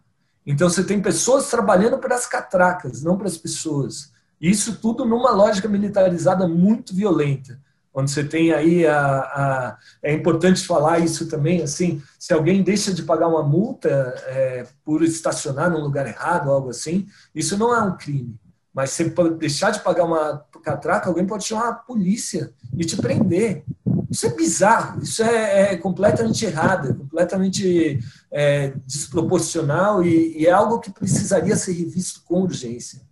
Então 0.46 0.70
você 0.70 0.84
tem 0.84 1.02
pessoas 1.02 1.50
trabalhando 1.50 1.98
para 1.98 2.14
as 2.14 2.28
catracas, 2.28 3.02
não 3.02 3.18
para 3.18 3.26
as 3.26 3.36
pessoas. 3.36 4.12
Isso 4.40 4.78
tudo 4.80 5.04
numa 5.06 5.32
lógica 5.32 5.68
militarizada 5.68 6.48
muito 6.48 6.94
violenta. 6.94 7.60
Onde 7.94 8.12
você 8.12 8.24
tem 8.24 8.54
aí 8.54 8.86
a, 8.86 9.20
a, 9.20 9.78
é 10.02 10.14
importante 10.14 10.66
falar 10.66 11.00
isso 11.00 11.28
também 11.28 11.62
assim 11.62 12.02
se 12.18 12.34
alguém 12.34 12.62
deixa 12.62 12.94
de 12.94 13.04
pagar 13.04 13.28
uma 13.28 13.44
multa 13.44 13.90
é, 14.28 14.68
por 14.84 15.04
estacionar 15.04 15.70
num 15.70 15.82
lugar 15.82 16.08
errado 16.08 16.52
algo 16.52 16.70
assim 16.70 17.08
isso 17.34 17.58
não 17.58 17.76
é 17.76 17.82
um 17.82 17.98
crime. 17.98 18.36
Mas 18.74 18.92
se 18.92 19.14
deixar 19.38 19.72
de 19.72 19.82
pagar 19.82 20.06
uma 20.06 20.46
catraca 20.64 21.10
alguém 21.10 21.26
pode 21.26 21.46
chamar 21.46 21.70
a 21.70 21.74
polícia 21.74 22.54
e 22.78 22.86
te 22.86 22.96
prender. 22.98 23.64
Isso 24.10 24.28
é 24.28 24.30
bizarro 24.30 25.02
isso 25.02 25.24
é, 25.24 25.74
é 25.74 25.78
completamente 25.78 26.46
errado 26.46 26.90
é 26.90 26.94
completamente 26.94 28.00
é, 28.32 28.74
desproporcional 28.86 30.04
e, 30.04 30.38
e 30.38 30.46
é 30.46 30.52
algo 30.52 30.80
que 30.80 30.92
precisaria 30.92 31.56
ser 31.56 31.74
revisto 31.74 32.22
com 32.24 32.42
urgência 32.42 33.09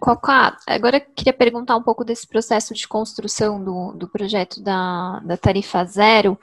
Cocá, 0.00 0.56
agora 0.66 0.96
eu 0.96 1.14
queria 1.14 1.32
perguntar 1.32 1.76
um 1.76 1.82
pouco 1.82 2.02
desse 2.02 2.26
processo 2.26 2.72
de 2.72 2.88
construção 2.88 3.62
do, 3.62 3.92
do 3.92 4.08
projeto 4.08 4.62
da, 4.62 5.20
da 5.20 5.36
tarifa 5.36 5.84
zero 5.84 6.38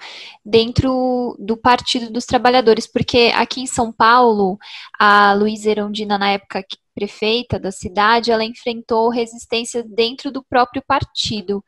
dentro 0.45 1.35
do 1.39 1.57
Partido 1.57 2.11
dos 2.11 2.25
Trabalhadores, 2.25 2.85
porque 2.85 3.31
aqui 3.35 3.61
em 3.61 3.65
São 3.65 3.91
Paulo, 3.91 4.59
a 4.99 5.33
Luísa 5.33 5.71
Erondina, 5.71 6.19
na 6.19 6.33
época 6.33 6.63
prefeita 6.93 7.59
da 7.59 7.71
cidade, 7.71 8.31
ela 8.31 8.45
enfrentou 8.45 9.09
resistência 9.09 9.83
dentro 9.83 10.31
do 10.31 10.43
próprio 10.43 10.83
partido. 10.85 11.63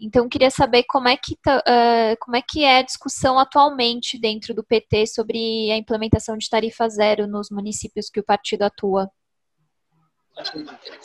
Então, 0.00 0.28
queria 0.28 0.50
saber 0.50 0.84
como 0.84 1.08
é 1.08 1.16
que 1.16 1.34
uh, 1.34 2.16
como 2.20 2.36
é 2.36 2.42
que 2.42 2.64
é 2.64 2.78
a 2.78 2.82
discussão 2.82 3.38
atualmente 3.38 4.18
dentro 4.18 4.54
do 4.54 4.64
PT 4.64 5.06
sobre 5.08 5.70
a 5.70 5.76
implementação 5.76 6.36
de 6.36 6.48
tarifa 6.48 6.88
zero 6.88 7.26
nos 7.26 7.50
municípios 7.50 8.08
que 8.08 8.20
o 8.20 8.24
partido 8.24 8.62
atua. 8.62 9.10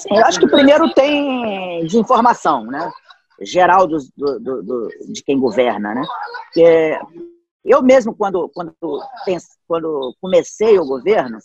Eu 0.10 0.26
acho 0.26 0.40
que 0.40 0.48
primeiro 0.48 0.94
tem 0.94 1.86
desinformação, 1.86 2.66
né? 2.66 2.92
Geral 3.42 3.86
do, 3.86 3.98
do, 4.16 4.64
do, 4.64 4.90
de 5.12 5.24
quem 5.24 5.40
governa, 5.40 5.94
né? 5.94 6.04
Porque 6.46 7.00
eu 7.64 7.84
mesmo, 7.84 8.16
quando, 8.16 8.50
quando, 8.50 8.74
quando 9.68 10.16
comecei 10.20 10.80
o 10.80 10.86
governo, 10.86 11.38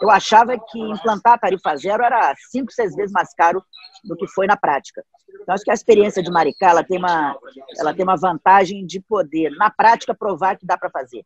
eu 0.00 0.10
achava 0.10 0.56
que 0.58 0.78
implantar 0.78 1.34
a 1.34 1.38
tarifa 1.38 1.76
zero 1.76 2.02
era 2.02 2.34
cinco, 2.50 2.72
seis 2.72 2.94
vezes 2.94 3.12
mais 3.12 3.34
caro 3.34 3.64
do 4.04 4.16
que 4.16 4.26
foi 4.28 4.46
na 4.46 4.56
prática. 4.56 5.02
Então, 5.42 5.54
acho 5.54 5.64
que 5.64 5.70
a 5.70 5.74
experiência 5.74 6.22
de 6.22 6.30
Maricá 6.30 6.70
ela 6.70 6.84
tem, 6.84 6.98
uma, 6.98 7.36
ela 7.78 7.94
tem 7.94 8.04
uma 8.04 8.16
vantagem 8.16 8.86
de 8.86 9.00
poder, 9.00 9.50
na 9.52 9.70
prática, 9.70 10.14
provar 10.14 10.56
que 10.56 10.66
dá 10.66 10.76
para 10.76 10.90
fazer. 10.90 11.24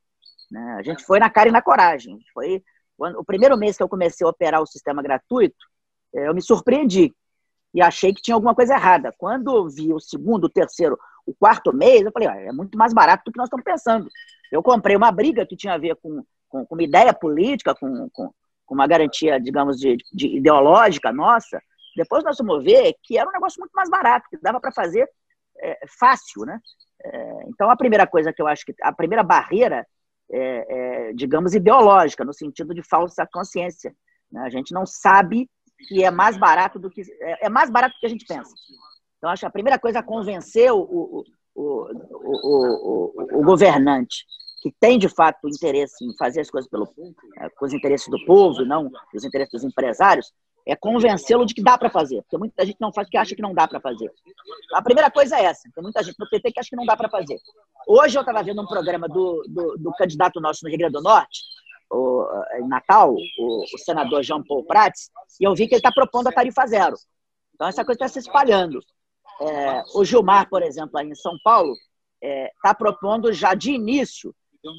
Né? 0.51 0.77
A 0.79 0.83
gente 0.83 1.05
foi 1.05 1.19
na 1.19 1.31
cara 1.31 1.49
e 1.49 1.53
na 1.53 1.63
coragem. 1.63 2.19
Foi 2.33 2.63
quando, 2.97 3.19
o 3.19 3.25
primeiro 3.25 3.57
mês 3.57 3.77
que 3.77 3.83
eu 3.83 3.89
comecei 3.89 4.27
a 4.27 4.31
operar 4.31 4.63
o 4.63 4.67
sistema 4.67 5.03
gratuito, 5.03 5.57
é, 5.57 5.72
eu 6.13 6.35
me 6.35 6.43
surpreendi 6.43 7.15
e 7.75 7.81
achei 7.81 8.13
que 8.13 8.21
tinha 8.21 8.35
alguma 8.35 8.55
coisa 8.55 8.75
errada. 8.75 9.15
Quando 9.17 9.69
vi 9.69 9.93
o 9.93 10.01
segundo, 10.01 10.45
o 10.45 10.51
terceiro, 10.51 10.99
o 11.27 11.35
quarto 11.35 11.75
mês, 11.75 12.03
eu 12.03 12.13
falei, 12.13 12.29
ah, 12.29 12.37
é 12.37 12.53
muito 12.53 12.77
mais 12.77 12.93
barato 12.93 13.25
do 13.25 13.33
que 13.33 13.39
nós 13.39 13.47
estamos 13.47 13.65
pensando. 13.65 14.09
Eu 14.51 14.63
comprei 14.63 14.95
uma 14.95 15.11
briga 15.11 15.47
que 15.47 15.57
tinha 15.57 15.75
a 15.75 15.79
ver 15.79 15.97
com, 15.97 16.23
com, 16.49 16.67
com 16.67 16.75
uma 16.75 16.83
ideia 16.83 17.15
política, 17.15 17.75
com, 17.75 18.11
com, 18.11 18.31
com 18.67 18.75
uma 18.75 18.87
garantia, 18.87 19.41
digamos, 19.41 19.79
de, 19.79 19.97
de, 20.13 20.37
ideológica 20.37 21.13
nossa. 21.13 21.63
Depois 21.97 22.23
nós 22.25 22.37
fomos 22.37 22.63
ver 22.63 22.95
que 23.03 23.17
era 23.17 23.29
um 23.29 23.33
negócio 23.33 23.59
muito 23.59 23.73
mais 23.73 23.89
barato, 23.89 24.29
que 24.29 24.37
dava 24.39 24.61
para 24.61 24.73
fazer 24.73 25.09
é, 25.59 25.79
fácil, 25.99 26.45
né? 26.45 26.61
É, 27.05 27.45
então, 27.49 27.71
a 27.71 27.77
primeira 27.77 28.07
coisa 28.07 28.33
que 28.33 28.41
eu 28.41 28.47
acho 28.47 28.65
que... 28.65 28.75
A 28.83 28.93
primeira 28.93 29.23
barreira 29.23 29.87
é, 30.31 31.09
é 31.09 31.13
digamos, 31.13 31.55
ideológica, 31.55 32.25
no 32.25 32.33
sentido 32.33 32.75
de 32.75 32.83
falsa 32.83 33.27
consciência. 33.31 33.95
Né? 34.31 34.41
A 34.43 34.51
gente 34.51 34.73
não 34.73 34.87
sabe 34.87 35.49
que 35.89 36.05
é 36.05 36.11
mais 36.11 36.37
barato 36.37 36.79
do 36.79 36.91
que 36.91 37.03
é, 37.21 37.47
é 37.47 37.49
mais 37.49 37.71
barato 37.71 37.95
do 37.95 38.01
que 38.01 38.07
a 38.07 38.11
gente 38.11 38.27
pensa. 38.27 38.53
Então 39.19 39.31
acho 39.31 39.41
que 39.41 39.47
a 39.47 39.51
primeira 39.51 39.79
coisa 39.79 39.99
é 40.01 40.03
convencer 40.03 40.73
o, 40.73 40.81
o, 40.81 41.25
o, 41.55 43.39
o, 43.39 43.45
governante 43.45 44.25
que 44.63 44.73
tem 44.81 44.99
de 44.99 45.09
fato 45.09 45.49
interesse 45.49 46.05
em 46.05 46.17
fazer 46.17 46.41
as 46.41 46.51
coisas 46.51 46.71
pelo, 46.71 46.89
é, 47.39 47.49
com 47.51 47.65
os 47.65 47.73
interesses 47.73 48.09
do 48.09 48.25
povo, 48.25 48.65
não 48.65 48.91
os 49.15 49.25
interesses 49.25 49.53
dos 49.53 49.65
empresários, 49.65 50.33
é 50.67 50.77
convencê-lo 50.77 51.45
de 51.45 51.55
que 51.55 51.63
dá 51.63 51.77
para 51.77 51.91
fazer. 51.91 52.23
Porque 52.23 52.39
muita 52.39 52.65
gente 52.65 52.81
não 52.81 52.93
faz 52.93 53.07
porque 53.07 53.17
acha 53.17 53.35
que 53.35 53.43
não 53.43 53.53
dá 53.53 53.67
para 53.67 53.81
fazer. 53.81 54.11
A 54.75 54.83
primeira 54.83 55.11
coisa 55.11 55.37
é 55.37 55.45
essa. 55.45 55.69
Tem 55.75 55.83
muita 55.83 56.03
gente 56.03 56.17
no 56.19 56.29
PT 56.29 56.53
que 56.53 56.61
acha 56.61 56.71
que 56.71 56.77
não 56.77 56.87
dá 56.87 56.97
para 56.97 57.09
fazer. 57.09 57.39
Hoje 57.87 58.17
eu 58.17 58.21
estava 58.21 58.43
vendo 58.43 58.63
um 58.63 58.67
programa 58.67 59.09
do, 59.09 59.45
do, 59.49 59.77
do, 59.77 59.93
candidato 59.93 60.41
nosso 60.41 60.61
no 60.63 60.71
Rio 60.71 60.79
Grande 60.79 60.95
do 60.95 61.03
Norte, 61.03 61.41
o, 61.93 62.27
em 62.57 62.67
Natal, 62.67 63.15
o, 63.15 63.65
o, 63.65 63.79
senador 63.79 64.23
João 64.23 64.43
Paul 64.43 64.65
Prats, 64.65 65.11
e 65.39 65.45
eu 65.45 65.55
vi 65.55 65.69
que 65.69 65.75
ele 65.75 65.81
está 65.81 65.93
propondo 65.93 66.29
a 66.29 66.33
tarifa 66.33 66.67
zero. 66.67 66.97
Então, 67.55 67.69
essa 67.69 67.85
coisa 67.85 68.05
está 68.05 68.09
se 68.09 68.19
espalhando. 68.19 68.81
É, 69.41 69.83
o 69.95 70.05
Gilmar, 70.05 70.49
por 70.49 70.63
exemplo, 70.63 70.99
aí 70.99 71.09
em 71.09 71.15
São 71.15 71.37
Paulo, 71.45 71.73
está 71.73 72.29
é, 72.29 72.53
tá 72.63 72.75
propondo 72.75 73.33
já 73.33 73.55
de 73.55 73.73
início 73.73 74.35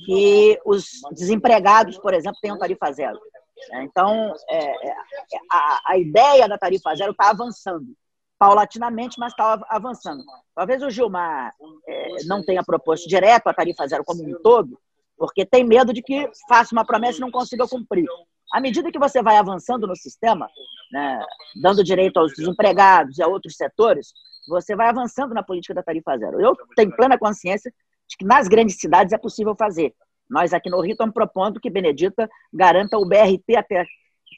que 0.06 0.60
os 0.66 0.86
desempregados, 1.12 1.98
por 1.98 2.14
exemplo, 2.14 2.40
tenham 2.42 2.58
tarifa 2.58 2.92
zero. 2.92 3.20
É, 3.72 3.84
então, 3.84 4.34
é, 4.50 4.90
é, 4.90 4.96
a, 5.52 5.82
a, 5.88 5.98
ideia 5.98 6.48
da 6.48 6.58
tarifa 6.58 6.96
zero 6.96 7.12
está 7.12 7.30
avançando, 7.30 7.94
paulatinamente, 8.40 9.20
mas 9.20 9.34
está 9.34 9.62
avançando. 9.70 10.24
Talvez 10.56 10.82
o 10.82 10.90
Gilmar 10.90 11.54
é, 11.88 12.24
não 12.26 12.44
tenha 12.44 12.64
proposto 12.64 13.08
direto 13.08 13.48
a 13.48 13.54
tarifa 13.54 13.88
zero 13.88 14.04
como 14.04 14.24
um 14.24 14.42
todo, 14.42 14.80
porque 15.18 15.46
tem 15.46 15.64
medo 15.64 15.94
de 15.94 16.02
que 16.02 16.30
faça 16.48 16.74
uma 16.74 16.86
promessa 16.86 17.18
e 17.18 17.22
não 17.22 17.32
consiga 17.32 17.68
cumprir. 17.68 18.06
À 18.52 18.60
medida 18.60 18.92
que 18.92 19.00
você 19.00 19.22
vai 19.22 19.38
avançando 19.38 19.88
no 19.88 19.96
sistema, 19.96 20.50
né, 20.92 21.24
dando 21.62 21.84
direito 21.84 22.18
aos 22.18 22.34
desempregados 22.34 23.18
e 23.18 23.24
a 23.24 23.28
outros 23.28 23.56
setores, 23.56 24.14
você 24.48 24.76
vai 24.76 24.90
avançando 24.90 25.34
na 25.34 25.42
política 25.42 25.74
da 25.74 25.82
tarifa 25.82 26.18
zero. 26.18 26.40
Eu 26.40 26.56
tenho 26.76 26.96
plena 26.96 27.18
consciência 27.18 27.74
de 28.08 28.18
que 28.18 28.26
nas 28.26 28.48
grandes 28.48 28.80
cidades 28.80 29.14
é 29.14 29.18
possível 29.18 29.56
fazer. 29.56 29.94
Nós 30.30 30.54
aqui 30.54 30.70
no 30.70 30.82
Rio 30.82 30.92
estamos 30.92 31.14
propondo 31.14 31.60
que 31.60 31.70
Benedita 31.70 32.30
garanta 32.54 32.98
o 32.98 33.06
BRT 33.06 33.56
até 33.56 33.86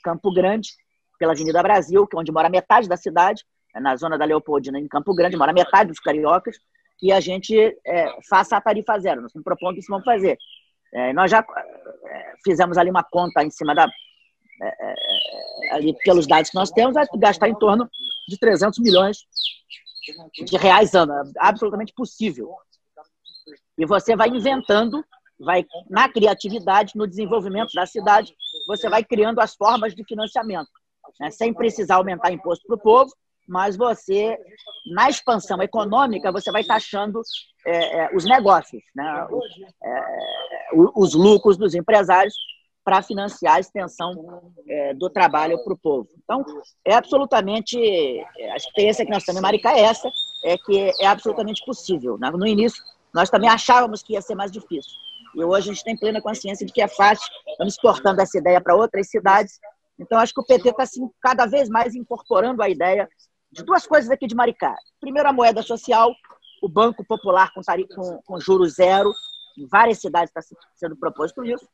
Campo 0.03 0.31
Grande, 0.31 0.69
pela 1.17 1.33
Avenida 1.33 1.63
Brasil, 1.63 2.05
que 2.05 2.15
é 2.15 2.19
onde 2.19 2.31
mora 2.31 2.49
metade 2.49 2.87
da 2.87 2.95
cidade, 2.95 3.43
é 3.75 3.79
na 3.79 3.95
zona 3.95 4.17
da 4.17 4.25
Leopoldina, 4.25 4.79
em 4.79 4.87
Campo 4.87 5.15
Grande, 5.15 5.35
mora 5.35 5.51
metade 5.51 5.89
dos 5.89 5.99
cariocas, 5.99 6.57
e 7.01 7.11
a 7.11 7.19
gente 7.19 7.57
é, 7.85 8.07
faça 8.29 8.55
a 8.55 8.61
tarifa 8.61 8.97
zero. 8.99 9.21
Nós 9.21 9.29
estamos 9.29 9.43
propondo 9.43 9.73
que 9.73 9.79
isso 9.79 9.89
vamos 9.89 10.05
fazer. 10.05 10.37
É, 10.93 11.13
nós 11.13 11.29
já 11.29 11.39
é, 11.39 12.33
fizemos 12.43 12.77
ali 12.77 12.89
uma 12.89 13.03
conta 13.03 13.43
em 13.43 13.49
cima 13.49 13.73
da. 13.73 13.87
É, 14.61 14.67
é, 14.67 15.73
ali 15.73 15.93
pelos 16.03 16.25
dados 16.25 16.49
que 16.49 16.55
nós 16.55 16.71
temos, 16.71 16.93
vai 16.93 17.05
gastar 17.17 17.49
em 17.49 17.55
torno 17.55 17.89
de 18.27 18.37
300 18.39 18.79
milhões 18.79 19.17
de 20.45 20.57
reais 20.57 20.93
ano. 20.93 21.13
Absolutamente 21.37 21.93
possível. 21.93 22.55
E 23.77 23.85
você 23.85 24.15
vai 24.15 24.29
inventando, 24.29 25.03
vai 25.39 25.65
na 25.89 26.07
criatividade, 26.07 26.93
no 26.95 27.07
desenvolvimento 27.07 27.73
da 27.73 27.85
cidade, 27.85 28.33
você 28.67 28.89
vai 28.89 29.03
criando 29.03 29.39
as 29.39 29.55
formas 29.55 29.93
de 29.93 30.03
financiamento, 30.05 30.69
né? 31.19 31.29
sem 31.29 31.53
precisar 31.53 31.95
aumentar 31.95 32.31
imposto 32.31 32.65
para 32.65 32.75
o 32.75 32.79
povo, 32.79 33.11
mas 33.47 33.75
você, 33.75 34.37
na 34.93 35.09
expansão 35.09 35.61
econômica, 35.61 36.31
você 36.31 36.51
vai 36.51 36.63
taxando 36.63 37.21
é, 37.65 37.99
é, 37.99 38.15
os 38.15 38.25
negócios, 38.25 38.83
né? 38.95 39.27
É, 39.83 40.69
os 40.73 41.13
lucros 41.13 41.57
dos 41.57 41.73
empresários 41.73 42.35
para 42.83 43.01
financiar 43.01 43.55
a 43.55 43.59
extensão 43.59 44.53
é, 44.67 44.93
do 44.93 45.09
trabalho 45.09 45.63
para 45.63 45.73
o 45.73 45.77
povo. 45.77 46.07
Então, 46.23 46.45
é 46.85 46.93
absolutamente, 46.93 47.77
a 48.51 48.55
experiência 48.55 49.03
que 49.03 49.11
nós 49.11 49.23
temos 49.23 49.39
em 49.39 49.41
Maricá 49.41 49.75
é 49.75 49.81
essa, 49.81 50.07
é 50.43 50.55
que 50.57 50.91
é 51.01 51.07
absolutamente 51.07 51.65
possível. 51.65 52.17
Né? 52.19 52.29
No 52.29 52.45
início, 52.45 52.83
nós 53.11 53.29
também 53.29 53.49
achávamos 53.49 54.03
que 54.03 54.13
ia 54.13 54.21
ser 54.21 54.35
mais 54.35 54.51
difícil. 54.51 54.91
E 55.35 55.43
hoje 55.43 55.69
a 55.69 55.73
gente 55.73 55.83
tem 55.83 55.97
plena 55.97 56.21
consciência 56.21 56.65
de 56.65 56.71
que 56.71 56.81
é 56.81 56.87
fácil, 56.87 57.27
estamos 57.49 57.73
exportando 57.73 58.21
essa 58.21 58.37
ideia 58.37 58.61
para 58.61 58.75
outras 58.75 59.09
cidades. 59.09 59.59
Então, 59.97 60.19
acho 60.19 60.33
que 60.33 60.41
o 60.41 60.45
PT 60.45 60.69
está 60.69 60.83
assim, 60.83 61.09
cada 61.19 61.47
vez 61.47 61.67
mais 61.69 61.95
incorporando 61.95 62.61
a 62.61 62.69
ideia 62.69 63.09
de 63.55 63.63
duas 63.63 63.87
coisas 63.87 64.11
aqui 64.11 64.27
de 64.27 64.35
Maricá. 64.35 64.75
Primeiro, 64.99 65.29
a 65.29 65.33
moeda 65.33 65.61
social, 65.63 66.13
o 66.61 66.67
Banco 66.67 67.05
Popular 67.05 67.51
com, 67.53 67.61
com, 67.95 68.21
com 68.21 68.39
juros 68.39 68.75
zero, 68.75 69.11
em 69.57 69.65
várias 69.65 69.99
cidades 69.99 70.29
está 70.35 70.57
sendo 70.75 70.97
proposto 70.97 71.43
isso. 71.43 71.65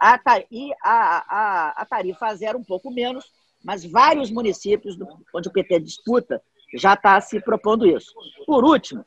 A, 0.00 0.18
e 0.50 0.70
a, 0.82 1.24
a, 1.28 1.82
a 1.82 1.86
tarifa 1.86 2.34
zero 2.34 2.58
um 2.58 2.64
pouco 2.64 2.90
menos, 2.90 3.24
mas 3.64 3.84
vários 3.84 4.30
municípios 4.30 4.96
do, 4.96 5.06
onde 5.34 5.48
o 5.48 5.52
PT 5.52 5.80
disputa 5.80 6.42
já 6.74 6.92
está 6.92 7.18
se 7.20 7.40
propondo 7.40 7.86
isso. 7.86 8.12
Por 8.46 8.62
último, 8.62 9.04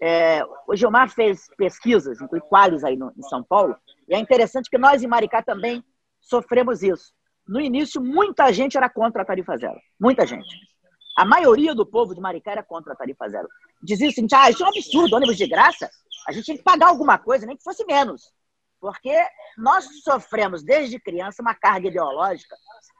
é, 0.00 0.42
o 0.66 0.76
Gilmar 0.76 1.10
fez 1.10 1.48
pesquisas, 1.56 2.20
inclui 2.20 2.40
Qualis 2.40 2.84
aí 2.84 2.96
no, 2.96 3.12
em 3.16 3.22
São 3.22 3.42
Paulo, 3.42 3.76
e 4.08 4.14
é 4.14 4.18
interessante 4.18 4.70
que 4.70 4.78
nós 4.78 5.02
em 5.02 5.08
Maricá 5.08 5.42
também 5.42 5.84
sofremos 6.20 6.82
isso. 6.82 7.12
No 7.46 7.60
início, 7.60 8.00
muita 8.00 8.52
gente 8.52 8.76
era 8.76 8.88
contra 8.88 9.22
a 9.22 9.24
tarifa 9.24 9.56
zero. 9.56 9.78
Muita 10.00 10.24
gente. 10.24 10.71
A 11.16 11.24
maioria 11.24 11.74
do 11.74 11.84
povo 11.84 12.14
de 12.14 12.20
Maricá 12.20 12.52
era 12.52 12.62
contra 12.62 12.92
a 12.92 12.96
tarifa 12.96 13.28
zero. 13.28 13.48
Dizia 13.82 14.08
assim, 14.08 14.26
ah, 14.32 14.50
isso 14.50 14.62
é 14.62 14.66
um 14.66 14.70
absurdo, 14.70 15.16
ônibus 15.16 15.36
de 15.36 15.46
graça. 15.46 15.90
A 16.26 16.32
gente 16.32 16.44
tinha 16.44 16.56
que 16.56 16.62
pagar 16.62 16.88
alguma 16.88 17.18
coisa, 17.18 17.46
nem 17.46 17.56
que 17.56 17.62
fosse 17.62 17.84
menos. 17.84 18.32
Porque 18.80 19.16
nós 19.58 19.86
sofremos 20.02 20.62
desde 20.62 20.98
criança 20.98 21.42
uma 21.42 21.54
carga 21.54 21.88
ideológica 21.88 22.56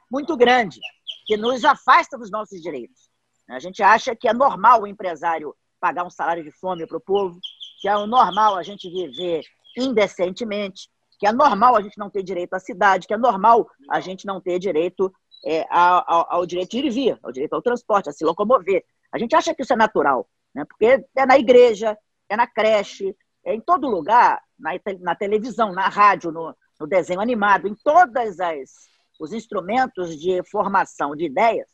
muito 0.09 0.37
grande, 0.37 0.79
que 1.25 1.35
nos 1.35 1.65
afasta 1.65 2.17
dos 2.17 2.29
nossos 2.29 2.61
direitos. 2.61 3.09
A 3.49 3.59
gente 3.59 3.81
acha 3.81 4.15
que 4.15 4.27
é 4.27 4.33
normal 4.33 4.81
o 4.81 4.87
empresário 4.87 5.55
pagar 5.79 6.05
um 6.05 6.09
salário 6.09 6.43
de 6.43 6.51
fome 6.51 6.87
para 6.87 6.97
o 6.97 7.01
povo, 7.01 7.39
que 7.81 7.89
é 7.89 8.05
normal 8.05 8.55
a 8.55 8.63
gente 8.63 8.89
viver 8.89 9.43
indecentemente, 9.77 10.89
que 11.19 11.27
é 11.27 11.31
normal 11.31 11.75
a 11.75 11.81
gente 11.81 11.97
não 11.97 12.09
ter 12.09 12.23
direito 12.23 12.53
à 12.53 12.59
cidade, 12.59 13.07
que 13.07 13.13
é 13.13 13.17
normal 13.17 13.67
a 13.89 13.99
gente 13.99 14.25
não 14.25 14.39
ter 14.39 14.59
direito 14.59 15.13
é, 15.45 15.65
ao, 15.69 16.33
ao, 16.35 16.45
direito 16.45 16.71
de 16.71 16.77
ir 16.79 16.85
e 16.85 16.89
vir, 16.89 17.19
ao 17.21 17.31
direito 17.31 17.53
ao 17.53 17.61
transporte, 17.61 18.09
a 18.09 18.13
se 18.13 18.23
locomover. 18.23 18.83
A 19.11 19.17
gente 19.17 19.35
acha 19.35 19.53
que 19.53 19.61
isso 19.61 19.73
é 19.73 19.75
natural, 19.75 20.27
né? 20.53 20.65
porque 20.65 21.05
é 21.15 21.25
na 21.25 21.37
igreja, 21.37 21.97
é 22.29 22.35
na 22.35 22.47
creche, 22.47 23.15
é 23.45 23.53
em 23.53 23.61
todo 23.61 23.89
lugar, 23.89 24.41
na, 24.57 24.71
na 24.99 25.15
televisão, 25.15 25.73
na 25.73 25.89
rádio, 25.89 26.31
no, 26.31 26.55
no 26.79 26.87
desenho 26.87 27.19
animado, 27.19 27.67
em 27.67 27.75
todas 27.75 28.39
as 28.39 28.93
os 29.19 29.31
instrumentos 29.31 30.19
de 30.19 30.43
formação 30.43 31.15
de 31.15 31.25
ideias, 31.25 31.67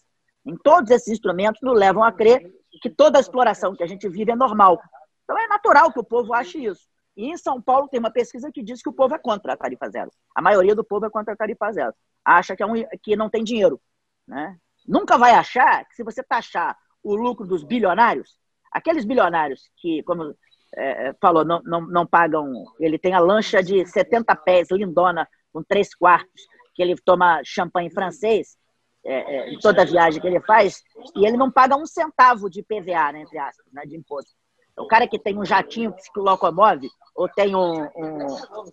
em 0.46 0.56
todos 0.56 0.92
esses 0.92 1.08
instrumentos 1.08 1.62
nos 1.62 1.78
levam 1.78 2.04
a 2.04 2.12
crer 2.12 2.54
que 2.82 2.90
toda 2.90 3.18
a 3.18 3.22
exploração 3.22 3.76
que 3.76 3.84
a 3.84 3.88
gente 3.88 4.08
vive 4.08 4.32
é 4.32 4.36
normal. 4.36 4.80
Então 5.24 5.38
é 5.38 5.48
natural 5.48 5.92
que 5.92 6.00
o 6.00 6.04
povo 6.04 6.34
ache 6.34 6.64
isso. 6.64 6.88
E 7.16 7.30
em 7.30 7.38
São 7.38 7.62
Paulo 7.62 7.88
tem 7.88 8.00
uma 8.00 8.12
pesquisa 8.12 8.52
que 8.52 8.64
diz 8.64 8.82
que 8.82 8.90
o 8.90 8.94
povo 8.94 9.16
é 9.16 9.18
contra 9.18 9.54
a 9.54 9.58
tarifa 9.58 9.90
zero. 9.90 10.12
A 10.36 10.42
maioria 10.42 10.76
do 10.76 10.84
povo 10.84 11.06
é 11.06 11.10
contra 11.10 11.34
a 11.34 11.38
tarifa 11.38 11.72
zero. 11.72 11.94
Acha 12.24 12.56
que, 12.56 12.64
é 12.64 12.66
um, 12.66 12.74
que 13.02 13.16
não 13.16 13.30
tem 13.30 13.44
dinheiro. 13.44 13.82
Né? 14.28 14.58
Nunca 14.88 15.18
vai 15.18 15.32
achar 15.32 15.86
que 15.86 15.96
se 15.96 16.04
você 16.04 16.24
taxar 16.24 16.78
o 17.04 17.16
lucro 17.16 17.48
dos 17.48 17.64
bilionários, 17.64 18.38
aqueles 18.72 19.06
bilionários 19.06 19.70
que, 19.78 20.04
como 20.04 20.36
é, 20.76 21.14
falou, 21.22 21.44
não, 21.44 21.62
não, 21.64 21.82
não 21.82 22.06
pagam. 22.06 22.52
Ele 22.80 22.98
tem 22.98 23.14
a 23.14 23.20
lancha 23.20 23.64
de 23.64 23.86
70 23.86 24.36
pés, 24.36 24.70
lindona, 24.72 25.28
com 25.52 25.64
três 25.64 25.94
quartos, 25.96 26.44
que 26.76 26.82
ele 26.82 26.96
toma 27.04 27.42
champanhe 27.44 27.90
francês, 27.90 28.58
é, 29.04 29.14
é, 29.14 29.54
em 29.54 29.60
toda 29.60 29.86
viagem 29.86 30.22
que 30.22 30.28
ele 30.28 30.42
faz, 30.42 30.84
e 31.16 31.26
ele 31.26 31.38
não 31.38 31.52
paga 31.52 31.76
um 31.76 31.86
centavo 31.86 32.50
de 32.50 32.62
PVA, 32.62 33.14
né, 33.14 33.22
entre 33.22 33.38
aspas, 33.38 33.66
né, 33.72 33.84
de 33.86 33.96
imposto. 33.96 34.32
O 34.78 34.88
cara 34.88 35.08
que 35.08 35.20
tem 35.20 35.38
um 35.38 35.46
jatinho 35.46 35.94
que 35.94 36.02
se 36.04 36.12
locomove, 36.16 36.90
ou 37.16 37.28
tem 37.28 37.56
um, 37.56 37.84
um, 37.84 38.28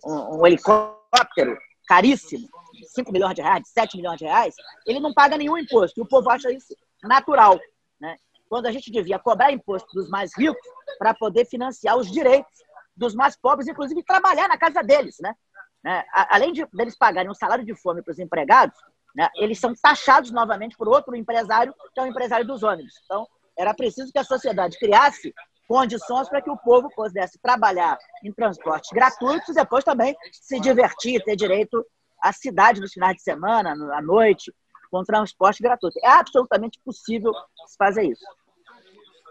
um, 0.05 0.39
um 0.39 0.47
helicóptero 0.47 1.57
caríssimo, 1.87 2.47
5 2.93 3.11
milhões 3.11 3.35
de 3.35 3.41
reais, 3.41 3.67
7 3.69 3.97
milhões 3.97 4.17
de 4.17 4.25
reais, 4.25 4.53
ele 4.85 4.99
não 4.99 5.13
paga 5.13 5.37
nenhum 5.37 5.57
imposto. 5.57 5.99
E 5.99 6.03
o 6.03 6.07
povo 6.07 6.29
acha 6.29 6.51
isso 6.51 6.75
natural. 7.03 7.59
Né? 7.99 8.17
Quando 8.49 8.67
a 8.67 8.71
gente 8.71 8.91
devia 8.91 9.17
cobrar 9.17 9.51
imposto 9.51 9.87
dos 9.93 10.09
mais 10.09 10.31
ricos 10.37 10.61
para 10.99 11.13
poder 11.13 11.45
financiar 11.45 11.97
os 11.97 12.11
direitos 12.11 12.51
dos 12.95 13.15
mais 13.15 13.35
pobres, 13.37 13.67
inclusive 13.67 14.03
trabalhar 14.03 14.47
na 14.47 14.57
casa 14.57 14.83
deles. 14.83 15.15
Né? 15.21 15.33
né? 15.83 16.03
Além 16.11 16.51
de 16.51 16.67
eles 16.77 16.97
pagarem 16.97 17.31
um 17.31 17.35
salário 17.35 17.65
de 17.65 17.75
fome 17.75 18.01
para 18.01 18.11
os 18.11 18.19
empregados, 18.19 18.77
né? 19.15 19.29
eles 19.35 19.59
são 19.59 19.73
taxados 19.73 20.31
novamente 20.31 20.75
por 20.75 20.87
outro 20.87 21.15
empresário, 21.15 21.73
que 21.93 21.99
é 21.99 22.03
o 22.03 22.07
empresário 22.07 22.45
dos 22.45 22.63
ônibus. 22.63 22.93
Então, 23.05 23.27
era 23.57 23.73
preciso 23.73 24.11
que 24.11 24.19
a 24.19 24.23
sociedade 24.23 24.77
criasse 24.77 25.33
condições 25.67 26.29
para 26.29 26.41
que 26.41 26.49
o 26.49 26.57
povo 26.57 26.89
pudesse 26.95 27.37
trabalhar 27.39 27.97
em 28.23 28.31
transportes 28.31 28.89
gratuitos 28.91 29.49
e 29.49 29.53
depois 29.53 29.83
também 29.83 30.15
se 30.31 30.59
divertir, 30.59 31.23
ter 31.23 31.35
direito 31.35 31.85
à 32.21 32.31
cidade 32.31 32.79
nos 32.79 32.93
finais 32.93 33.17
de 33.17 33.21
semana, 33.21 33.71
à 33.93 34.01
noite, 34.01 34.51
com 34.89 35.03
transporte 35.03 35.61
gratuito. 35.61 35.99
É 36.01 36.09
absolutamente 36.09 36.79
possível 36.83 37.33
fazer 37.77 38.03
isso. 38.03 38.25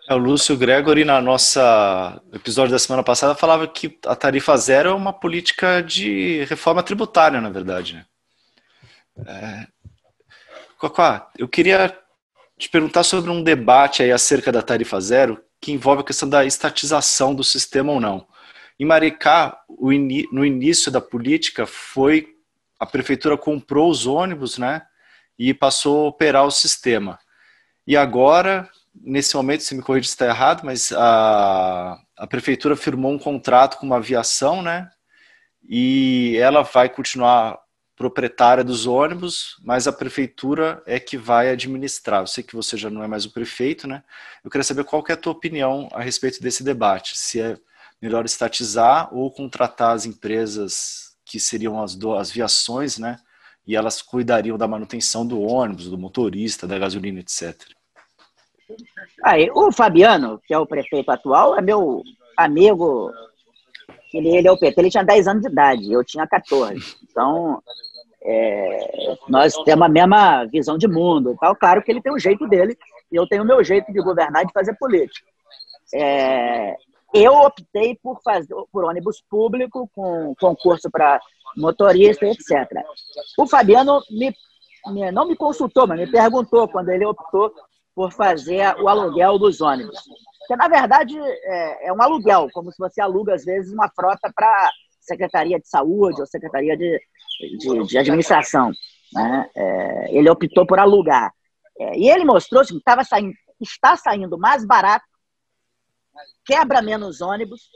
É, 0.08 0.14
o 0.14 0.18
Lúcio 0.18 0.56
Gregory, 0.56 1.04
na 1.04 1.20
nossa 1.20 2.20
episódio 2.32 2.70
da 2.70 2.78
semana 2.78 3.02
passada, 3.02 3.34
falava 3.34 3.66
que 3.66 3.98
a 4.06 4.14
tarifa 4.14 4.56
zero 4.56 4.90
é 4.90 4.94
uma 4.94 5.12
política 5.12 5.82
de 5.82 6.44
reforma 6.44 6.82
tributária, 6.82 7.40
na 7.40 7.50
verdade. 7.50 8.06
Né? 9.16 9.26
É... 9.26 9.76
Eu 11.38 11.48
queria 11.48 11.98
te 12.58 12.68
perguntar 12.68 13.02
sobre 13.02 13.30
um 13.30 13.42
debate 13.42 14.02
aí 14.02 14.12
acerca 14.12 14.52
da 14.52 14.62
tarifa 14.62 15.00
zero 15.00 15.42
que 15.60 15.72
envolve 15.72 16.02
a 16.02 16.04
questão 16.04 16.28
da 16.28 16.44
estatização 16.44 17.34
do 17.34 17.44
sistema 17.44 17.92
ou 17.92 18.00
não. 18.00 18.26
Em 18.78 18.84
Maricá, 18.84 19.58
no 20.30 20.44
início 20.44 20.92
da 20.92 21.00
política, 21.00 21.66
foi 21.66 22.36
a 22.78 22.86
prefeitura 22.86 23.36
comprou 23.38 23.90
os 23.90 24.06
ônibus, 24.06 24.58
né, 24.58 24.82
e 25.38 25.52
passou 25.52 26.04
a 26.04 26.08
operar 26.08 26.44
o 26.44 26.50
sistema. 26.50 27.18
E 27.86 27.96
agora, 27.96 28.68
nesse 28.94 29.36
momento, 29.36 29.62
se 29.62 29.74
me 29.74 29.82
corrija 29.82 30.08
se 30.08 30.14
está 30.14 30.26
errado, 30.26 30.62
mas 30.64 30.92
a, 30.92 31.98
a 32.16 32.26
prefeitura 32.26 32.76
firmou 32.76 33.12
um 33.12 33.18
contrato 33.18 33.78
com 33.78 33.86
uma 33.86 33.96
aviação, 33.96 34.62
né, 34.62 34.90
e 35.68 36.36
ela 36.38 36.62
vai 36.62 36.88
continuar 36.88 37.58
proprietária 37.96 38.62
dos 38.62 38.86
ônibus, 38.86 39.56
mas 39.64 39.88
a 39.88 39.92
prefeitura 39.92 40.82
é 40.86 41.00
que 41.00 41.16
vai 41.16 41.48
administrar. 41.48 42.20
Eu 42.20 42.26
sei 42.26 42.44
que 42.44 42.54
você 42.54 42.76
já 42.76 42.90
não 42.90 43.02
é 43.02 43.08
mais 43.08 43.24
o 43.24 43.32
prefeito, 43.32 43.88
né? 43.88 44.04
Eu 44.44 44.50
queria 44.50 44.62
saber 44.62 44.84
qual 44.84 45.02
que 45.02 45.10
é 45.10 45.14
a 45.14 45.18
tua 45.18 45.32
opinião 45.32 45.88
a 45.92 46.02
respeito 46.02 46.40
desse 46.42 46.62
debate, 46.62 47.16
se 47.16 47.40
é 47.40 47.56
melhor 48.00 48.26
estatizar 48.26 49.12
ou 49.14 49.30
contratar 49.30 49.94
as 49.94 50.04
empresas 50.04 51.16
que 51.24 51.40
seriam 51.40 51.82
as, 51.82 51.96
do, 51.96 52.14
as 52.14 52.30
viações, 52.30 52.98
né? 52.98 53.18
E 53.66 53.74
elas 53.74 54.02
cuidariam 54.02 54.58
da 54.58 54.68
manutenção 54.68 55.26
do 55.26 55.40
ônibus, 55.40 55.88
do 55.88 55.98
motorista, 55.98 56.66
da 56.66 56.78
gasolina, 56.78 57.20
etc. 57.20 57.58
Aí, 59.24 59.50
o 59.52 59.72
Fabiano, 59.72 60.40
que 60.46 60.52
é 60.52 60.58
o 60.58 60.66
prefeito 60.66 61.10
atual, 61.10 61.58
é 61.58 61.62
meu 61.62 62.02
amigo 62.36 63.10
ele, 64.12 64.36
ele 64.36 64.48
é 64.48 64.52
o 64.52 64.58
PT, 64.58 64.80
ele 64.80 64.90
tinha 64.90 65.04
10 65.04 65.28
anos 65.28 65.42
de 65.42 65.48
idade, 65.48 65.92
eu 65.92 66.04
tinha 66.04 66.26
14. 66.26 66.96
Então, 67.02 67.62
é, 68.28 69.16
nós 69.28 69.54
temos 69.64 69.86
a 69.86 69.88
mesma 69.88 70.44
visão 70.46 70.76
de 70.76 70.88
mundo 70.88 71.32
e 71.32 71.36
tal. 71.36 71.54
Claro 71.54 71.80
que 71.82 71.92
ele 71.92 72.02
tem 72.02 72.12
o 72.12 72.18
jeito 72.18 72.46
dele 72.48 72.76
e 73.10 73.14
eu 73.14 73.26
tenho 73.26 73.44
o 73.44 73.46
meu 73.46 73.62
jeito 73.62 73.92
de 73.92 74.02
governar 74.02 74.42
e 74.42 74.46
de 74.46 74.52
fazer 74.52 74.74
política. 74.74 75.26
É, 75.94 76.74
eu 77.14 77.32
optei 77.34 77.96
por 78.02 78.20
fazer 78.22 78.52
por 78.72 78.84
ônibus 78.84 79.22
público 79.30 79.88
com 79.94 80.34
concurso 80.40 80.90
para 80.90 81.20
motorista, 81.56 82.26
etc. 82.26 82.68
O 83.38 83.46
Fabiano 83.46 84.02
me, 84.10 84.34
me, 84.88 85.12
não 85.12 85.28
me 85.28 85.36
consultou, 85.36 85.86
mas 85.86 86.00
me 86.00 86.10
perguntou 86.10 86.68
quando 86.68 86.88
ele 86.88 87.06
optou 87.06 87.52
por 87.94 88.12
fazer 88.12 88.74
o 88.80 88.88
aluguel 88.88 89.38
dos 89.38 89.60
ônibus. 89.60 90.02
Que 90.48 90.56
na 90.56 90.66
verdade 90.66 91.16
é, 91.16 91.88
é 91.88 91.92
um 91.92 92.02
aluguel, 92.02 92.48
como 92.52 92.72
se 92.72 92.78
você 92.78 93.00
aluga 93.00 93.34
às 93.34 93.44
vezes 93.44 93.72
uma 93.72 93.88
frota 93.88 94.32
para 94.34 94.70
Secretaria 95.00 95.60
de 95.60 95.68
Saúde 95.68 96.20
ou 96.20 96.26
Secretaria 96.26 96.76
de, 96.76 97.00
de, 97.40 97.86
de 97.86 97.98
Administração. 97.98 98.72
Né? 99.12 99.50
É, 99.54 100.16
ele 100.16 100.28
optou 100.30 100.66
por 100.66 100.78
alugar. 100.78 101.32
É, 101.78 101.98
e 101.98 102.08
ele 102.08 102.24
mostrou 102.24 102.64
que 102.64 102.74
estava 102.74 103.04
saindo, 103.04 103.34
está 103.60 103.96
saindo 103.96 104.38
mais 104.38 104.64
barato, 104.64 105.04
quebra 106.44 106.80
menos 106.80 107.20
ônibus 107.20 107.68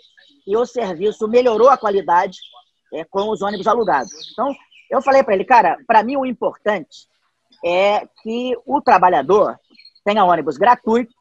e 0.46 0.56
o 0.56 0.64
serviço 0.64 1.28
melhorou 1.28 1.68
a 1.68 1.76
qualidade 1.76 2.38
é, 2.92 3.04
com 3.04 3.30
os 3.30 3.42
ônibus 3.42 3.66
alugados. 3.66 4.12
Então, 4.32 4.54
eu 4.90 5.02
falei 5.02 5.22
para 5.22 5.34
ele, 5.34 5.44
cara, 5.44 5.78
para 5.86 6.02
mim 6.02 6.16
o 6.16 6.26
importante 6.26 7.08
é 7.64 8.06
que 8.22 8.56
o 8.66 8.80
trabalhador 8.80 9.58
tenha 10.04 10.24
ônibus 10.24 10.56
gratuito, 10.56 11.14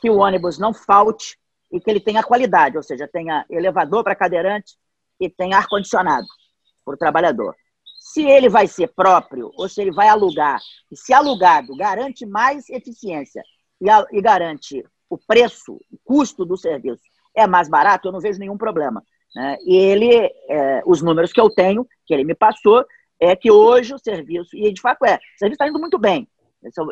que 0.00 0.08
o 0.08 0.18
ônibus 0.18 0.58
não 0.58 0.72
falte 0.72 1.36
e 1.70 1.80
que 1.80 1.90
ele 1.90 2.00
tenha 2.00 2.22
qualidade, 2.22 2.76
ou 2.76 2.82
seja, 2.82 3.08
tenha 3.08 3.44
elevador 3.50 4.02
para 4.02 4.14
cadeirante 4.14 4.76
e 5.20 5.28
tenha 5.28 5.58
ar-condicionado 5.58 6.26
para 6.84 6.94
o 6.94 6.98
trabalhador. 6.98 7.54
Se 8.12 8.22
ele 8.22 8.48
vai 8.48 8.66
ser 8.66 8.88
próprio 8.88 9.52
ou 9.54 9.68
se 9.68 9.80
ele 9.80 9.92
vai 9.92 10.08
alugar, 10.08 10.60
e 10.90 10.96
se 10.96 11.12
alugado 11.12 11.76
garante 11.76 12.26
mais 12.26 12.68
eficiência 12.68 13.42
e, 13.80 13.88
a, 13.88 14.04
e 14.10 14.20
garante 14.20 14.84
o 15.08 15.16
preço, 15.16 15.74
o 15.92 15.98
custo 16.02 16.44
do 16.44 16.56
serviço 16.56 17.02
é 17.34 17.46
mais 17.46 17.68
barato, 17.68 18.08
eu 18.08 18.12
não 18.12 18.20
vejo 18.20 18.40
nenhum 18.40 18.58
problema. 18.58 19.04
Né? 19.34 19.56
E 19.64 19.76
ele, 19.76 20.12
é, 20.48 20.82
os 20.84 21.00
números 21.00 21.32
que 21.32 21.40
eu 21.40 21.48
tenho, 21.48 21.86
que 22.04 22.12
ele 22.12 22.24
me 22.24 22.34
passou, 22.34 22.84
é 23.20 23.36
que 23.36 23.50
hoje 23.50 23.94
o 23.94 23.98
serviço, 23.98 24.56
e 24.56 24.72
de 24.72 24.80
fato 24.80 25.04
é, 25.04 25.14
o 25.14 25.38
serviço 25.38 25.54
está 25.54 25.68
indo 25.68 25.78
muito 25.78 25.98
bem. 25.98 26.28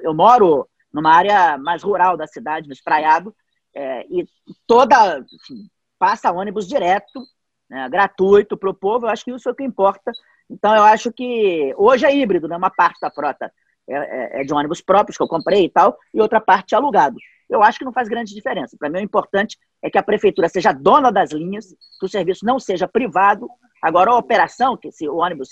Eu 0.03 0.15
moro 0.15 0.69
numa 0.93 1.13
área 1.13 1.59
mais 1.59 1.83
rural 1.83 2.17
da 2.17 2.29
cidade, 2.29 2.69
no 2.69 2.73
Espraiado, 2.73 3.35
é, 3.75 4.07
e 4.09 4.25
toda, 4.67 5.19
enfim, 5.19 5.69
passa 5.99 6.31
ônibus 6.31 6.69
direto, 6.69 7.21
né, 7.69 7.89
gratuito 7.89 8.57
para 8.57 8.71
o 8.71 8.75
povo, 8.75 9.07
eu 9.07 9.11
acho 9.11 9.25
que 9.25 9.33
isso 9.33 9.49
é 9.49 9.53
o 9.53 9.55
que 9.55 9.65
importa. 9.65 10.13
Então, 10.51 10.75
eu 10.75 10.83
acho 10.83 11.13
que 11.13 11.75
hoje 11.77 12.07
é 12.07 12.15
híbrido, 12.15 12.49
né? 12.49 12.57
uma 12.57 12.71
parte 12.71 12.99
da 13.01 13.11
frota 13.11 13.53
é, 13.89 13.95
é, 13.95 14.41
é 14.41 14.45
de 14.45 14.53
ônibus 14.53 14.81
próprios 14.81 15.17
que 15.17 15.23
eu 15.23 15.29
comprei 15.29 15.65
e 15.65 15.71
tal, 15.71 15.97
e 16.13 16.21
outra 16.21 16.41
parte 16.41 16.75
é 16.75 16.77
alugado. 16.77 17.17
Eu 17.49 17.63
acho 17.63 17.79
que 17.79 17.85
não 17.85 17.93
faz 17.93 18.09
grande 18.09 18.35
diferença. 18.35 18.77
Para 18.79 18.91
mim, 18.91 18.99
o 18.99 19.03
importante 19.03 19.59
é 19.83 19.89
que 19.89 19.99
a 19.99 20.03
prefeitura 20.03 20.49
seja 20.49 20.73
dona 20.73 21.11
das 21.11 21.33
linhas, 21.33 21.67
que 21.99 22.07
o 22.07 22.09
serviço 22.09 22.45
não 22.45 22.59
seja 22.59 22.87
privado. 22.87 23.49
Agora, 23.83 24.11
a 24.11 24.17
operação, 24.17 24.77
que 24.77 24.91
se 24.93 25.09
o 25.09 25.17
ônibus 25.17 25.49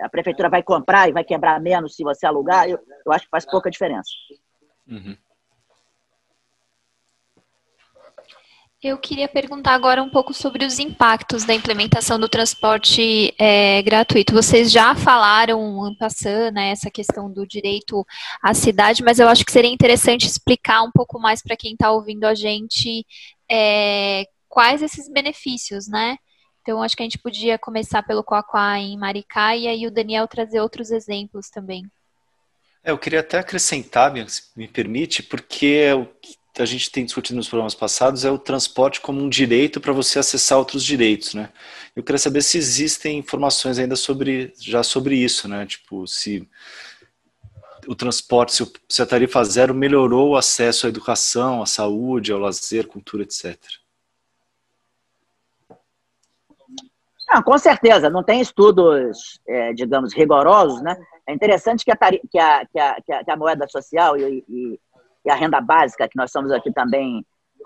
a 0.00 0.08
prefeitura 0.08 0.48
vai 0.48 0.62
comprar 0.62 1.08
e 1.08 1.12
vai 1.12 1.24
quebrar 1.24 1.60
menos 1.60 1.96
se 1.96 2.04
você 2.04 2.26
alugar, 2.26 2.68
eu, 2.68 2.78
eu 3.04 3.12
acho 3.12 3.24
que 3.24 3.30
faz 3.30 3.44
pouca 3.44 3.70
diferença. 3.70 4.10
Uhum. 4.86 5.16
Eu 8.80 8.96
queria 8.96 9.26
perguntar 9.26 9.74
agora 9.74 10.00
um 10.00 10.08
pouco 10.08 10.32
sobre 10.32 10.64
os 10.64 10.78
impactos 10.78 11.44
da 11.44 11.52
implementação 11.52 12.16
do 12.16 12.28
transporte 12.28 13.34
é, 13.36 13.82
gratuito. 13.82 14.32
Vocês 14.32 14.70
já 14.70 14.94
falaram, 14.94 15.92
passando, 15.98 16.54
né, 16.54 16.70
essa 16.70 16.88
questão 16.88 17.28
do 17.28 17.44
direito 17.44 18.06
à 18.40 18.54
cidade, 18.54 19.02
mas 19.02 19.18
eu 19.18 19.28
acho 19.28 19.44
que 19.44 19.50
seria 19.50 19.68
interessante 19.68 20.26
explicar 20.26 20.82
um 20.82 20.92
pouco 20.92 21.18
mais 21.18 21.42
para 21.42 21.56
quem 21.56 21.72
está 21.72 21.90
ouvindo 21.90 22.22
a 22.22 22.36
gente 22.36 23.04
é, 23.50 24.24
quais 24.48 24.80
esses 24.80 25.08
benefícios, 25.08 25.88
né? 25.88 26.16
Então, 26.62 26.80
acho 26.80 26.96
que 26.96 27.02
a 27.02 27.06
gente 27.06 27.18
podia 27.18 27.58
começar 27.58 28.04
pelo 28.04 28.22
Coaquá 28.22 28.78
em 28.78 28.96
Maricá 28.96 29.56
e 29.56 29.66
aí 29.66 29.88
o 29.88 29.90
Daniel 29.90 30.28
trazer 30.28 30.60
outros 30.60 30.92
exemplos 30.92 31.50
também. 31.50 31.82
É, 32.84 32.92
eu 32.92 32.98
queria 32.98 33.20
até 33.20 33.38
acrescentar, 33.38 34.12
se 34.28 34.42
me 34.56 34.68
permite, 34.68 35.20
porque 35.20 36.06
a 36.62 36.66
gente 36.66 36.90
tem 36.90 37.04
discutido 37.04 37.36
nos 37.36 37.48
programas 37.48 37.74
passados 37.74 38.24
é 38.24 38.30
o 38.30 38.38
transporte 38.38 39.00
como 39.00 39.20
um 39.20 39.28
direito 39.28 39.80
para 39.80 39.92
você 39.92 40.18
acessar 40.18 40.58
outros 40.58 40.84
direitos, 40.84 41.34
né? 41.34 41.50
Eu 41.94 42.02
queria 42.02 42.18
saber 42.18 42.42
se 42.42 42.58
existem 42.58 43.18
informações 43.18 43.78
ainda 43.78 43.96
sobre 43.96 44.52
já 44.60 44.82
sobre 44.82 45.16
isso, 45.16 45.48
né? 45.48 45.66
Tipo, 45.66 46.06
se 46.06 46.48
o 47.86 47.94
transporte, 47.94 48.54
se, 48.54 48.72
se 48.88 49.02
a 49.02 49.06
tarifa 49.06 49.42
zero 49.44 49.74
melhorou 49.74 50.30
o 50.30 50.36
acesso 50.36 50.86
à 50.86 50.88
educação, 50.88 51.62
à 51.62 51.66
saúde, 51.66 52.32
ao 52.32 52.38
lazer, 52.38 52.86
cultura, 52.86 53.22
etc. 53.22 53.58
Não, 57.30 57.42
com 57.42 57.58
certeza, 57.58 58.08
não 58.08 58.22
tem 58.22 58.40
estudos, 58.40 59.38
é, 59.46 59.72
digamos, 59.74 60.14
rigorosos, 60.14 60.80
né? 60.82 60.96
É 61.26 61.32
interessante 61.34 61.84
que 61.84 61.90
a, 61.90 61.96
que 61.96 62.38
a, 62.38 62.66
que 62.66 62.78
a, 63.12 63.24
que 63.24 63.30
a 63.30 63.36
moeda 63.36 63.68
social 63.68 64.16
e, 64.16 64.42
e 64.48 64.80
e 65.28 65.30
a 65.30 65.34
renda 65.34 65.60
básica, 65.60 66.08
que 66.08 66.16
nós 66.16 66.32
somos 66.32 66.50
aqui 66.50 66.72
também 66.72 67.24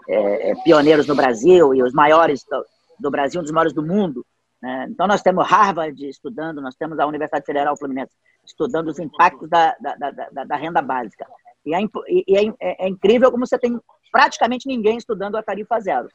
é, 0.09 0.51
é, 0.51 0.55
pioneiros 0.65 1.07
no 1.07 1.15
Brasil 1.15 1.73
e 1.75 1.83
os 1.83 1.93
maiores 1.93 2.45
do, 2.45 2.65
do 2.99 3.11
Brasil, 3.11 3.41
um 3.41 3.45
dos 3.45 3.53
maiores 3.53 3.73
do 3.73 3.83
mundo. 3.83 4.27
Né? 4.61 4.89
Então, 4.91 5.07
nós 5.07 5.23
temos 5.23 5.47
Harvard 5.49 6.09
estudando, 6.09 6.61
nós 6.61 6.75
temos 6.75 6.99
a 6.99 7.07
Universidade 7.07 7.47
Federal 7.47 7.77
Fluminense 7.77 8.13
estudando 8.45 8.89
os 8.89 8.99
impactos 8.99 9.49
da, 9.49 9.77
da, 9.81 10.11
da, 10.11 10.45
da 10.45 10.57
renda 10.57 10.83
básica. 10.83 11.25
E, 11.65 11.73
é, 11.73 11.81
e 12.09 12.37
é, 12.37 12.47
é, 12.61 12.87
é, 12.87 12.89
incrível 12.89 13.31
como 13.31 13.47
você 13.47 13.57
tem 13.57 13.81
praticamente 14.11 14.67
ninguém 14.67 14.99
estudando 14.99 15.37
a 15.37 15.43
tarifa 15.43 15.79
zero. 15.81 16.09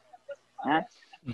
Né? 0.66 0.84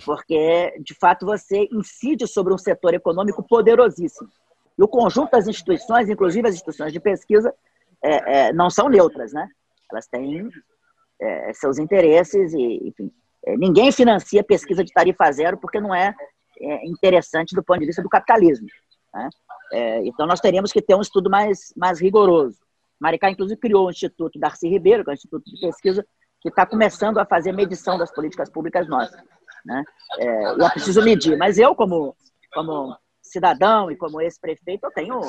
Porque, 0.05 0.73
de 0.79 0.93
fato, 0.93 1.25
você 1.25 1.67
incide 1.73 2.25
sobre 2.25 2.53
um 2.53 2.57
setor 2.57 2.93
econômico 2.93 3.43
poderosíssimo. 3.43 4.29
E 4.77 4.83
o 4.83 4.87
conjunto 4.87 5.31
das 5.31 5.47
instituições, 5.47 6.09
inclusive 6.09 6.47
as 6.47 6.55
instituições 6.55 6.93
de 6.93 6.99
pesquisa, 7.01 7.53
é, 8.01 8.47
é, 8.47 8.53
não 8.53 8.69
são 8.69 8.87
neutras, 8.87 9.33
né? 9.33 9.49
Elas 9.91 10.07
têm 10.07 10.49
é, 11.19 11.53
seus 11.53 11.77
interesses 11.77 12.53
e, 12.53 12.87
enfim, 12.87 13.11
é, 13.45 13.55
ninguém 13.57 13.91
financia 13.91 14.43
pesquisa 14.43 14.83
de 14.83 14.91
tarifa 14.91 15.31
zero 15.31 15.57
porque 15.57 15.79
não 15.79 15.93
é, 15.93 16.13
é 16.59 16.85
interessante 16.87 17.55
do 17.55 17.63
ponto 17.63 17.79
de 17.79 17.85
vista 17.85 18.01
do 18.01 18.09
capitalismo. 18.09 18.67
Né? 19.13 19.29
É, 19.71 20.05
então, 20.05 20.25
nós 20.25 20.39
teríamos 20.39 20.71
que 20.71 20.81
ter 20.81 20.95
um 20.95 21.01
estudo 21.01 21.29
mais, 21.29 21.73
mais 21.75 21.99
rigoroso. 21.99 22.57
Maricá, 22.99 23.29
inclusive, 23.29 23.59
criou 23.59 23.87
o 23.87 23.89
Instituto 23.89 24.39
Darcy 24.39 24.67
Ribeiro, 24.67 25.03
que 25.03 25.09
é 25.09 25.11
um 25.11 25.15
instituto 25.15 25.43
de 25.45 25.59
pesquisa, 25.59 26.05
que 26.41 26.49
está 26.49 26.65
começando 26.65 27.17
a 27.17 27.25
fazer 27.25 27.51
medição 27.51 27.97
das 27.97 28.11
políticas 28.11 28.49
públicas 28.49 28.87
nossas. 28.87 29.21
Né? 29.65 29.83
É, 30.19 30.53
e 30.53 30.69
preciso 30.71 31.03
medir. 31.03 31.37
Mas 31.37 31.57
eu, 31.57 31.75
como, 31.75 32.15
como 32.53 32.95
cidadão 33.21 33.89
e 33.91 33.95
como 33.95 34.21
ex-prefeito, 34.21 34.85
eu 34.85 34.91
tenho, 34.91 35.19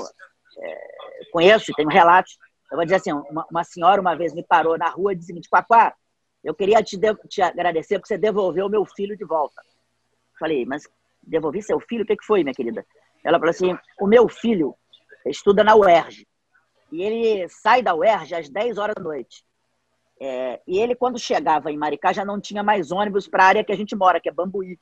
é, 0.59 0.89
conheço 1.33 1.71
e 1.71 1.75
tenho 1.75 1.89
relatos 1.89 2.37
eu 2.71 2.77
vou 2.77 2.85
dizer 2.85 2.97
assim, 2.97 3.13
uma, 3.13 3.47
uma, 3.51 3.65
senhora 3.65 4.01
uma 4.01 4.17
vez 4.17 4.35
me 4.35 4.43
parou 4.43 4.77
na 4.77 4.89
rua 4.89 5.13
e 5.13 5.17
disse 5.17 5.29
seguinte, 5.29 5.49
Quaquá, 5.49 5.95
eu 6.43 6.55
queria 6.55 6.83
te, 6.83 6.99
te 7.29 7.43
agradecer 7.43 7.99
porque 7.99 8.09
você 8.09 8.19
devolveu 8.19 8.69
meu 8.69 8.85
filho 8.85 9.17
de 9.17 9.25
volta. 9.25 9.61
Falei, 10.39 10.65
mas 10.65 10.85
devolvi 11.23 11.63
seu 11.63 11.81
filho? 11.81 12.05
O 12.05 12.07
que, 12.07 12.17
que 12.17 12.25
foi, 12.25 12.43
minha 12.43 12.55
querida? 12.55 12.85
Ela 13.25 13.39
falou 13.39 13.51
assim, 13.51 13.77
o 14.01 14.07
meu 14.07 14.29
filho 14.29 14.75
estuda 15.27 15.65
na 15.65 15.75
UERJ. 15.75 16.27
E 16.93 17.03
ele 17.03 17.49
sai 17.49 17.83
da 17.83 17.95
UERJ 17.95 18.35
às 18.35 18.49
10 18.49 18.79
horas 18.79 18.95
da 18.95 19.03
noite. 19.03 19.45
É, 20.21 20.61
e 20.67 20.79
ele, 20.79 20.95
quando 20.95 21.19
chegava 21.19 21.71
em 21.71 21.77
Maricá, 21.77 22.13
já 22.13 22.25
não 22.25 22.41
tinha 22.41 22.63
mais 22.63 22.91
ônibus 22.91 23.29
para 23.29 23.45
a 23.45 23.47
área 23.47 23.65
que 23.65 23.73
a 23.73 23.77
gente 23.77 23.95
mora, 23.97 24.21
que 24.21 24.29
é 24.29 24.33
Bambuí. 24.33 24.79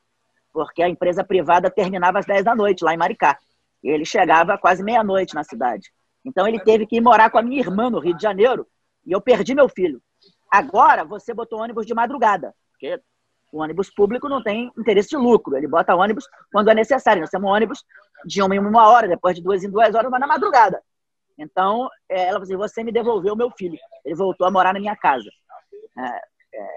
Porque 0.53 0.81
a 0.81 0.89
empresa 0.89 1.23
privada 1.23 1.69
terminava 1.69 2.19
às 2.19 2.25
10 2.25 2.45
da 2.45 2.55
noite, 2.55 2.83
lá 2.83 2.93
em 2.93 2.97
Maricá. 2.97 3.37
E 3.83 3.89
ele 3.89 4.05
chegava 4.05 4.57
quase 4.57 4.83
meia-noite 4.83 5.35
na 5.35 5.43
cidade. 5.43 5.91
Então 6.25 6.47
ele 6.47 6.59
teve 6.59 6.87
que 6.87 6.97
ir 6.97 7.01
morar 7.01 7.29
com 7.29 7.37
a 7.37 7.41
minha 7.41 7.59
irmã 7.59 7.89
no 7.89 7.99
Rio 7.99 8.15
de 8.15 8.23
Janeiro 8.23 8.67
e 9.05 9.11
eu 9.11 9.21
perdi 9.21 9.53
meu 9.53 9.69
filho. 9.69 10.01
Agora 10.51 11.05
você 11.05 11.33
botou 11.33 11.61
ônibus 11.61 11.85
de 11.85 11.93
madrugada, 11.93 12.53
porque 12.71 12.99
o 13.51 13.61
ônibus 13.61 13.89
público 13.89 14.27
não 14.27 14.43
tem 14.43 14.71
interesse 14.77 15.09
de 15.09 15.17
lucro. 15.17 15.55
Ele 15.55 15.67
bota 15.67 15.95
ônibus 15.95 16.27
quando 16.51 16.69
é 16.69 16.73
necessário. 16.73 17.21
Nós 17.21 17.29
temos 17.29 17.49
ônibus 17.49 17.85
de 18.25 18.41
uma 18.41 18.55
em 18.55 18.59
uma 18.59 18.89
hora, 18.89 19.07
depois 19.07 19.35
de 19.35 19.41
duas 19.41 19.63
em 19.63 19.69
duas 19.69 19.93
horas, 19.93 20.09
mas 20.09 20.19
na 20.19 20.27
madrugada. 20.27 20.81
Então, 21.37 21.89
é, 22.09 22.23
ela 22.23 22.39
falou 22.39 22.43
assim, 22.43 22.55
você 22.55 22.83
me 22.83 22.91
devolveu 22.91 23.35
meu 23.35 23.51
filho. 23.51 23.77
Ele 24.03 24.15
voltou 24.15 24.47
a 24.47 24.51
morar 24.51 24.73
na 24.73 24.79
minha 24.79 24.95
casa. 24.95 25.29
É, 25.97 26.59
é, 26.59 26.67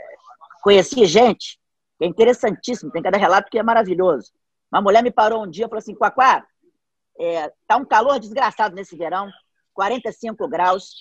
conheci 0.63 1.05
gente, 1.07 1.59
é 2.01 2.07
interessantíssimo, 2.07 2.91
tem 2.91 3.03
cada 3.03 3.17
relato 3.17 3.51
que 3.51 3.59
é 3.59 3.63
maravilhoso. 3.63 4.31
Uma 4.71 4.83
mulher 4.83 5.03
me 5.03 5.11
parou 5.11 5.45
um 5.45 5.51
dia 5.51 5.67
e 5.67 5.69
falou 5.69 5.79
assim, 5.79 5.95
Quaquá, 5.95 6.47
é, 7.19 7.53
tá 7.67 7.77
um 7.77 7.85
calor 7.85 8.19
desgraçado 8.19 8.75
nesse 8.75 8.97
verão, 8.97 9.31
45 9.75 10.49
graus. 10.49 10.93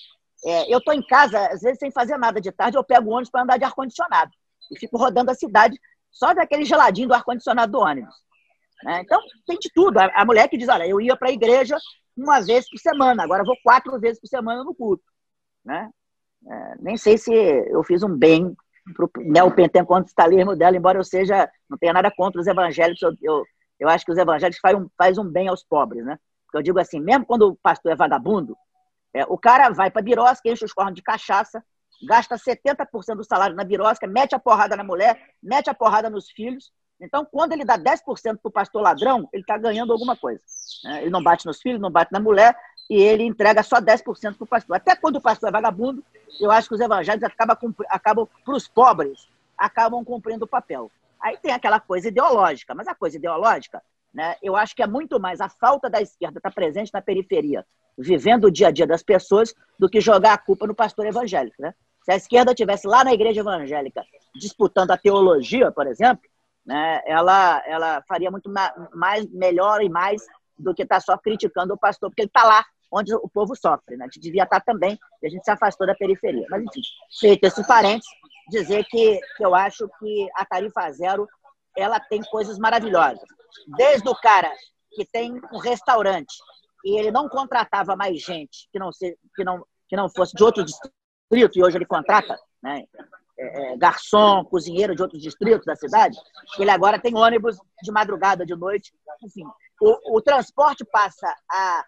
É, 0.44 0.72
eu 0.72 0.78
estou 0.78 0.94
em 0.94 1.04
casa, 1.06 1.46
às 1.48 1.60
vezes, 1.60 1.78
sem 1.78 1.90
fazer 1.90 2.16
nada 2.16 2.40
de 2.40 2.52
tarde, 2.52 2.76
eu 2.76 2.84
pego 2.84 3.10
ônibus 3.10 3.30
para 3.30 3.42
andar 3.42 3.58
de 3.58 3.64
ar-condicionado. 3.64 4.30
E 4.70 4.78
fico 4.78 4.96
rodando 4.96 5.30
a 5.30 5.34
cidade 5.34 5.78
só 6.10 6.34
daquele 6.34 6.64
geladinho 6.64 7.08
do 7.08 7.14
ar-condicionado 7.14 7.72
do 7.72 7.78
ônibus. 7.78 8.14
Né? 8.84 9.00
Então, 9.02 9.20
tem 9.46 9.58
de 9.58 9.70
tudo. 9.74 9.98
A, 9.98 10.06
a, 10.14 10.24
mulher 10.24 10.48
que 10.48 10.56
diz, 10.56 10.68
olha, 10.68 10.86
eu 10.86 11.00
ia 11.00 11.16
para 11.16 11.28
a 11.28 11.32
igreja 11.32 11.76
uma 12.16 12.40
vez 12.40 12.68
por 12.68 12.78
semana, 12.78 13.22
agora 13.22 13.44
vou 13.44 13.56
quatro 13.62 13.98
vezes 13.98 14.20
por 14.20 14.28
semana 14.28 14.64
no 14.64 14.74
culto. 14.74 15.04
Né? 15.64 15.90
É, 16.46 16.74
nem 16.80 16.96
sei 16.96 17.18
se 17.18 17.32
eu 17.32 17.82
fiz 17.82 18.02
um 18.02 18.16
bem 18.16 18.56
para 18.94 19.04
o 19.04 19.10
neopentecostalismo 19.18 20.56
dela, 20.56 20.76
embora 20.76 20.98
eu 20.98 21.04
seja, 21.04 21.50
não 21.68 21.76
tenha 21.76 21.92
nada 21.92 22.10
contra 22.10 22.40
os 22.40 22.46
evangélicos, 22.46 23.02
eu, 23.02 23.12
eu 23.22 23.44
eu 23.78 23.88
acho 23.88 24.04
que 24.04 24.12
os 24.12 24.18
evangélicos 24.18 24.60
fazem 24.60 24.80
um, 24.80 24.90
faz 24.96 25.18
um 25.18 25.24
bem 25.24 25.48
aos 25.48 25.62
pobres, 25.62 26.04
né? 26.04 26.18
Porque 26.44 26.58
eu 26.58 26.62
digo 26.62 26.78
assim, 26.78 27.00
mesmo 27.00 27.26
quando 27.26 27.48
o 27.48 27.56
pastor 27.56 27.92
é 27.92 27.96
vagabundo, 27.96 28.56
é, 29.12 29.24
o 29.24 29.38
cara 29.38 29.70
vai 29.70 29.90
para 29.90 30.02
birosca, 30.02 30.48
enche 30.48 30.64
os 30.64 30.72
cornos 30.72 30.94
de 30.94 31.02
cachaça, 31.02 31.62
gasta 32.02 32.36
70% 32.36 33.16
do 33.16 33.24
salário 33.24 33.56
na 33.56 33.64
birosca, 33.64 34.06
mete 34.06 34.34
a 34.34 34.38
porrada 34.38 34.76
na 34.76 34.84
mulher, 34.84 35.20
mete 35.42 35.68
a 35.68 35.74
porrada 35.74 36.08
nos 36.08 36.30
filhos. 36.30 36.72
Então, 37.00 37.24
quando 37.24 37.52
ele 37.52 37.64
dá 37.64 37.78
10% 37.78 38.02
para 38.38 38.38
o 38.42 38.50
pastor 38.50 38.82
ladrão, 38.82 39.28
ele 39.32 39.42
está 39.42 39.56
ganhando 39.56 39.92
alguma 39.92 40.16
coisa. 40.16 40.42
Né? 40.84 41.02
Ele 41.02 41.10
não 41.10 41.22
bate 41.22 41.46
nos 41.46 41.60
filhos, 41.60 41.80
não 41.80 41.90
bate 41.90 42.12
na 42.12 42.18
mulher, 42.18 42.56
e 42.90 43.00
ele 43.00 43.22
entrega 43.22 43.62
só 43.62 43.80
10% 43.80 44.02
para 44.36 44.44
o 44.44 44.46
pastor. 44.46 44.76
Até 44.76 44.96
quando 44.96 45.16
o 45.16 45.20
pastor 45.20 45.48
é 45.48 45.52
vagabundo, 45.52 46.02
eu 46.40 46.50
acho 46.50 46.68
que 46.68 46.74
os 46.74 46.80
evangélicos 46.80 47.28
acabam, 47.28 47.74
acabam 47.88 48.28
para 48.44 48.54
os 48.54 48.66
pobres, 48.66 49.28
acabam 49.56 50.04
cumprindo 50.04 50.44
o 50.44 50.48
papel. 50.48 50.90
Aí 51.20 51.36
tem 51.38 51.52
aquela 51.52 51.80
coisa 51.80 52.08
ideológica, 52.08 52.74
mas 52.74 52.86
a 52.86 52.94
coisa 52.94 53.16
ideológica, 53.16 53.82
né, 54.12 54.36
eu 54.42 54.56
acho 54.56 54.74
que 54.74 54.82
é 54.82 54.86
muito 54.86 55.20
mais 55.20 55.40
a 55.40 55.48
falta 55.48 55.90
da 55.90 56.00
esquerda 56.00 56.38
estar 56.38 56.50
presente 56.50 56.92
na 56.92 57.02
periferia, 57.02 57.66
vivendo 57.96 58.44
o 58.44 58.50
dia 58.50 58.68
a 58.68 58.70
dia 58.70 58.86
das 58.86 59.02
pessoas, 59.02 59.54
do 59.78 59.88
que 59.88 60.00
jogar 60.00 60.34
a 60.34 60.38
culpa 60.38 60.66
no 60.66 60.74
pastor 60.74 61.06
evangélico. 61.06 61.60
Né? 61.60 61.74
Se 62.02 62.12
a 62.12 62.16
esquerda 62.16 62.54
tivesse 62.54 62.86
lá 62.86 63.04
na 63.04 63.12
igreja 63.12 63.40
evangélica 63.40 64.04
disputando 64.34 64.92
a 64.92 64.96
teologia, 64.96 65.70
por 65.72 65.86
exemplo, 65.86 66.22
né, 66.64 67.00
ela, 67.06 67.62
ela 67.66 68.02
faria 68.06 68.30
muito 68.30 68.50
mais, 68.94 69.26
melhor 69.30 69.82
e 69.82 69.88
mais 69.88 70.22
do 70.58 70.74
que 70.74 70.82
estar 70.82 70.96
tá 70.96 71.00
só 71.00 71.18
criticando 71.18 71.74
o 71.74 71.78
pastor, 71.78 72.10
porque 72.10 72.22
ele 72.22 72.28
está 72.28 72.44
lá 72.44 72.64
onde 72.90 73.14
o 73.14 73.28
povo 73.28 73.54
sofre. 73.54 73.96
Né? 73.96 74.04
A 74.04 74.08
gente 74.08 74.20
devia 74.20 74.44
estar 74.44 74.60
tá 74.60 74.72
também, 74.72 74.98
e 75.22 75.26
a 75.26 75.30
gente 75.30 75.44
se 75.44 75.50
afastou 75.50 75.86
da 75.86 75.94
periferia. 75.94 76.46
Mas, 76.50 76.62
enfim, 76.62 76.80
feito 77.18 77.44
esse 77.44 77.66
parênteses, 77.66 78.10
dizer 78.48 78.84
que, 78.84 79.20
que 79.36 79.44
eu 79.44 79.54
acho 79.54 79.88
que 79.98 80.28
a 80.34 80.44
tarifa 80.44 80.90
zero 80.92 81.26
ela 81.76 82.00
tem 82.00 82.22
coisas 82.22 82.58
maravilhosas. 82.58 83.22
Desde 83.76 84.08
o 84.08 84.14
cara 84.14 84.52
que 84.92 85.04
tem 85.04 85.40
um 85.52 85.58
restaurante 85.58 86.34
e 86.84 86.98
ele 86.98 87.10
não 87.10 87.28
contratava 87.28 87.96
mais 87.96 88.20
gente 88.20 88.68
que 88.72 88.78
não, 88.78 88.92
se, 88.92 89.16
que 89.34 89.44
não, 89.44 89.64
que 89.88 89.96
não 89.96 90.08
fosse 90.08 90.34
de 90.34 90.42
outro 90.42 90.64
distrito, 90.64 90.92
e 91.30 91.62
hoje 91.62 91.76
ele 91.76 91.86
contrata 91.86 92.38
né, 92.62 92.84
é, 93.38 93.72
é, 93.72 93.76
garçom, 93.76 94.44
cozinheiro 94.44 94.94
de 94.94 95.02
outros 95.02 95.22
distritos 95.22 95.64
da 95.64 95.76
cidade, 95.76 96.18
ele 96.58 96.70
agora 96.70 97.00
tem 97.00 97.14
ônibus 97.14 97.56
de 97.82 97.92
madrugada, 97.92 98.44
de 98.44 98.56
noite. 98.56 98.92
Enfim, 99.22 99.44
o, 99.80 100.16
o 100.16 100.22
transporte 100.22 100.84
passa 100.84 101.32
a, 101.50 101.84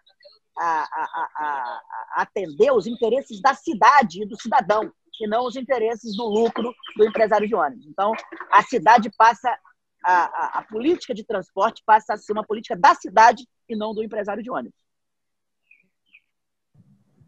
a, 0.57 0.81
a, 0.83 1.29
a, 1.35 1.81
atender 2.21 2.71
os 2.71 2.87
interesses 2.87 3.41
da 3.41 3.53
cidade 3.53 4.23
e 4.23 4.25
do 4.25 4.39
cidadão 4.39 4.91
e 5.21 5.27
não 5.27 5.45
os 5.45 5.55
interesses 5.55 6.15
do 6.15 6.25
lucro 6.25 6.73
do 6.97 7.05
empresário 7.05 7.47
de 7.47 7.55
ônibus. 7.55 7.85
Então, 7.85 8.11
a 8.51 8.63
cidade 8.63 9.09
passa, 9.15 9.55
a, 10.03 10.13
a, 10.13 10.59
a 10.59 10.63
política 10.63 11.13
de 11.13 11.23
transporte 11.23 11.83
passa 11.85 12.13
a 12.13 12.17
ser 12.17 12.33
uma 12.33 12.45
política 12.45 12.75
da 12.75 12.95
cidade 12.95 13.47
e 13.69 13.75
não 13.75 13.93
do 13.93 14.03
empresário 14.03 14.41
de 14.41 14.49
ônibus. 14.49 14.79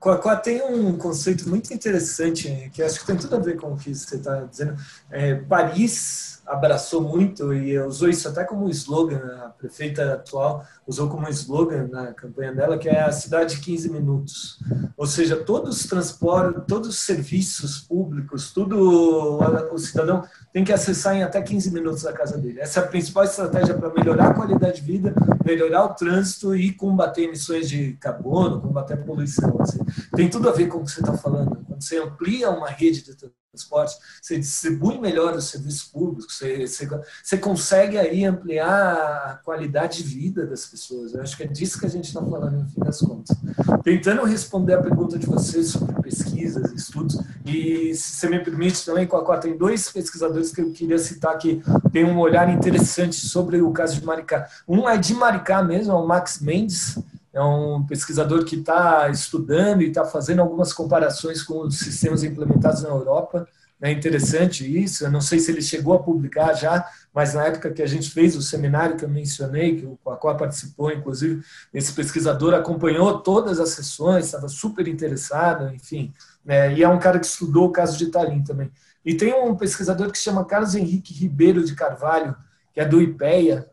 Coacá 0.03 0.35
tem 0.35 0.61
um 0.61 0.97
conceito 0.97 1.47
muito 1.47 1.73
interessante, 1.73 2.69
que 2.73 2.83
acho 2.83 2.99
que 2.99 3.05
tem 3.05 3.15
tudo 3.15 3.37
a 3.37 3.39
ver 3.39 3.55
com 3.55 3.71
o 3.71 3.77
que 3.77 3.95
você 3.95 4.17
está 4.17 4.41
dizendo. 4.41 4.75
É, 5.09 5.35
Paris 5.35 6.41
abraçou 6.45 6.99
muito 6.99 7.53
e 7.53 7.79
usou 7.79 8.09
isso 8.09 8.27
até 8.27 8.43
como 8.43 8.69
slogan, 8.69 9.21
a 9.45 9.49
prefeita 9.49 10.13
atual 10.13 10.65
usou 10.85 11.07
como 11.07 11.29
slogan 11.29 11.87
na 11.87 12.13
campanha 12.13 12.53
dela, 12.53 12.77
que 12.77 12.89
é 12.89 13.01
a 13.01 13.11
cidade 13.13 13.55
de 13.55 13.61
15 13.61 13.89
minutos. 13.89 14.59
Ou 14.97 15.07
seja, 15.07 15.37
todos 15.37 15.77
os 15.77 15.87
transportes, 15.87 16.63
todos 16.67 16.89
os 16.89 16.99
serviços 16.99 17.79
públicos, 17.79 18.51
tudo 18.51 19.39
o 19.71 19.77
cidadão 19.77 20.23
tem 20.51 20.65
que 20.65 20.73
acessar 20.73 21.15
em 21.15 21.23
até 21.23 21.41
15 21.41 21.71
minutos 21.71 22.03
da 22.03 22.11
casa 22.11 22.37
dele. 22.37 22.59
Essa 22.59 22.81
é 22.81 22.83
a 22.83 22.87
principal 22.87 23.23
estratégia 23.23 23.73
para 23.75 23.93
melhorar 23.93 24.31
a 24.31 24.33
qualidade 24.33 24.81
de 24.81 24.91
vida, 24.91 25.15
melhorar 25.43 25.85
o 25.85 25.93
trânsito 25.93 26.55
e 26.55 26.71
combater 26.71 27.23
emissões 27.23 27.69
de 27.69 27.93
carbono, 27.93 28.61
combater 28.61 28.93
a 28.93 28.97
poluição. 28.97 29.61
Assim. 29.61 29.79
Tem 30.15 30.29
tudo 30.29 30.49
a 30.49 30.51
ver 30.51 30.67
com 30.67 30.79
o 30.79 30.83
que 30.83 30.91
você 30.91 31.01
está 31.01 31.17
falando. 31.17 31.63
Quando 31.65 31.83
você 31.83 31.99
amplia 31.99 32.49
uma 32.49 32.69
rede 32.69 33.03
de 33.03 33.15
transportes, 33.53 33.99
você 34.19 34.39
distribui 34.39 34.99
melhor 34.99 35.35
os 35.35 35.45
serviços 35.45 35.83
públicos, 35.83 36.35
você, 36.35 36.65
você, 36.65 36.89
você, 37.23 37.37
consegue 37.37 37.99
aí 37.99 38.25
ampliar 38.25 38.71
a 38.73 39.39
qualidade 39.43 40.03
de 40.03 40.09
vida 40.09 40.45
das 40.45 40.65
pessoas. 40.65 41.13
Eu 41.13 41.21
acho 41.21 41.37
que 41.37 41.43
é 41.43 41.47
disso 41.47 41.79
que 41.79 41.85
a 41.85 41.89
gente 41.89 42.05
está 42.05 42.19
falando, 42.19 42.63
no 42.63 42.69
fim 42.69 42.81
das 42.81 42.99
contas. 42.99 43.37
Tentando 43.83 44.23
responder 44.23 44.73
a 44.73 44.81
pergunta 44.81 45.19
de 45.19 45.27
vocês 45.27 45.67
sobre 45.67 46.01
pesquisas, 46.01 46.71
estudos, 46.73 47.19
e 47.45 47.93
se 47.93 48.15
você 48.15 48.29
me 48.29 48.43
permite 48.43 48.83
também, 48.83 49.05
Coacó, 49.05 49.37
tem 49.37 49.55
dois 49.55 49.89
pesquisadores 49.91 50.51
que 50.51 50.61
eu 50.61 50.71
queria 50.71 50.97
citar 50.97 51.37
que 51.37 51.61
têm 51.91 52.03
um 52.03 52.17
olhar 52.17 52.49
interessante 52.49 53.15
sobre 53.15 53.61
o 53.61 53.71
caso 53.71 53.99
de 53.99 54.05
Maricá. 54.05 54.47
Um 54.67 54.89
é 54.89 54.97
de 54.97 55.13
Maricá 55.13 55.61
mesmo, 55.61 55.91
é 55.91 55.95
o 55.95 56.07
Max 56.07 56.39
Mendes, 56.39 56.97
é 57.33 57.41
um 57.41 57.83
pesquisador 57.83 58.45
que 58.45 58.55
está 58.55 59.09
estudando 59.09 59.81
e 59.81 59.87
está 59.87 60.05
fazendo 60.05 60.41
algumas 60.41 60.71
comparações 60.71 61.41
com 61.41 61.61
os 61.61 61.79
sistemas 61.79 62.23
implementados 62.23 62.83
na 62.83 62.89
Europa. 62.89 63.47
É 63.81 63.91
interessante 63.91 64.63
isso. 64.81 65.03
Eu 65.03 65.11
não 65.11 65.19
sei 65.19 65.39
se 65.39 65.51
ele 65.51 65.61
chegou 65.61 65.95
a 65.95 66.03
publicar 66.03 66.53
já, 66.53 66.87
mas 67.13 67.33
na 67.33 67.45
época 67.45 67.71
que 67.71 67.81
a 67.81 67.87
gente 67.87 68.11
fez 68.11 68.35
o 68.35 68.41
seminário 68.41 68.95
que 68.95 69.03
eu 69.03 69.09
mencionei, 69.09 69.77
que 69.77 69.85
o 69.85 69.97
Coacó 70.03 70.33
participou, 70.35 70.91
inclusive, 70.91 71.43
esse 71.73 71.91
pesquisador 71.91 72.53
acompanhou 72.53 73.19
todas 73.19 73.59
as 73.59 73.69
sessões, 73.69 74.25
estava 74.25 74.47
super 74.47 74.87
interessado, 74.87 75.73
enfim. 75.73 76.13
Né? 76.45 76.75
E 76.75 76.83
é 76.83 76.87
um 76.87 76.99
cara 76.99 77.19
que 77.19 77.25
estudou 77.25 77.65
o 77.65 77.71
caso 77.71 77.97
de 77.97 78.05
Italim 78.05 78.43
também. 78.43 78.71
E 79.03 79.15
tem 79.15 79.33
um 79.33 79.55
pesquisador 79.55 80.11
que 80.11 80.17
se 80.17 80.23
chama 80.23 80.45
Carlos 80.45 80.75
Henrique 80.75 81.13
Ribeiro 81.13 81.63
de 81.65 81.75
Carvalho, 81.75 82.35
que 82.73 82.79
é 82.79 82.85
do 82.85 83.01
IPEA, 83.01 83.69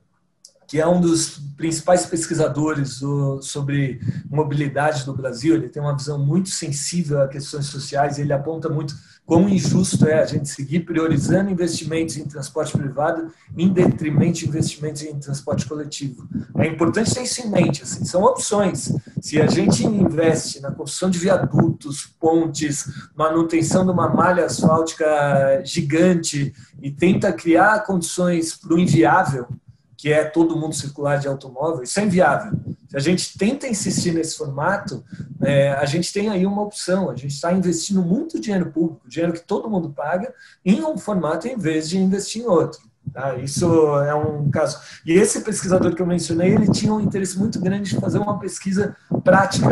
que 0.71 0.81
é 0.81 0.87
um 0.87 1.01
dos 1.01 1.31
principais 1.57 2.07
pesquisadores 2.07 3.01
do, 3.01 3.43
sobre 3.43 4.01
mobilidade 4.31 5.05
do 5.05 5.13
Brasil. 5.13 5.57
Ele 5.57 5.69
tem 5.69 5.83
uma 5.83 5.97
visão 5.97 6.17
muito 6.17 6.49
sensível 6.49 7.21
a 7.21 7.27
questões 7.27 7.67
sociais. 7.67 8.21
Ele 8.21 8.33
aponta 8.33 8.69
muito 8.69 8.95
quão 9.27 9.49
injusto 9.49 10.07
é 10.07 10.23
a 10.23 10.27
gente 10.27 10.49
seguir 10.49 10.81
priorizando 10.85 11.51
investimentos 11.51 12.17
em 12.17 12.25
transporte 12.25 12.79
privado 12.79 13.33
em 13.59 13.73
detrimento 13.73 14.39
de 14.39 14.47
investimentos 14.47 15.03
em 15.03 15.19
transporte 15.19 15.67
coletivo. 15.67 16.29
É 16.57 16.69
importante 16.69 17.13
ter 17.13 17.23
isso 17.23 17.45
em 17.45 17.51
mente. 17.51 17.83
Assim, 17.83 18.05
são 18.05 18.23
opções. 18.23 18.93
Se 19.21 19.43
a 19.43 19.49
gente 19.49 19.85
investe 19.85 20.61
na 20.61 20.71
construção 20.71 21.11
de 21.11 21.19
viadutos, 21.19 22.07
pontes, 22.21 22.85
manutenção 23.17 23.85
de 23.85 23.91
uma 23.91 24.09
malha 24.09 24.45
asfáltica 24.45 25.63
gigante 25.65 26.55
e 26.81 26.93
tenta 26.93 27.33
criar 27.33 27.81
condições 27.81 28.57
para 28.57 28.73
o 28.73 28.79
inviável, 28.79 29.49
que 30.01 30.11
é 30.11 30.25
todo 30.25 30.57
mundo 30.57 30.75
circular 30.75 31.19
de 31.19 31.29
automóvel, 31.29 31.83
isso 31.83 32.01
é 32.01 32.05
inviável. 32.05 32.59
Se 32.89 32.97
a 32.97 33.01
gente 33.01 33.37
tenta 33.37 33.69
insistir 33.69 34.15
nesse 34.15 34.35
formato, 34.35 35.05
é, 35.43 35.73
a 35.73 35.85
gente 35.85 36.11
tem 36.11 36.31
aí 36.31 36.47
uma 36.47 36.63
opção. 36.63 37.11
A 37.11 37.15
gente 37.15 37.35
está 37.35 37.53
investindo 37.53 38.01
muito 38.01 38.41
dinheiro 38.41 38.71
público, 38.71 39.07
dinheiro 39.07 39.35
que 39.35 39.43
todo 39.43 39.69
mundo 39.69 39.91
paga, 39.91 40.33
em 40.65 40.83
um 40.83 40.97
formato 40.97 41.47
em 41.47 41.59
vez 41.59 41.87
de 41.87 41.99
investir 41.99 42.43
em 42.43 42.47
outro. 42.47 42.81
Tá? 43.13 43.37
Isso 43.37 43.67
é 43.99 44.15
um 44.15 44.51
caso. 44.51 44.79
E 45.05 45.13
esse 45.13 45.43
pesquisador 45.43 45.95
que 45.95 46.01
eu 46.01 46.07
mencionei, 46.07 46.55
ele 46.55 46.71
tinha 46.71 46.95
um 46.95 47.01
interesse 47.01 47.39
muito 47.39 47.61
grande 47.61 47.91
de 47.91 48.01
fazer 48.01 48.19
uma 48.19 48.39
pesquisa 48.39 48.97
prática 49.23 49.69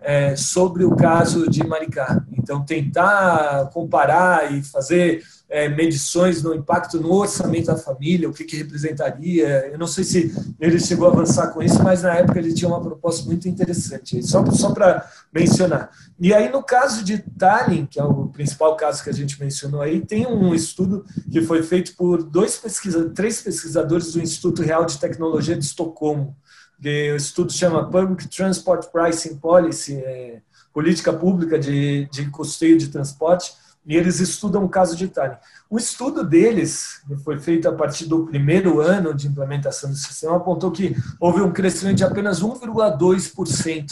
é, 0.00 0.36
sobre 0.36 0.84
o 0.84 0.94
caso 0.94 1.50
de 1.50 1.66
Maricá. 1.66 2.24
Então, 2.42 2.64
tentar 2.64 3.70
comparar 3.72 4.52
e 4.52 4.62
fazer 4.62 5.22
é, 5.52 5.68
medições 5.68 6.42
no 6.42 6.54
impacto 6.54 6.98
no 6.98 7.12
orçamento 7.12 7.66
da 7.66 7.76
família, 7.76 8.28
o 8.28 8.32
que, 8.32 8.42
que 8.42 8.56
representaria. 8.56 9.68
Eu 9.70 9.78
não 9.78 9.86
sei 9.86 10.02
se 10.02 10.34
ele 10.58 10.80
chegou 10.80 11.06
a 11.06 11.12
avançar 11.12 11.48
com 11.48 11.62
isso, 11.62 11.82
mas 11.82 12.02
na 12.02 12.14
época 12.14 12.38
ele 12.38 12.54
tinha 12.54 12.68
uma 12.68 12.80
proposta 12.80 13.26
muito 13.26 13.46
interessante, 13.46 14.22
só, 14.22 14.44
só 14.50 14.72
para 14.72 15.06
mencionar. 15.30 15.90
E 16.18 16.32
aí, 16.32 16.50
no 16.50 16.62
caso 16.62 17.04
de 17.04 17.18
Tallinn, 17.18 17.84
que 17.84 18.00
é 18.00 18.04
o 18.04 18.28
principal 18.28 18.76
caso 18.76 19.04
que 19.04 19.10
a 19.10 19.12
gente 19.12 19.38
mencionou 19.38 19.82
aí, 19.82 20.00
tem 20.00 20.26
um 20.26 20.54
estudo 20.54 21.04
que 21.30 21.42
foi 21.42 21.62
feito 21.62 21.94
por 21.96 22.22
dois 22.22 22.56
pesquisa, 22.56 23.10
três 23.10 23.42
pesquisadores 23.42 24.12
do 24.12 24.22
Instituto 24.22 24.62
Real 24.62 24.86
de 24.86 24.98
Tecnologia 24.98 25.54
de 25.54 25.64
Estocolmo. 25.64 26.34
O 26.82 27.16
estudo 27.16 27.52
chama 27.52 27.90
Public 27.90 28.26
Transport 28.26 28.90
Pricing 28.90 29.36
Policy, 29.36 29.96
é, 29.96 30.40
política 30.72 31.12
pública 31.12 31.58
de, 31.58 32.06
de 32.06 32.30
custeio 32.30 32.78
de 32.78 32.88
transporte, 32.88 33.52
e 33.84 33.96
eles 33.96 34.20
estudam 34.20 34.64
o 34.64 34.68
caso 34.68 34.96
de 34.96 35.04
Itália. 35.04 35.40
O 35.72 35.78
estudo 35.78 36.22
deles, 36.22 37.00
que 37.08 37.16
foi 37.16 37.40
feito 37.40 37.66
a 37.66 37.72
partir 37.72 38.04
do 38.04 38.26
primeiro 38.26 38.82
ano 38.82 39.14
de 39.14 39.26
implementação 39.26 39.88
do 39.88 39.96
sistema, 39.96 40.36
apontou 40.36 40.70
que 40.70 40.94
houve 41.18 41.40
um 41.40 41.50
crescimento 41.50 41.96
de 41.96 42.04
apenas 42.04 42.42
1,2% 42.42 43.86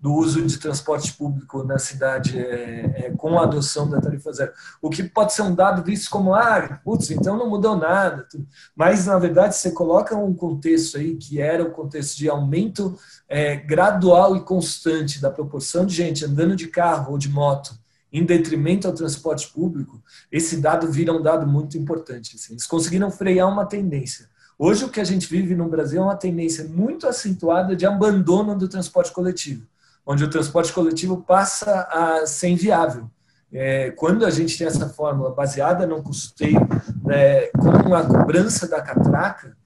do 0.00 0.12
uso 0.12 0.44
de 0.44 0.58
transporte 0.58 1.12
público 1.12 1.62
na 1.62 1.78
cidade 1.78 2.36
é, 2.36 2.94
é, 2.96 3.10
com 3.16 3.38
a 3.38 3.44
adoção 3.44 3.88
da 3.88 4.00
tarifa 4.00 4.32
zero. 4.32 4.50
O 4.82 4.90
que 4.90 5.04
pode 5.04 5.32
ser 5.32 5.42
um 5.42 5.54
dado 5.54 5.84
visto 5.84 6.10
como, 6.10 6.34
ah, 6.34 6.80
putz, 6.82 7.12
então 7.12 7.38
não 7.38 7.48
mudou 7.48 7.76
nada. 7.76 8.26
Mas, 8.74 9.06
na 9.06 9.16
verdade, 9.16 9.54
você 9.54 9.70
coloca 9.70 10.16
um 10.16 10.34
contexto 10.34 10.98
aí 10.98 11.14
que 11.14 11.40
era 11.40 11.62
o 11.62 11.70
contexto 11.70 12.18
de 12.18 12.28
aumento 12.28 12.98
é, 13.28 13.54
gradual 13.54 14.34
e 14.34 14.40
constante 14.40 15.22
da 15.22 15.30
proporção 15.30 15.86
de 15.86 15.94
gente 15.94 16.24
andando 16.24 16.56
de 16.56 16.66
carro 16.66 17.12
ou 17.12 17.18
de 17.18 17.28
moto 17.28 17.78
em 18.12 18.24
detrimento 18.24 18.86
ao 18.86 18.94
transporte 18.94 19.48
público, 19.48 20.02
esse 20.30 20.56
dado 20.56 20.90
vira 20.90 21.12
um 21.12 21.22
dado 21.22 21.46
muito 21.46 21.78
importante. 21.78 22.36
Assim. 22.36 22.54
Eles 22.54 22.66
conseguiram 22.66 23.10
frear 23.10 23.48
uma 23.48 23.64
tendência. 23.64 24.28
Hoje, 24.58 24.84
o 24.84 24.90
que 24.90 25.00
a 25.00 25.04
gente 25.04 25.28
vive 25.28 25.54
no 25.54 25.68
Brasil 25.68 26.00
é 26.00 26.04
uma 26.04 26.16
tendência 26.16 26.64
muito 26.64 27.06
acentuada 27.06 27.74
de 27.74 27.86
abandono 27.86 28.56
do 28.56 28.68
transporte 28.68 29.12
coletivo, 29.12 29.66
onde 30.04 30.24
o 30.24 30.28
transporte 30.30 30.72
coletivo 30.72 31.22
passa 31.22 31.88
a 31.90 32.26
ser 32.26 32.48
inviável. 32.48 33.10
É, 33.52 33.90
quando 33.92 34.24
a 34.24 34.30
gente 34.30 34.58
tem 34.58 34.66
essa 34.66 34.88
fórmula 34.88 35.30
baseada 35.30 35.86
no 35.86 36.02
custeio, 36.02 36.60
né, 37.02 37.46
com 37.46 37.94
a 37.94 38.04
cobrança 38.04 38.68
da 38.68 38.80
catraca, 38.80 39.56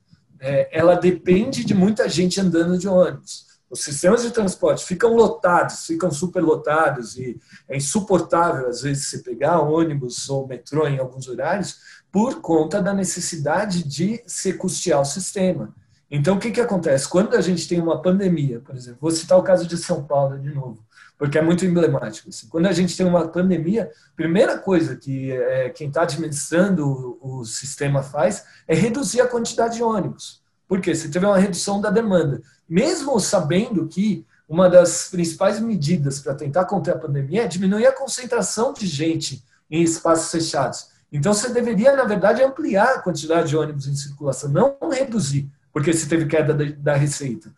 é, 0.41 0.69
ela 0.73 0.95
depende 0.95 1.65
de 1.65 1.75
muita 1.75 2.09
gente 2.09 2.41
andando 2.41 2.79
de 2.79 2.87
ônibus 2.87 3.54
os 3.75 3.83
sistemas 3.83 4.23
de 4.23 4.31
transporte 4.31 4.85
ficam 4.85 5.17
lotados, 5.17 5.85
ficam 5.85 6.09
superlotados 6.13 7.17
e 7.17 7.41
é 7.69 7.77
insuportável, 7.77 8.69
às 8.69 8.83
vezes, 8.83 9.09
se 9.09 9.25
pegar 9.25 9.61
ônibus 9.61 10.31
ou 10.31 10.47
metrô 10.47 10.87
em 10.87 11.01
alguns 11.01 11.29
horários, 11.29 11.81
por 12.13 12.41
conta 12.41 12.81
da 12.81 12.95
necessidade 12.95 13.83
de 13.83 14.23
se 14.29 14.53
custear 14.53 15.01
o 15.01 15.05
sistema. 15.05 15.75
Então, 16.09 16.37
o 16.37 16.39
que, 16.39 16.53
que 16.53 16.61
acontece? 16.61 17.09
Quando 17.09 17.35
a 17.35 17.41
gente 17.41 17.67
tem 17.67 17.81
uma 17.81 18.01
pandemia, 18.01 18.61
por 18.61 18.77
exemplo, 18.77 18.99
vou 19.01 19.11
citar 19.11 19.37
o 19.37 19.43
caso 19.43 19.67
de 19.67 19.77
São 19.77 20.05
Paulo 20.05 20.39
de 20.39 20.55
novo, 20.55 20.79
porque 21.19 21.37
é 21.37 21.43
muito 21.43 21.67
emblemático. 21.67 22.29
Assim. 22.29 22.47
Quando 22.47 22.67
a 22.67 22.73
gente 22.73 22.97
tem 22.97 23.05
uma 23.05 23.27
pandemia, 23.27 23.91
primeira 24.15 24.57
coisa 24.57 24.95
que 24.95 25.33
é, 25.33 25.71
quem 25.71 25.89
está 25.89 26.03
administrando 26.03 27.19
o, 27.21 27.41
o 27.41 27.45
sistema 27.45 28.05
faz 28.05 28.45
é 28.69 28.75
reduzir 28.77 29.21
a 29.21 29.27
quantidade 29.27 29.75
de 29.75 29.83
ônibus. 29.83 30.44
Por 30.67 30.81
quê? 30.81 30.95
Você 30.95 31.09
teve 31.09 31.27
uma 31.27 31.39
redução 31.39 31.81
da 31.81 31.91
demanda 31.91 32.43
mesmo 32.69 33.19
sabendo 33.21 33.87
que 33.87 34.27
uma 34.49 34.69
das 34.69 35.09
principais 35.09 35.61
medidas 35.61 36.21
para 36.21 36.35
tentar 36.35 36.65
conter 36.65 36.95
a 36.95 36.99
pandemia 36.99 37.45
é 37.45 37.49
diminuir 37.49 37.87
a 37.87 37.93
concentração 37.93 38.73
de 38.73 38.87
gente 38.87 39.43
em 39.71 39.83
espaços 39.83 40.31
fechados. 40.31 40.89
Então, 41.11 41.33
você 41.33 41.51
deveria, 41.51 41.95
na 41.95 42.05
verdade, 42.05 42.43
ampliar 42.43 42.97
a 42.97 42.99
quantidade 43.01 43.49
de 43.49 43.57
ônibus 43.57 43.87
em 43.87 43.95
circulação, 43.95 44.51
não 44.51 44.77
reduzir, 44.91 45.49
porque 45.73 45.93
você 45.93 46.07
teve 46.07 46.27
queda 46.27 46.53
da 46.55 46.95
receita. 46.95 47.55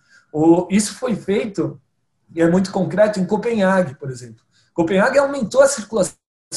Isso 0.70 0.94
foi 0.94 1.16
feito, 1.16 1.80
e 2.34 2.42
é 2.42 2.50
muito 2.50 2.70
concreto, 2.70 3.18
em 3.18 3.24
Copenhague, 3.24 3.94
por 3.94 4.10
exemplo. 4.10 4.44
Copenhague 4.74 5.18
aumentou 5.18 5.62
a 5.62 5.68
circulação 5.68 6.16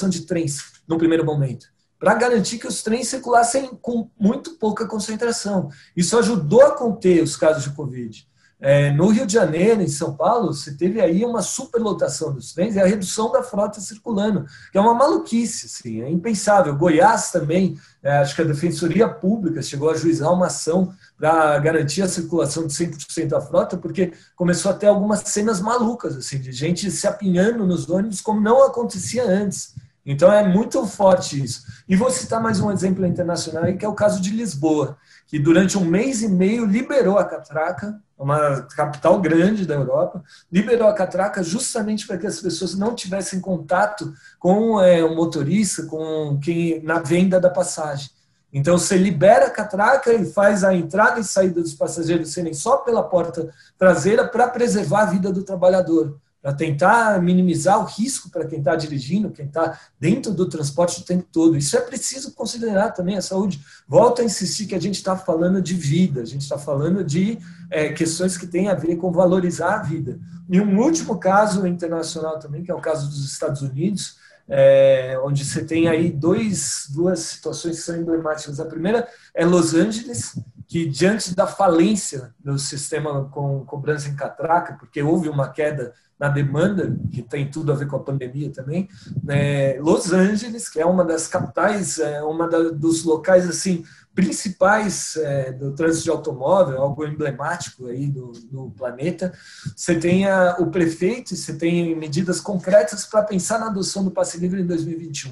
de 0.10 0.26
trens 0.26 0.82
no 0.88 0.98
primeiro 0.98 1.26
momento, 1.26 1.68
para 2.00 2.16
garantir 2.16 2.58
que 2.58 2.68
os 2.68 2.82
trens 2.82 3.10
circulassem 3.10 3.78
com 3.82 4.10
muito 4.18 4.52
pouca 4.52 4.88
concentração. 4.88 5.70
Isso 5.96 6.18
ajudou 6.18 6.62
a 6.62 6.72
conter 6.72 7.22
os 7.22 7.36
casos 7.36 7.64
de 7.64 7.72
Covid. 7.72 8.28
É, 8.62 8.92
no 8.92 9.08
Rio 9.08 9.26
de 9.26 9.32
Janeiro, 9.32 9.82
em 9.82 9.88
São 9.88 10.14
Paulo, 10.14 10.54
você 10.54 10.74
teve 10.74 11.00
aí 11.00 11.24
uma 11.24 11.42
superlotação 11.42 12.34
dos 12.34 12.52
trens 12.52 12.76
e 12.76 12.80
a 12.80 12.86
redução 12.86 13.32
da 13.32 13.42
frota 13.42 13.80
circulando, 13.80 14.46
que 14.70 14.78
é 14.78 14.82
uma 14.82 14.94
maluquice, 14.94 15.66
assim, 15.66 16.02
é 16.02 16.10
impensável. 16.10 16.76
Goiás 16.76 17.32
também, 17.32 17.80
é, 18.04 18.18
acho 18.18 18.36
que 18.36 18.42
a 18.42 18.46
Defensoria 18.46 19.08
Pública 19.08 19.62
chegou 19.62 19.90
a 19.90 19.96
juizar 19.96 20.34
uma 20.34 20.48
ação 20.48 20.94
para 21.18 21.58
garantir 21.60 22.02
a 22.02 22.10
circulação 22.10 22.68
de 22.68 22.74
100% 22.74 23.28
da 23.28 23.40
frota, 23.40 23.78
porque 23.78 24.12
começou 24.36 24.72
a 24.72 24.74
ter 24.74 24.88
algumas 24.88 25.22
cenas 25.22 25.62
malucas, 25.62 26.18
assim, 26.18 26.38
de 26.38 26.52
gente 26.52 26.92
se 26.92 27.08
apinhando 27.08 27.66
nos 27.66 27.90
ônibus 27.90 28.20
como 28.20 28.42
não 28.42 28.62
acontecia 28.62 29.24
antes. 29.24 29.74
Então 30.06 30.32
é 30.32 30.48
muito 30.48 30.86
forte 30.86 31.44
isso. 31.44 31.64
E 31.88 31.96
vou 31.96 32.10
citar 32.10 32.42
mais 32.42 32.60
um 32.60 32.72
exemplo 32.72 33.06
internacional 33.06 33.64
aí, 33.64 33.78
que 33.78 33.86
é 33.86 33.88
o 33.88 33.94
caso 33.94 34.22
de 34.22 34.32
Lisboa, 34.32 34.98
que 35.28 35.38
durante 35.38 35.78
um 35.78 35.86
mês 35.86 36.22
e 36.22 36.28
meio 36.28 36.66
liberou 36.66 37.18
a 37.18 37.26
catraca, 37.26 38.00
uma 38.18 38.62
capital 38.76 39.20
grande 39.22 39.66
da 39.66 39.76
Europa, 39.76 40.24
liberou 40.52 40.88
a 40.88 40.94
catraca 40.94 41.44
justamente 41.44 42.06
para 42.08 42.18
que 42.18 42.28
as 42.28 42.40
pessoas 42.40 42.76
não 42.76 42.96
tivessem 42.96 43.40
contato 43.40 44.14
com 44.40 44.82
é, 44.82 45.04
o 45.04 45.16
motorista, 45.16 45.84
com 45.86 46.40
quem 46.42 46.82
na 46.84 47.00
venda 47.00 47.40
da 47.40 47.50
passagem. 47.50 48.10
Então 48.52 48.78
você 48.78 48.98
libera 48.98 49.46
a 49.46 49.52
catraca 49.52 50.12
e 50.12 50.26
faz 50.26 50.64
a 50.64 50.74
entrada 50.74 51.20
e 51.20 51.24
saída 51.24 51.62
dos 51.62 51.74
passageiros 51.74 52.34
serem 52.34 52.54
só 52.54 52.78
pela 52.78 53.04
porta 53.04 53.50
traseira 53.78 54.28
para 54.28 54.48
preservar 54.48 55.04
a 55.04 55.06
vida 55.06 55.32
do 55.32 55.44
trabalhador 55.44 56.18
para 56.42 56.54
tentar 56.54 57.22
minimizar 57.22 57.80
o 57.80 57.86
risco 57.86 58.30
para 58.30 58.46
quem 58.46 58.60
está 58.60 58.76
dirigindo, 58.76 59.30
quem 59.30 59.46
está 59.46 59.78
dentro 60.00 60.34
do 60.34 60.48
transporte 60.48 61.02
o 61.02 61.06
tempo 61.06 61.28
todo. 61.32 61.58
Isso 61.58 61.76
é 61.76 61.82
preciso 61.82 62.34
considerar 62.34 62.92
também 62.92 63.18
a 63.18 63.22
saúde. 63.22 63.60
Volto 63.88 64.22
a 64.22 64.26
insistir 64.26 64.66
que 64.66 64.76
a 64.76 64.80
gente 64.80 64.96
está 64.96 65.18
falando 65.18 65.62
de 65.62 65.74
vida, 65.74 66.22
a 66.22 66.26
gente 66.26 66.42
está 66.42 66.58
falando 66.58 67.04
de 67.04 67.38
é, 67.70 67.90
questões 67.90 68.38
que 68.38 68.48
têm 68.48 68.70
a 68.70 68.74
ver 68.74 68.96
com 68.96 69.12
valorizar 69.12 69.76
a 69.76 69.84
vida. 69.84 70.18
E 70.50 70.62
um 70.62 70.80
último 70.80 71.18
caso 71.20 71.68
internacional 71.68 72.40
também, 72.40 72.64
que 72.64 72.72
é 72.72 72.76
o 72.76 72.82
caso 72.82 73.10
dos 73.10 73.26
Estados 73.30 73.62
Unidos, 73.62 74.18
é, 74.48 75.20
onde 75.24 75.46
você 75.46 75.64
tem 75.64 75.88
aí 75.88 76.10
dois, 76.10 76.88
duas 76.90 77.20
situações 77.20 77.78
que 77.78 77.84
são 77.84 77.98
emblemáticas. 77.98 78.60
A 78.60 78.66
primeira 78.66 79.08
é 79.36 79.46
Los 79.46 79.76
Angeles, 79.76 80.40
que 80.68 80.88
diante 80.88 81.36
da 81.36 81.46
falência 81.46 82.34
do 82.40 82.58
sistema 82.58 83.26
com 83.26 83.64
cobrança 83.66 84.10
em 84.10 84.16
catraca, 84.16 84.74
porque 84.80 85.04
houve 85.04 85.30
uma 85.30 85.50
queda 85.50 85.94
na 86.20 86.28
demanda, 86.28 86.98
que 87.12 87.22
tem 87.22 87.50
tudo 87.50 87.72
a 87.72 87.76
ver 87.76 87.88
com 87.88 87.96
a 87.96 88.04
pandemia 88.04 88.52
também. 88.52 88.90
É, 89.28 89.80
Los 89.80 90.12
Angeles, 90.12 90.68
que 90.68 90.80
é 90.80 90.86
uma 90.86 91.06
das 91.06 91.28
capitais, 91.28 91.98
é 91.98 92.22
uma 92.22 92.48
da, 92.48 92.60
dos 92.72 93.06
locais 93.06 93.48
assim 93.48 93.86
principais 94.14 95.16
é, 95.16 95.54
do 95.54 95.72
trânsito 95.72 96.04
de 96.04 96.10
automóvel, 96.10 96.82
algo 96.82 97.06
emblemático 97.06 97.88
aí 97.88 98.08
do, 98.08 98.34
do 98.52 98.70
planeta. 98.72 99.32
Você 99.74 99.98
tem 99.98 100.28
a, 100.28 100.58
o 100.60 100.70
prefeito, 100.70 101.34
você 101.34 101.54
tem 101.54 101.96
medidas 101.96 102.42
concretas 102.42 103.06
para 103.06 103.24
pensar 103.24 103.60
na 103.60 103.68
adoção 103.68 104.04
do 104.04 104.12
passe 104.12 104.38
livre 104.38 104.62
em 104.62 104.66
2021. 104.66 105.32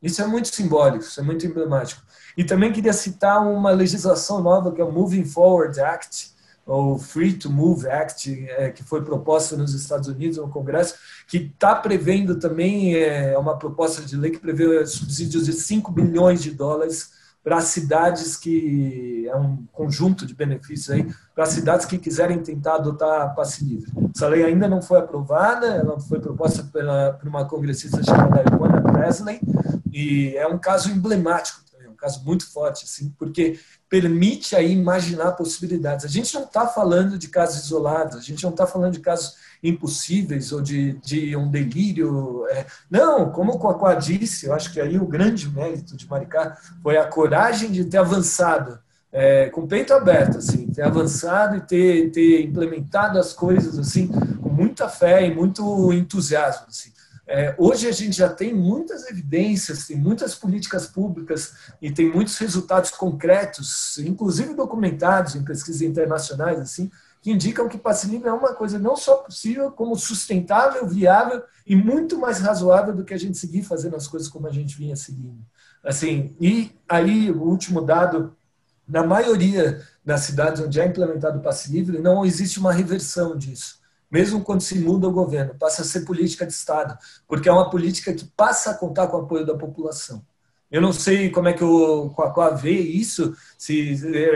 Isso 0.00 0.22
é 0.22 0.26
muito 0.26 0.54
simbólico, 0.54 1.04
isso 1.04 1.18
é 1.18 1.22
muito 1.24 1.44
emblemático. 1.44 2.00
E 2.36 2.44
também 2.44 2.70
queria 2.70 2.92
citar 2.92 3.44
uma 3.44 3.72
legislação 3.72 4.40
nova 4.40 4.70
que 4.70 4.80
é 4.80 4.84
o 4.84 4.92
Moving 4.92 5.24
Forward 5.24 5.80
Act, 5.80 6.30
o 6.68 6.98
Free 6.98 7.32
to 7.32 7.50
Move 7.50 7.88
Act, 7.88 8.46
é, 8.50 8.70
que 8.70 8.84
foi 8.84 9.02
proposta 9.02 9.56
nos 9.56 9.72
Estados 9.72 10.06
Unidos 10.06 10.36
no 10.36 10.50
Congresso, 10.50 10.96
que 11.26 11.38
está 11.38 11.74
prevendo 11.74 12.38
também 12.38 12.94
é, 12.94 13.36
uma 13.38 13.56
proposta 13.56 14.02
de 14.02 14.16
lei 14.16 14.30
que 14.30 14.38
prevê 14.38 14.84
subsídios 14.86 15.46
de 15.46 15.54
5 15.54 15.90
bilhões 15.90 16.42
de 16.42 16.50
dólares 16.50 17.16
para 17.42 17.62
cidades 17.62 18.36
que 18.36 19.26
é 19.26 19.34
um 19.34 19.64
conjunto 19.72 20.26
de 20.26 20.34
benefícios 20.34 20.90
aí 20.90 21.08
para 21.34 21.46
cidades 21.46 21.86
que 21.86 21.96
quiserem 21.96 22.40
tentar 22.40 22.74
adotar 22.74 23.34
passe 23.34 23.64
livre. 23.64 23.90
Essa 24.14 24.28
lei 24.28 24.44
ainda 24.44 24.68
não 24.68 24.82
foi 24.82 24.98
aprovada, 24.98 25.66
ela 25.66 25.98
foi 25.98 26.20
proposta 26.20 26.64
pela, 26.64 27.14
por 27.14 27.26
uma 27.26 27.46
congressista 27.46 28.02
chamada 28.02 28.42
Ivana 28.46 28.82
Presley 28.82 29.40
e 29.90 30.36
é 30.36 30.46
um 30.46 30.58
caso 30.58 30.90
emblemático 30.90 31.67
caso 31.98 32.24
muito 32.24 32.50
forte, 32.50 32.84
assim, 32.84 33.12
porque 33.18 33.58
permite 33.88 34.54
aí 34.56 34.72
imaginar 34.72 35.32
possibilidades. 35.32 36.04
A 36.04 36.08
gente 36.08 36.32
não 36.34 36.44
está 36.44 36.66
falando 36.66 37.18
de 37.18 37.28
casos 37.28 37.64
isolados, 37.64 38.16
a 38.16 38.20
gente 38.20 38.42
não 38.42 38.50
está 38.50 38.66
falando 38.66 38.94
de 38.94 39.00
casos 39.00 39.36
impossíveis 39.62 40.52
ou 40.52 40.60
de, 40.60 40.92
de 41.00 41.36
um 41.36 41.50
delírio. 41.50 42.46
É, 42.50 42.66
não, 42.90 43.30
como 43.30 43.52
o 43.52 43.58
Coacá 43.58 43.94
disse, 43.94 44.46
eu 44.46 44.54
acho 44.54 44.72
que 44.72 44.80
aí 44.80 44.98
o 44.98 45.06
grande 45.06 45.48
mérito 45.48 45.96
de 45.96 46.08
Maricá 46.08 46.56
foi 46.82 46.96
a 46.96 47.06
coragem 47.06 47.70
de 47.70 47.84
ter 47.84 47.98
avançado 47.98 48.78
é, 49.10 49.48
com 49.48 49.62
o 49.62 49.66
peito 49.66 49.92
aberto, 49.94 50.38
assim, 50.38 50.66
ter 50.70 50.82
avançado 50.82 51.56
e 51.56 51.60
ter, 51.62 52.10
ter 52.10 52.42
implementado 52.42 53.18
as 53.18 53.32
coisas 53.32 53.78
assim 53.78 54.08
com 54.08 54.48
muita 54.48 54.88
fé 54.88 55.26
e 55.26 55.34
muito 55.34 55.92
entusiasmo. 55.92 56.66
Assim. 56.68 56.92
É, 57.30 57.54
hoje 57.58 57.86
a 57.86 57.92
gente 57.92 58.16
já 58.16 58.30
tem 58.30 58.54
muitas 58.54 59.06
evidências, 59.06 59.86
tem 59.86 59.98
muitas 59.98 60.34
políticas 60.34 60.86
públicas 60.86 61.52
e 61.80 61.90
tem 61.90 62.10
muitos 62.10 62.38
resultados 62.38 62.90
concretos, 62.90 63.98
inclusive 63.98 64.54
documentados 64.54 65.34
em 65.34 65.44
pesquisas 65.44 65.82
internacionais, 65.82 66.58
assim, 66.58 66.90
que 67.20 67.30
indicam 67.30 67.68
que 67.68 67.76
passe 67.76 68.08
livre 68.08 68.30
é 68.30 68.32
uma 68.32 68.54
coisa 68.54 68.78
não 68.78 68.96
só 68.96 69.16
possível, 69.16 69.70
como 69.70 69.94
sustentável, 69.94 70.88
viável 70.88 71.42
e 71.66 71.76
muito 71.76 72.18
mais 72.18 72.38
razoável 72.38 72.96
do 72.96 73.04
que 73.04 73.12
a 73.12 73.18
gente 73.18 73.36
seguir 73.36 73.62
fazendo 73.62 73.96
as 73.96 74.08
coisas 74.08 74.26
como 74.26 74.46
a 74.46 74.52
gente 74.52 74.74
vinha 74.78 74.96
seguindo. 74.96 75.44
Assim, 75.84 76.34
e 76.40 76.72
aí 76.88 77.30
o 77.30 77.42
último 77.42 77.82
dado, 77.82 78.34
na 78.88 79.02
maioria 79.02 79.84
das 80.02 80.22
cidades 80.22 80.62
onde 80.62 80.80
é 80.80 80.86
implementado 80.86 81.40
o 81.40 81.42
passe 81.42 81.70
livre, 81.70 81.98
não 81.98 82.24
existe 82.24 82.58
uma 82.58 82.72
reversão 82.72 83.36
disso 83.36 83.77
mesmo 84.10 84.42
quando 84.42 84.60
se 84.60 84.78
muda 84.78 85.08
o 85.08 85.12
governo, 85.12 85.54
passa 85.58 85.82
a 85.82 85.84
ser 85.84 86.00
política 86.00 86.46
de 86.46 86.52
Estado, 86.52 86.98
porque 87.26 87.48
é 87.48 87.52
uma 87.52 87.70
política 87.70 88.12
que 88.12 88.24
passa 88.24 88.70
a 88.70 88.74
contar 88.74 89.06
com 89.08 89.18
o 89.18 89.20
apoio 89.20 89.46
da 89.46 89.56
população. 89.56 90.24
Eu 90.70 90.82
não 90.82 90.92
sei 90.92 91.30
como 91.30 91.48
é 91.48 91.54
que 91.54 91.64
o 91.64 92.10
Quacó 92.10 92.50
vê 92.50 92.78
isso, 92.78 93.34
se, 93.56 93.94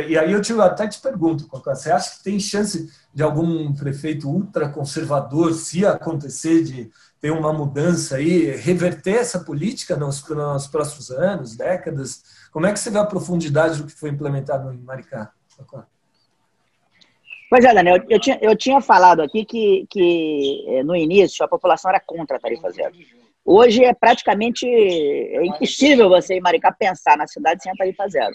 e 0.08 0.16
aí 0.16 0.32
eu 0.32 0.40
te, 0.40 0.52
até 0.54 0.88
te 0.88 0.98
pergunto, 0.98 1.46
Quacó, 1.46 1.74
você 1.74 1.90
acha 1.92 2.16
que 2.16 2.24
tem 2.24 2.40
chance 2.40 2.90
de 3.12 3.22
algum 3.22 3.74
prefeito 3.74 4.30
ultraconservador, 4.30 5.52
se 5.52 5.84
acontecer 5.84 6.64
de 6.64 6.90
ter 7.20 7.30
uma 7.30 7.52
mudança 7.52 8.16
aí, 8.16 8.50
reverter 8.56 9.16
essa 9.16 9.40
política 9.40 9.94
nos, 9.94 10.26
nos 10.26 10.66
próximos 10.66 11.10
anos, 11.10 11.54
décadas? 11.54 12.22
Como 12.50 12.66
é 12.66 12.72
que 12.72 12.80
você 12.80 12.90
vê 12.90 12.98
a 12.98 13.06
profundidade 13.06 13.78
do 13.78 13.86
que 13.86 13.92
foi 13.92 14.08
implementado 14.08 14.72
em 14.72 14.78
Maricá? 14.78 15.32
Quacó? 15.54 15.91
Pois 17.52 17.66
é, 17.66 17.74
Daniel, 17.74 17.98
eu, 18.08 18.18
tinha, 18.18 18.38
eu 18.40 18.56
tinha 18.56 18.80
falado 18.80 19.20
aqui 19.20 19.44
que, 19.44 19.86
que 19.90 20.64
eh, 20.68 20.82
no 20.82 20.96
início 20.96 21.44
a 21.44 21.48
população 21.48 21.90
era 21.90 22.00
contra 22.00 22.38
a 22.38 22.40
tarifa 22.40 22.70
zero. 22.70 22.94
Hoje 23.44 23.84
é 23.84 23.92
praticamente 23.92 24.66
é 24.66 25.44
impossível 25.44 26.08
você 26.08 26.36
em 26.36 26.40
Maricá 26.40 26.72
pensar 26.72 27.14
na 27.14 27.26
cidade 27.26 27.62
sem 27.62 27.70
a 27.70 27.74
tarifa 27.74 28.08
zero. 28.08 28.34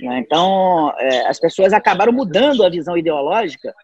Né? 0.00 0.20
Então, 0.20 0.90
é, 0.96 1.26
as 1.26 1.38
pessoas 1.38 1.74
acabaram 1.74 2.14
mudando 2.14 2.64
a 2.64 2.70
visão 2.70 2.96
ideológica 2.96 3.74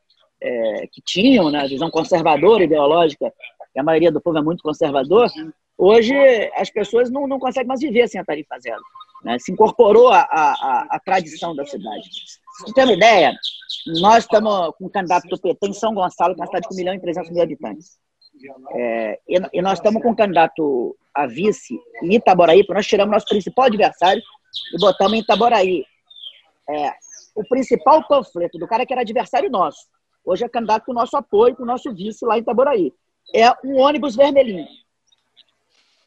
é, 0.40 0.86
que 0.90 1.02
tinham, 1.04 1.50
né? 1.50 1.60
a 1.60 1.68
visão 1.68 1.90
conservadora 1.90 2.64
ideológica, 2.64 3.30
que 3.74 3.78
a 3.78 3.82
maioria 3.82 4.10
do 4.10 4.22
povo 4.22 4.38
é 4.38 4.42
muito 4.42 4.62
conservador. 4.62 5.28
Hoje, 5.76 6.14
as 6.54 6.70
pessoas 6.70 7.10
não, 7.10 7.26
não 7.26 7.38
conseguem 7.38 7.68
mais 7.68 7.80
viver 7.80 8.08
sem 8.08 8.18
a 8.18 8.24
tarifa 8.24 8.58
zero. 8.58 8.80
Né? 9.22 9.38
Se 9.38 9.52
incorporou 9.52 10.10
a 10.10 10.98
tradição 11.04 11.54
da 11.54 11.66
cidade. 11.66 12.08
Você 12.60 12.72
tem 12.72 12.84
uma 12.84 12.92
ideia? 12.92 13.34
Nós 14.00 14.24
estamos 14.24 14.72
com 14.76 14.86
um 14.86 14.88
candidato 14.88 15.28
do 15.28 15.38
PT 15.38 15.68
em 15.68 15.72
São 15.72 15.94
Gonçalo, 15.94 16.34
que 16.34 16.40
é 16.40 16.42
uma 16.42 16.46
cidade 16.46 16.68
com 16.68 16.74
1 16.74 16.76
milhão 16.76 16.94
e 16.94 17.00
300 17.00 17.30
mil 17.30 17.42
habitantes. 17.42 17.98
É, 18.74 19.20
e, 19.28 19.38
e, 19.52 19.62
nós 19.62 19.78
estamos 19.78 20.02
com 20.02 20.10
um 20.10 20.14
candidato 20.14 20.96
a 21.14 21.26
vice 21.26 21.78
em 22.02 22.14
Itaboraí, 22.14 22.64
porque 22.64 22.74
nós 22.74 22.86
tiramos 22.86 23.12
nosso 23.12 23.26
principal 23.26 23.66
adversário 23.66 24.22
e 24.74 24.78
botamos 24.78 25.14
em 25.14 25.20
Itaboraí. 25.20 25.84
É, 26.68 26.92
o 27.34 27.44
principal 27.48 28.06
panfleto 28.06 28.58
do 28.58 28.66
cara 28.66 28.84
que 28.84 28.92
era 28.92 29.02
adversário 29.02 29.50
nosso, 29.50 29.86
hoje 30.24 30.44
é 30.44 30.48
candidato 30.48 30.84
com 30.84 30.92
o 30.92 30.94
nosso 30.94 31.16
apoio, 31.16 31.56
com 31.56 31.62
o 31.62 31.66
nosso 31.66 31.94
vice 31.94 32.24
lá 32.24 32.36
em 32.36 32.40
Itaboraí. 32.40 32.92
É 33.34 33.50
um 33.64 33.78
ônibus 33.78 34.16
vermelhinho. 34.16 34.66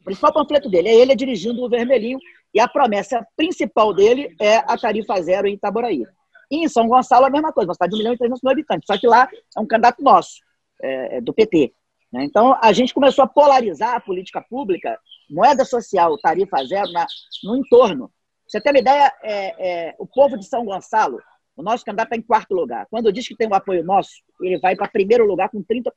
O 0.01 0.03
principal 0.03 0.33
panfleto 0.33 0.69
dele 0.69 0.89
é 0.89 0.95
ele 0.95 1.15
dirigindo 1.15 1.63
o 1.63 1.69
vermelhinho 1.69 2.19
e 2.53 2.59
a 2.59 2.67
promessa 2.67 3.25
principal 3.35 3.93
dele 3.93 4.35
é 4.39 4.57
a 4.57 4.77
tarifa 4.77 5.21
zero 5.21 5.47
em 5.47 5.53
Itaboraí. 5.53 6.05
E 6.49 6.63
em 6.63 6.67
São 6.67 6.87
Gonçalo, 6.87 7.25
a 7.25 7.29
mesma 7.29 7.53
coisa, 7.53 7.69
uma 7.69 7.73
cidade 7.73 7.91
de 7.91 7.95
1 7.95 7.99
milhão 7.99 8.13
e 8.13 8.17
300 8.17 8.41
mil 8.41 8.51
habitantes. 8.51 8.87
Só 8.87 8.97
que 8.97 9.07
lá 9.07 9.29
é 9.55 9.59
um 9.59 9.67
candidato 9.67 10.03
nosso, 10.03 10.41
é, 10.81 11.17
é 11.17 11.21
do 11.21 11.33
PT. 11.33 11.73
Né? 12.11 12.23
Então, 12.23 12.57
a 12.61 12.73
gente 12.73 12.93
começou 12.93 13.23
a 13.23 13.27
polarizar 13.27 13.95
a 13.95 13.99
política 13.99 14.41
pública, 14.41 14.99
moeda 15.29 15.63
social, 15.63 16.17
tarifa 16.17 16.63
zero, 16.65 16.91
na, 16.91 17.05
no 17.43 17.55
entorno. 17.55 18.11
Você 18.47 18.59
tem 18.59 18.71
uma 18.71 18.79
ideia, 18.79 19.13
é, 19.23 19.89
é, 19.89 19.95
o 19.99 20.07
povo 20.07 20.37
de 20.37 20.45
São 20.45 20.65
Gonçalo, 20.65 21.19
o 21.55 21.61
nosso 21.61 21.85
candidato 21.85 22.07
está 22.07 22.17
em 22.17 22.21
quarto 22.21 22.53
lugar. 22.53 22.87
Quando 22.89 23.11
diz 23.11 23.27
que 23.27 23.35
tem 23.35 23.47
um 23.47 23.53
apoio 23.53 23.83
nosso, 23.83 24.11
ele 24.41 24.57
vai 24.59 24.75
para 24.75 24.87
primeiro 24.87 25.25
lugar 25.25 25.49
com 25.49 25.63
30%. 25.63 25.91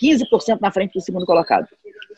15% 0.00 0.60
na 0.60 0.72
frente 0.72 0.94
do 0.94 1.00
segundo 1.00 1.26
colocado. 1.26 1.68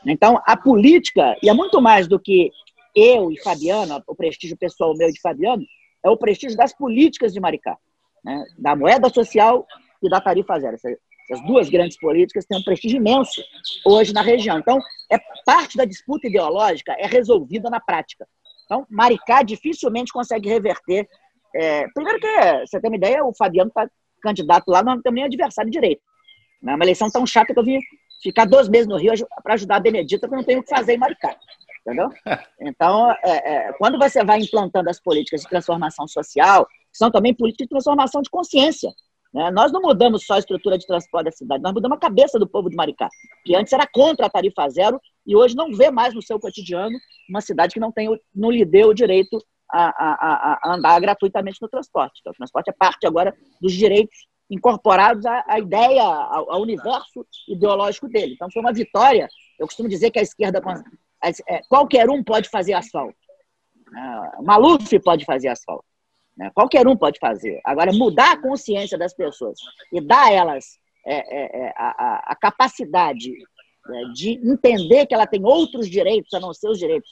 Então, 0.06 0.40
a 0.46 0.56
política, 0.56 1.36
e 1.42 1.48
é 1.48 1.54
muito 1.54 1.80
mais 1.80 2.06
do 2.06 2.20
que 2.20 2.50
eu 2.94 3.30
e 3.30 3.42
Fabiano, 3.42 4.02
o 4.06 4.14
prestígio 4.14 4.56
pessoal 4.56 4.94
meu 4.94 5.10
de 5.10 5.20
Fabiano, 5.20 5.64
é 6.04 6.10
o 6.10 6.16
prestígio 6.16 6.56
das 6.56 6.72
políticas 6.72 7.32
de 7.32 7.40
Maricá, 7.40 7.76
né? 8.22 8.44
da 8.58 8.76
moeda 8.76 9.08
social 9.08 9.66
e 10.02 10.08
da 10.08 10.20
tarifa 10.20 10.58
zero. 10.60 10.76
Essas 10.76 11.46
duas 11.46 11.70
grandes 11.70 11.98
políticas 11.98 12.44
têm 12.44 12.58
um 12.58 12.62
prestígio 12.62 12.98
imenso 12.98 13.42
hoje 13.86 14.12
na 14.12 14.20
região. 14.20 14.58
Então, 14.58 14.78
é 15.10 15.18
parte 15.46 15.76
da 15.76 15.86
disputa 15.86 16.28
ideológica 16.28 16.94
é 16.98 17.06
resolvida 17.06 17.70
na 17.70 17.80
prática. 17.80 18.26
Então, 18.66 18.86
Maricá 18.90 19.42
dificilmente 19.42 20.12
consegue 20.12 20.48
reverter. 20.48 21.08
É, 21.54 21.86
primeiro 21.94 22.20
que, 22.20 22.66
você 22.66 22.80
tem 22.80 22.90
uma 22.90 22.96
ideia, 22.96 23.24
o 23.24 23.34
Fabiano 23.34 23.68
está 23.68 23.88
candidato 24.22 24.68
lá, 24.68 24.82
não 24.82 25.00
tem 25.00 25.12
nem 25.12 25.24
adversário 25.24 25.70
direito. 25.70 26.02
É 26.66 26.74
uma 26.74 26.84
eleição 26.84 27.10
tão 27.10 27.26
chata 27.26 27.52
que 27.52 27.58
eu 27.58 27.64
vim 27.64 27.78
ficar 28.22 28.46
dois 28.46 28.68
meses 28.68 28.86
no 28.86 28.96
Rio 28.96 29.12
para 29.42 29.54
ajudar 29.54 29.76
a 29.76 29.80
Benedita, 29.80 30.26
porque 30.26 30.36
não 30.36 30.44
tenho 30.44 30.60
o 30.60 30.62
que 30.62 30.74
fazer 30.74 30.94
em 30.94 30.98
Maricá. 30.98 31.36
Entendeu? 31.86 32.08
Então, 32.60 33.10
é, 33.22 33.68
é, 33.68 33.72
quando 33.74 33.98
você 33.98 34.24
vai 34.24 34.40
implantando 34.40 34.88
as 34.88 34.98
políticas 34.98 35.42
de 35.42 35.48
transformação 35.48 36.08
social, 36.08 36.66
são 36.90 37.10
também 37.10 37.34
políticas 37.34 37.66
de 37.66 37.70
transformação 37.70 38.22
de 38.22 38.30
consciência. 38.30 38.90
Né? 39.34 39.50
Nós 39.50 39.70
não 39.70 39.82
mudamos 39.82 40.24
só 40.24 40.34
a 40.34 40.38
estrutura 40.38 40.78
de 40.78 40.86
transporte 40.86 41.26
da 41.26 41.32
cidade, 41.32 41.62
nós 41.62 41.74
mudamos 41.74 41.96
a 41.96 42.00
cabeça 42.00 42.38
do 42.38 42.48
povo 42.48 42.70
de 42.70 42.76
Maricá, 42.76 43.08
que 43.44 43.54
antes 43.54 43.72
era 43.72 43.86
contra 43.86 44.26
a 44.26 44.30
tarifa 44.30 44.68
zero 44.68 45.00
e 45.26 45.36
hoje 45.36 45.56
não 45.56 45.72
vê 45.72 45.90
mais 45.90 46.14
no 46.14 46.22
seu 46.22 46.38
cotidiano 46.38 46.96
uma 47.28 47.40
cidade 47.40 47.74
que 47.74 47.80
não, 47.80 47.92
tem, 47.92 48.08
não 48.34 48.50
lhe 48.50 48.64
deu 48.64 48.88
o 48.88 48.94
direito 48.94 49.38
a, 49.70 49.88
a, 49.88 50.58
a 50.62 50.74
andar 50.74 51.00
gratuitamente 51.00 51.60
no 51.60 51.68
transporte. 51.68 52.20
Então, 52.20 52.32
o 52.32 52.36
transporte 52.36 52.68
é 52.68 52.72
parte 52.72 53.06
agora 53.06 53.34
dos 53.60 53.72
direitos 53.72 54.16
incorporados 54.48 55.24
à, 55.26 55.44
à 55.48 55.58
ideia, 55.58 56.02
ao, 56.02 56.52
ao, 56.52 56.62
universo 56.62 57.26
ideológico 57.48 58.08
dele. 58.08 58.34
Então, 58.34 58.48
foi 58.52 58.60
uma 58.60 58.72
vitória. 58.72 59.28
Eu 59.58 59.66
costumo 59.66 59.88
dizer 59.88 60.10
que 60.10 60.18
a 60.18 60.22
esquerda, 60.22 60.60
qualquer 61.68 62.08
um 62.08 62.22
pode 62.22 62.48
fazer 62.48 62.74
asfalto. 62.74 63.16
É, 63.96 64.42
Maluf 64.42 64.98
pode 65.00 65.24
fazer 65.24 65.48
asfalto. 65.48 65.84
Né? 66.36 66.50
Qualquer 66.54 66.86
um 66.86 66.96
pode 66.96 67.18
fazer. 67.18 67.60
Agora, 67.64 67.92
mudar 67.92 68.32
a 68.32 68.40
consciência 68.40 68.98
das 68.98 69.14
pessoas 69.14 69.58
e 69.92 70.00
dar 70.00 70.26
a 70.26 70.32
elas 70.32 70.78
é, 71.06 71.16
é, 71.16 71.66
é 71.66 71.74
a, 71.76 72.36
capacidade 72.40 73.30
né, 73.86 74.04
de 74.14 74.32
entender 74.42 75.06
que 75.06 75.14
ela 75.14 75.26
tem 75.26 75.44
outros 75.44 75.88
direitos 75.88 76.32
a 76.34 76.40
não 76.40 76.52
ser 76.52 76.68
os 76.68 76.78
direitos 76.78 77.10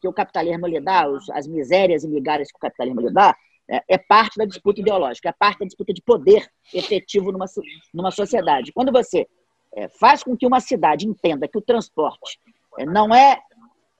que 0.00 0.08
o 0.08 0.12
capitalismo 0.12 0.66
lhe 0.66 0.80
dá, 0.80 1.06
as 1.32 1.46
misérias 1.46 2.04
e 2.04 2.08
migalhas 2.08 2.50
que 2.50 2.56
o 2.56 2.60
capitalismo 2.60 3.00
lhe 3.00 3.12
dá, 3.12 3.34
é, 3.70 3.82
é 3.88 3.98
parte 3.98 4.36
da 4.36 4.44
disputa 4.44 4.80
ideológica, 4.80 5.28
é 5.28 5.32
parte 5.32 5.60
da 5.60 5.66
disputa 5.66 5.92
de 5.92 6.02
poder 6.02 6.48
efetivo 6.72 7.32
numa, 7.32 7.46
numa 7.92 8.10
sociedade. 8.10 8.72
Quando 8.72 8.92
você 8.92 9.26
é, 9.74 9.88
faz 9.88 10.22
com 10.22 10.36
que 10.36 10.46
uma 10.46 10.60
cidade 10.60 11.06
entenda 11.06 11.48
que 11.48 11.58
o 11.58 11.62
transporte 11.62 12.38
não 12.86 13.14
é 13.14 13.40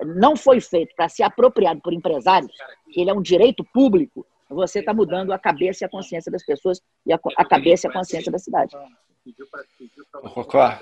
não 0.05 0.37
foi 0.37 0.61
feito 0.61 0.95
para 0.95 1.09
ser 1.09 1.23
apropriado 1.23 1.81
por 1.81 1.93
empresários, 1.93 2.53
que 2.93 3.01
ele 3.01 3.11
é 3.11 3.15
um 3.15 3.23
direito 3.23 3.65
público, 3.65 4.27
você 4.49 4.81
está 4.81 4.95
mudando 4.95 5.33
a 5.33 5.39
cabeça 5.39 5.85
e 5.85 5.87
a 5.87 5.89
consciência 5.89 6.33
das 6.33 6.45
pessoas 6.45 6.81
e 7.05 7.13
a, 7.13 7.19
a 7.37 7.45
cabeça 7.45 7.87
e 7.87 7.91
a 7.91 7.93
consciência 7.93 8.33
da 8.33 8.39
cidade. 8.39 8.75
Rocó, 10.15 10.79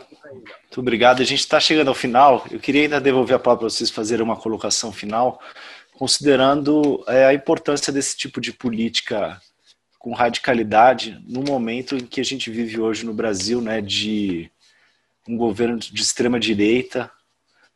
muito 0.62 0.80
obrigado. 0.80 1.20
A 1.20 1.24
gente 1.24 1.40
está 1.40 1.58
chegando 1.58 1.88
ao 1.88 1.94
final. 1.94 2.46
Eu 2.50 2.60
queria 2.60 2.82
ainda 2.82 3.00
devolver 3.00 3.34
a 3.34 3.38
palavra 3.38 3.62
para 3.62 3.70
vocês 3.70 3.90
fazerem 3.90 4.24
uma 4.24 4.36
colocação 4.36 4.92
final, 4.92 5.40
considerando 5.94 7.02
é, 7.08 7.26
a 7.26 7.34
importância 7.34 7.92
desse 7.92 8.16
tipo 8.16 8.40
de 8.40 8.52
política 8.52 9.40
com 9.98 10.12
radicalidade 10.12 11.20
no 11.26 11.42
momento 11.42 11.96
em 11.96 12.06
que 12.06 12.20
a 12.20 12.24
gente 12.24 12.48
vive 12.50 12.80
hoje 12.80 13.04
no 13.04 13.12
Brasil, 13.12 13.60
né, 13.60 13.80
de 13.80 14.48
um 15.28 15.36
governo 15.36 15.78
de 15.78 16.00
extrema 16.00 16.38
direita, 16.38 17.10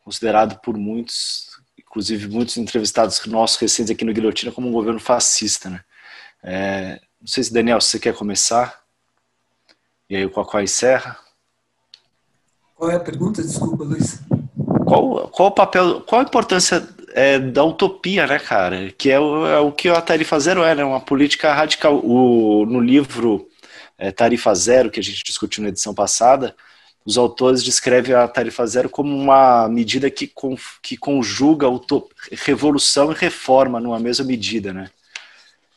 considerado 0.05 0.61
por 0.61 0.77
muitos 0.77 1.51
inclusive 1.91 2.29
muitos 2.29 2.57
entrevistados 2.57 3.27
nossos 3.27 3.59
recentes 3.59 3.91
aqui 3.91 4.05
no 4.05 4.13
Guilhotina, 4.13 4.53
como 4.53 4.69
um 4.69 4.73
governo 4.73 5.01
fascista. 5.01 5.69
Né? 5.69 5.81
É, 6.43 7.01
não 7.21 7.27
sei 7.27 7.43
se, 7.43 7.53
Daniel, 7.53 7.81
você 7.81 7.99
quer 7.99 8.15
começar. 8.15 8.81
E 10.09 10.15
aí 10.15 10.25
o 10.25 10.31
Qual 10.31 10.63
encerra. 10.63 11.19
Qual 12.77 12.91
é 12.91 12.95
a 12.95 13.01
pergunta? 13.01 13.43
Desculpa, 13.43 13.83
Luiz. 13.83 14.21
Qual, 14.87 15.29
qual 15.29 15.49
o 15.49 15.53
papel, 15.53 16.01
qual 16.03 16.21
a 16.21 16.25
importância 16.25 16.89
é, 17.13 17.39
da 17.39 17.65
utopia, 17.65 18.27
né, 18.27 18.39
cara? 18.39 18.91
Que 18.93 19.11
é 19.11 19.19
o, 19.19 19.47
é 19.47 19.59
o 19.59 19.73
que 19.73 19.89
a 19.89 20.01
Tarifa 20.01 20.39
Zero 20.39 20.63
é, 20.63 20.75
né? 20.75 20.85
Uma 20.85 21.01
política 21.01 21.53
radical. 21.53 22.01
O, 22.05 22.65
no 22.67 22.81
livro 22.81 23.49
é, 23.99 24.11
Tarifa 24.11 24.55
Zero, 24.55 24.91
que 24.91 24.99
a 24.99 25.03
gente 25.03 25.23
discutiu 25.25 25.63
na 25.63 25.69
edição 25.69 25.93
passada, 25.93 26.57
os 27.11 27.19
autores 27.19 27.65
descrevem 27.65 28.15
a 28.15 28.29
tarifa 28.29 28.65
zero 28.67 28.89
como 28.89 29.17
uma 29.17 29.69
medida 29.69 30.09
que, 30.09 30.33
que 30.81 30.97
conjuga 30.97 31.67
revolução 32.31 33.11
e 33.11 33.17
reforma 33.17 33.81
numa 33.81 33.99
mesma 33.99 34.25
medida, 34.25 34.73
né? 34.73 34.89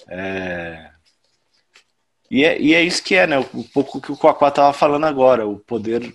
É... 0.08 0.92
E, 2.30 2.44
é, 2.46 2.62
e 2.62 2.74
é 2.76 2.84
isso 2.84 3.04
que 3.04 3.16
é, 3.16 3.26
né? 3.26 3.40
Um 3.52 3.64
pouco 3.64 4.00
que 4.00 4.12
o 4.12 4.18
Coaquá 4.18 4.50
estava 4.50 4.74
falando 4.74 5.06
agora, 5.06 5.48
o 5.48 5.58
poder 5.58 6.14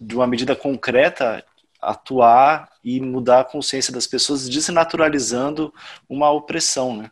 de 0.00 0.14
uma 0.14 0.26
medida 0.26 0.56
concreta 0.56 1.44
atuar 1.80 2.70
e 2.82 3.00
mudar 3.00 3.40
a 3.40 3.44
consciência 3.44 3.92
das 3.92 4.06
pessoas, 4.06 4.48
desnaturalizando 4.48 5.72
uma 6.08 6.30
opressão, 6.30 6.96
né? 6.96 7.10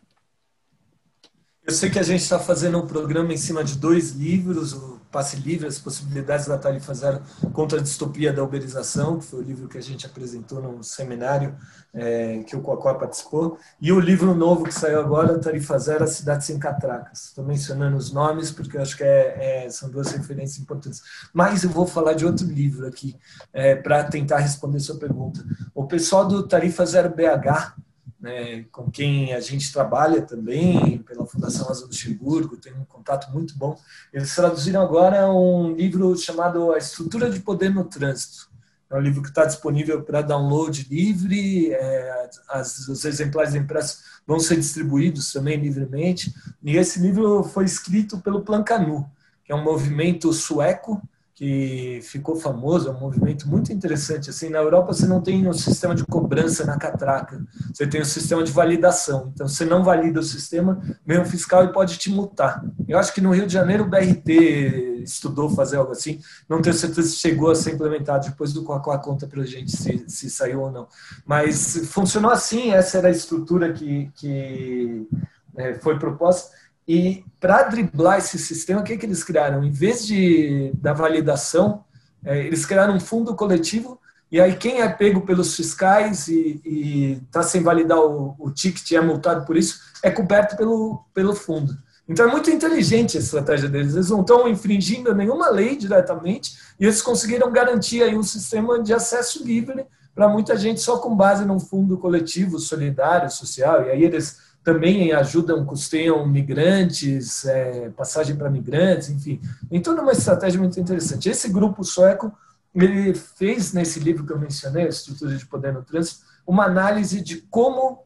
Eu 1.66 1.72
sei 1.72 1.90
que 1.90 1.98
a 1.98 2.02
gente 2.02 2.22
está 2.22 2.38
fazendo 2.38 2.78
um 2.78 2.86
programa 2.86 3.32
em 3.32 3.36
cima 3.36 3.62
de 3.62 3.76
dois 3.76 4.12
livros, 4.12 4.72
o 4.72 5.00
Passe 5.16 5.36
Livre, 5.36 5.66
as 5.66 5.78
possibilidades 5.78 6.46
da 6.46 6.58
tarifa 6.58 6.92
zero 6.92 7.22
contra 7.54 7.78
a 7.78 7.82
distopia 7.82 8.34
da 8.34 8.44
uberização, 8.44 9.18
que 9.18 9.24
foi 9.24 9.38
o 9.38 9.42
livro 9.42 9.66
que 9.66 9.78
a 9.78 9.82
gente 9.82 10.04
apresentou 10.04 10.60
no 10.60 10.84
seminário 10.84 11.56
é, 11.94 12.42
que 12.42 12.54
o 12.54 12.60
Cocó 12.60 12.92
participou, 12.92 13.58
e 13.80 13.90
o 13.90 13.98
livro 13.98 14.34
novo 14.34 14.64
que 14.64 14.74
saiu 14.74 15.00
agora, 15.00 15.38
Tarifa 15.38 15.78
Zero, 15.78 16.04
A 16.04 16.06
Cidade 16.06 16.44
Sem 16.44 16.58
Catracas. 16.58 17.28
Estou 17.28 17.42
mencionando 17.42 17.96
os 17.96 18.12
nomes 18.12 18.50
porque 18.50 18.76
eu 18.76 18.82
acho 18.82 18.94
que 18.94 19.04
é, 19.04 19.64
é, 19.64 19.70
são 19.70 19.88
duas 19.88 20.12
referências 20.12 20.58
importantes. 20.58 21.00
Mas 21.32 21.64
eu 21.64 21.70
vou 21.70 21.86
falar 21.86 22.12
de 22.12 22.26
outro 22.26 22.46
livro 22.46 22.86
aqui, 22.86 23.16
é, 23.54 23.74
para 23.74 24.04
tentar 24.04 24.40
responder 24.40 24.80
sua 24.80 24.98
pergunta. 24.98 25.42
O 25.74 25.86
pessoal 25.86 26.28
do 26.28 26.46
Tarifa 26.46 26.84
Zero 26.84 27.08
BH, 27.08 27.85
né, 28.26 28.64
com 28.72 28.90
quem 28.90 29.32
a 29.32 29.40
gente 29.40 29.72
trabalha 29.72 30.20
também, 30.20 30.98
pela 30.98 31.24
Fundação 31.24 31.70
Asa 31.70 31.86
Luxemburgo, 31.86 32.56
tem 32.56 32.72
um 32.72 32.84
contato 32.84 33.32
muito 33.32 33.56
bom. 33.56 33.78
Eles 34.12 34.34
traduziram 34.34 34.82
agora 34.82 35.30
um 35.30 35.72
livro 35.72 36.16
chamado 36.16 36.72
A 36.72 36.78
Estrutura 36.78 37.30
de 37.30 37.38
Poder 37.38 37.72
no 37.72 37.84
Trânsito. 37.84 38.50
É 38.90 38.96
um 38.96 39.00
livro 39.00 39.22
que 39.22 39.28
está 39.28 39.44
disponível 39.44 40.02
para 40.02 40.22
download 40.22 40.86
livre, 40.90 41.72
é, 41.72 42.28
as, 42.48 42.88
os 42.88 43.04
exemplares 43.04 43.54
impressos 43.54 44.02
vão 44.26 44.40
ser 44.40 44.56
distribuídos 44.56 45.32
também 45.32 45.56
livremente. 45.56 46.34
E 46.64 46.76
esse 46.76 46.98
livro 46.98 47.44
foi 47.44 47.64
escrito 47.64 48.18
pelo 48.18 48.42
Plan 48.42 48.64
Canu, 48.64 49.08
que 49.44 49.52
é 49.52 49.54
um 49.54 49.62
movimento 49.62 50.32
sueco 50.32 51.00
que 51.36 52.00
ficou 52.02 52.34
famoso, 52.34 52.88
é 52.88 52.90
um 52.90 52.98
movimento 52.98 53.46
muito 53.46 53.70
interessante. 53.70 54.30
Assim, 54.30 54.48
na 54.48 54.56
Europa 54.56 54.94
você 54.94 55.06
não 55.06 55.20
tem 55.20 55.46
um 55.46 55.52
sistema 55.52 55.94
de 55.94 56.02
cobrança 56.02 56.64
na 56.64 56.78
catraca, 56.78 57.44
você 57.74 57.86
tem 57.86 58.00
um 58.00 58.06
sistema 58.06 58.42
de 58.42 58.50
validação. 58.50 59.30
Então 59.34 59.46
você 59.46 59.66
não 59.66 59.84
valida 59.84 60.18
o 60.18 60.22
sistema, 60.22 60.80
um 61.06 61.24
fiscal 61.26 61.62
e 61.64 61.72
pode 61.74 61.98
te 61.98 62.10
multar. 62.10 62.64
Eu 62.88 62.98
acho 62.98 63.12
que 63.12 63.20
no 63.20 63.34
Rio 63.34 63.46
de 63.46 63.52
Janeiro 63.52 63.84
o 63.84 63.86
BRT 63.86 65.02
estudou 65.04 65.50
fazer 65.50 65.76
algo 65.76 65.92
assim, 65.92 66.20
não 66.48 66.62
tenho 66.62 66.74
certeza 66.74 67.06
se 67.06 67.16
chegou 67.16 67.50
a 67.50 67.54
ser 67.54 67.74
implementado, 67.74 68.30
depois 68.30 68.54
do 68.54 68.64
Coacá 68.64 68.96
conta 68.96 69.26
para 69.26 69.42
a 69.42 69.46
gente 69.46 69.76
se, 69.76 70.06
se 70.08 70.30
saiu 70.30 70.62
ou 70.62 70.72
não. 70.72 70.88
Mas 71.26 71.86
funcionou 71.88 72.30
assim, 72.30 72.70
essa 72.70 72.96
era 72.96 73.08
a 73.08 73.10
estrutura 73.10 73.74
que, 73.74 74.10
que 74.14 75.06
é, 75.54 75.74
foi 75.74 75.98
proposta. 75.98 76.56
E 76.86 77.24
para 77.40 77.64
driblar 77.64 78.18
esse 78.18 78.38
sistema, 78.38 78.80
o 78.80 78.84
que, 78.84 78.96
que 78.96 79.06
eles 79.06 79.24
criaram? 79.24 79.64
Em 79.64 79.70
vez 79.70 80.06
de 80.06 80.72
da 80.74 80.92
validação, 80.92 81.84
é, 82.24 82.46
eles 82.46 82.64
criaram 82.64 82.94
um 82.94 83.00
fundo 83.00 83.34
coletivo. 83.34 84.00
E 84.30 84.40
aí 84.40 84.56
quem 84.56 84.80
é 84.80 84.88
pego 84.88 85.20
pelos 85.20 85.54
fiscais 85.54 86.26
e 86.28 87.20
está 87.26 87.42
sem 87.42 87.62
validar 87.62 87.98
o, 87.98 88.34
o 88.38 88.50
ticket 88.50 88.90
e 88.90 88.96
é 88.96 89.00
multado 89.00 89.46
por 89.46 89.56
isso, 89.56 89.80
é 90.02 90.10
coberto 90.10 90.56
pelo, 90.56 91.04
pelo 91.14 91.34
fundo. 91.34 91.76
Então 92.08 92.28
é 92.28 92.30
muito 92.30 92.50
inteligente 92.50 93.16
a 93.16 93.20
estratégia 93.20 93.68
deles. 93.68 93.94
Eles 93.94 94.10
não 94.10 94.20
estão 94.20 94.48
infringindo 94.48 95.14
nenhuma 95.14 95.48
lei 95.48 95.76
diretamente 95.76 96.56
e 96.78 96.84
eles 96.84 97.02
conseguiram 97.02 97.50
garantir 97.52 98.02
aí 98.02 98.16
um 98.16 98.22
sistema 98.22 98.80
de 98.82 98.92
acesso 98.92 99.44
livre 99.44 99.86
para 100.14 100.28
muita 100.28 100.56
gente 100.56 100.80
só 100.80 100.98
com 100.98 101.14
base 101.14 101.44
num 101.44 101.60
fundo 101.60 101.98
coletivo, 101.98 102.58
solidário, 102.58 103.30
social. 103.30 103.84
E 103.84 103.90
aí 103.90 104.04
eles 104.04 104.38
também 104.66 105.12
ajudam, 105.12 105.64
custeiam 105.64 106.26
migrantes, 106.26 107.44
é, 107.44 107.88
passagem 107.90 108.34
para 108.34 108.50
migrantes, 108.50 109.08
enfim. 109.08 109.40
Tem 109.70 109.80
toda 109.80 110.02
uma 110.02 110.10
estratégia 110.10 110.58
muito 110.58 110.80
interessante. 110.80 111.28
Esse 111.28 111.48
grupo 111.48 111.84
sueco, 111.84 112.36
ele 112.74 113.14
fez 113.14 113.72
nesse 113.72 114.00
livro 114.00 114.26
que 114.26 114.32
eu 114.32 114.40
mencionei, 114.40 114.88
Estrutura 114.88 115.36
de 115.36 115.46
Poder 115.46 115.72
no 115.72 115.84
Trânsito, 115.84 116.24
uma 116.44 116.64
análise 116.64 117.20
de 117.20 117.42
como 117.42 118.02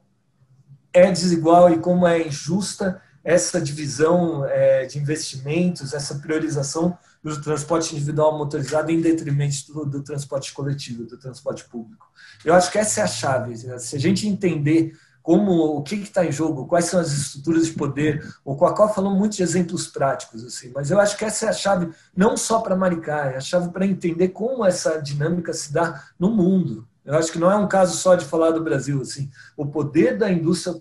é 0.93 1.11
desigual 1.11 1.73
e 1.73 1.79
como 1.79 2.07
é 2.07 2.29
injusta 2.29 3.01
essa 3.25 3.59
divisão 3.59 4.45
é, 4.45 4.85
de 4.85 4.99
investimentos, 4.99 5.95
essa 5.95 6.17
priorização 6.17 6.99
do 7.25 7.41
transporte 7.41 7.97
individual 7.97 8.37
motorizado 8.37 8.93
em 8.93 9.01
detrimento 9.01 9.73
do, 9.73 9.87
do 9.87 10.03
transporte 10.03 10.53
coletivo, 10.53 11.05
do 11.05 11.17
transporte 11.17 11.65
público. 11.65 12.07
Eu 12.45 12.53
acho 12.53 12.71
que 12.71 12.77
essa 12.77 13.01
é 13.01 13.05
a 13.05 13.07
chave. 13.07 13.57
Se 13.57 13.97
a 13.97 13.99
gente 13.99 14.29
entender 14.29 14.95
como 15.31 15.77
o 15.77 15.83
que 15.85 15.95
está 15.95 16.27
em 16.27 16.33
jogo, 16.33 16.67
quais 16.67 16.87
são 16.87 16.99
as 16.99 17.13
estruturas 17.13 17.67
de 17.67 17.73
poder. 17.75 18.35
O 18.45 18.57
Coacó 18.57 18.89
falou 18.89 19.15
muito 19.15 19.37
de 19.37 19.45
exemplos 19.45 19.87
práticos, 19.87 20.43
assim, 20.43 20.73
mas 20.75 20.91
eu 20.91 20.99
acho 20.99 21.17
que 21.17 21.25
essa 21.25 21.47
é 21.47 21.49
a 21.51 21.53
chave 21.53 21.89
não 22.17 22.37
só 22.37 22.59
para 22.59 22.75
Maricá, 22.75 23.27
é 23.27 23.37
a 23.37 23.41
chave 23.41 23.69
para 23.69 23.87
entender 23.87 24.31
como 24.31 24.65
essa 24.65 25.01
dinâmica 25.01 25.53
se 25.53 25.73
dá 25.73 26.03
no 26.19 26.31
mundo. 26.31 26.85
Eu 27.05 27.15
acho 27.15 27.31
que 27.31 27.39
não 27.39 27.49
é 27.49 27.55
um 27.55 27.69
caso 27.69 27.97
só 27.97 28.17
de 28.17 28.25
falar 28.25 28.51
do 28.51 28.65
Brasil, 28.65 29.01
assim, 29.01 29.31
o 29.57 29.65
poder 29.65 30.19
da 30.19 30.29
indústria 30.29 30.77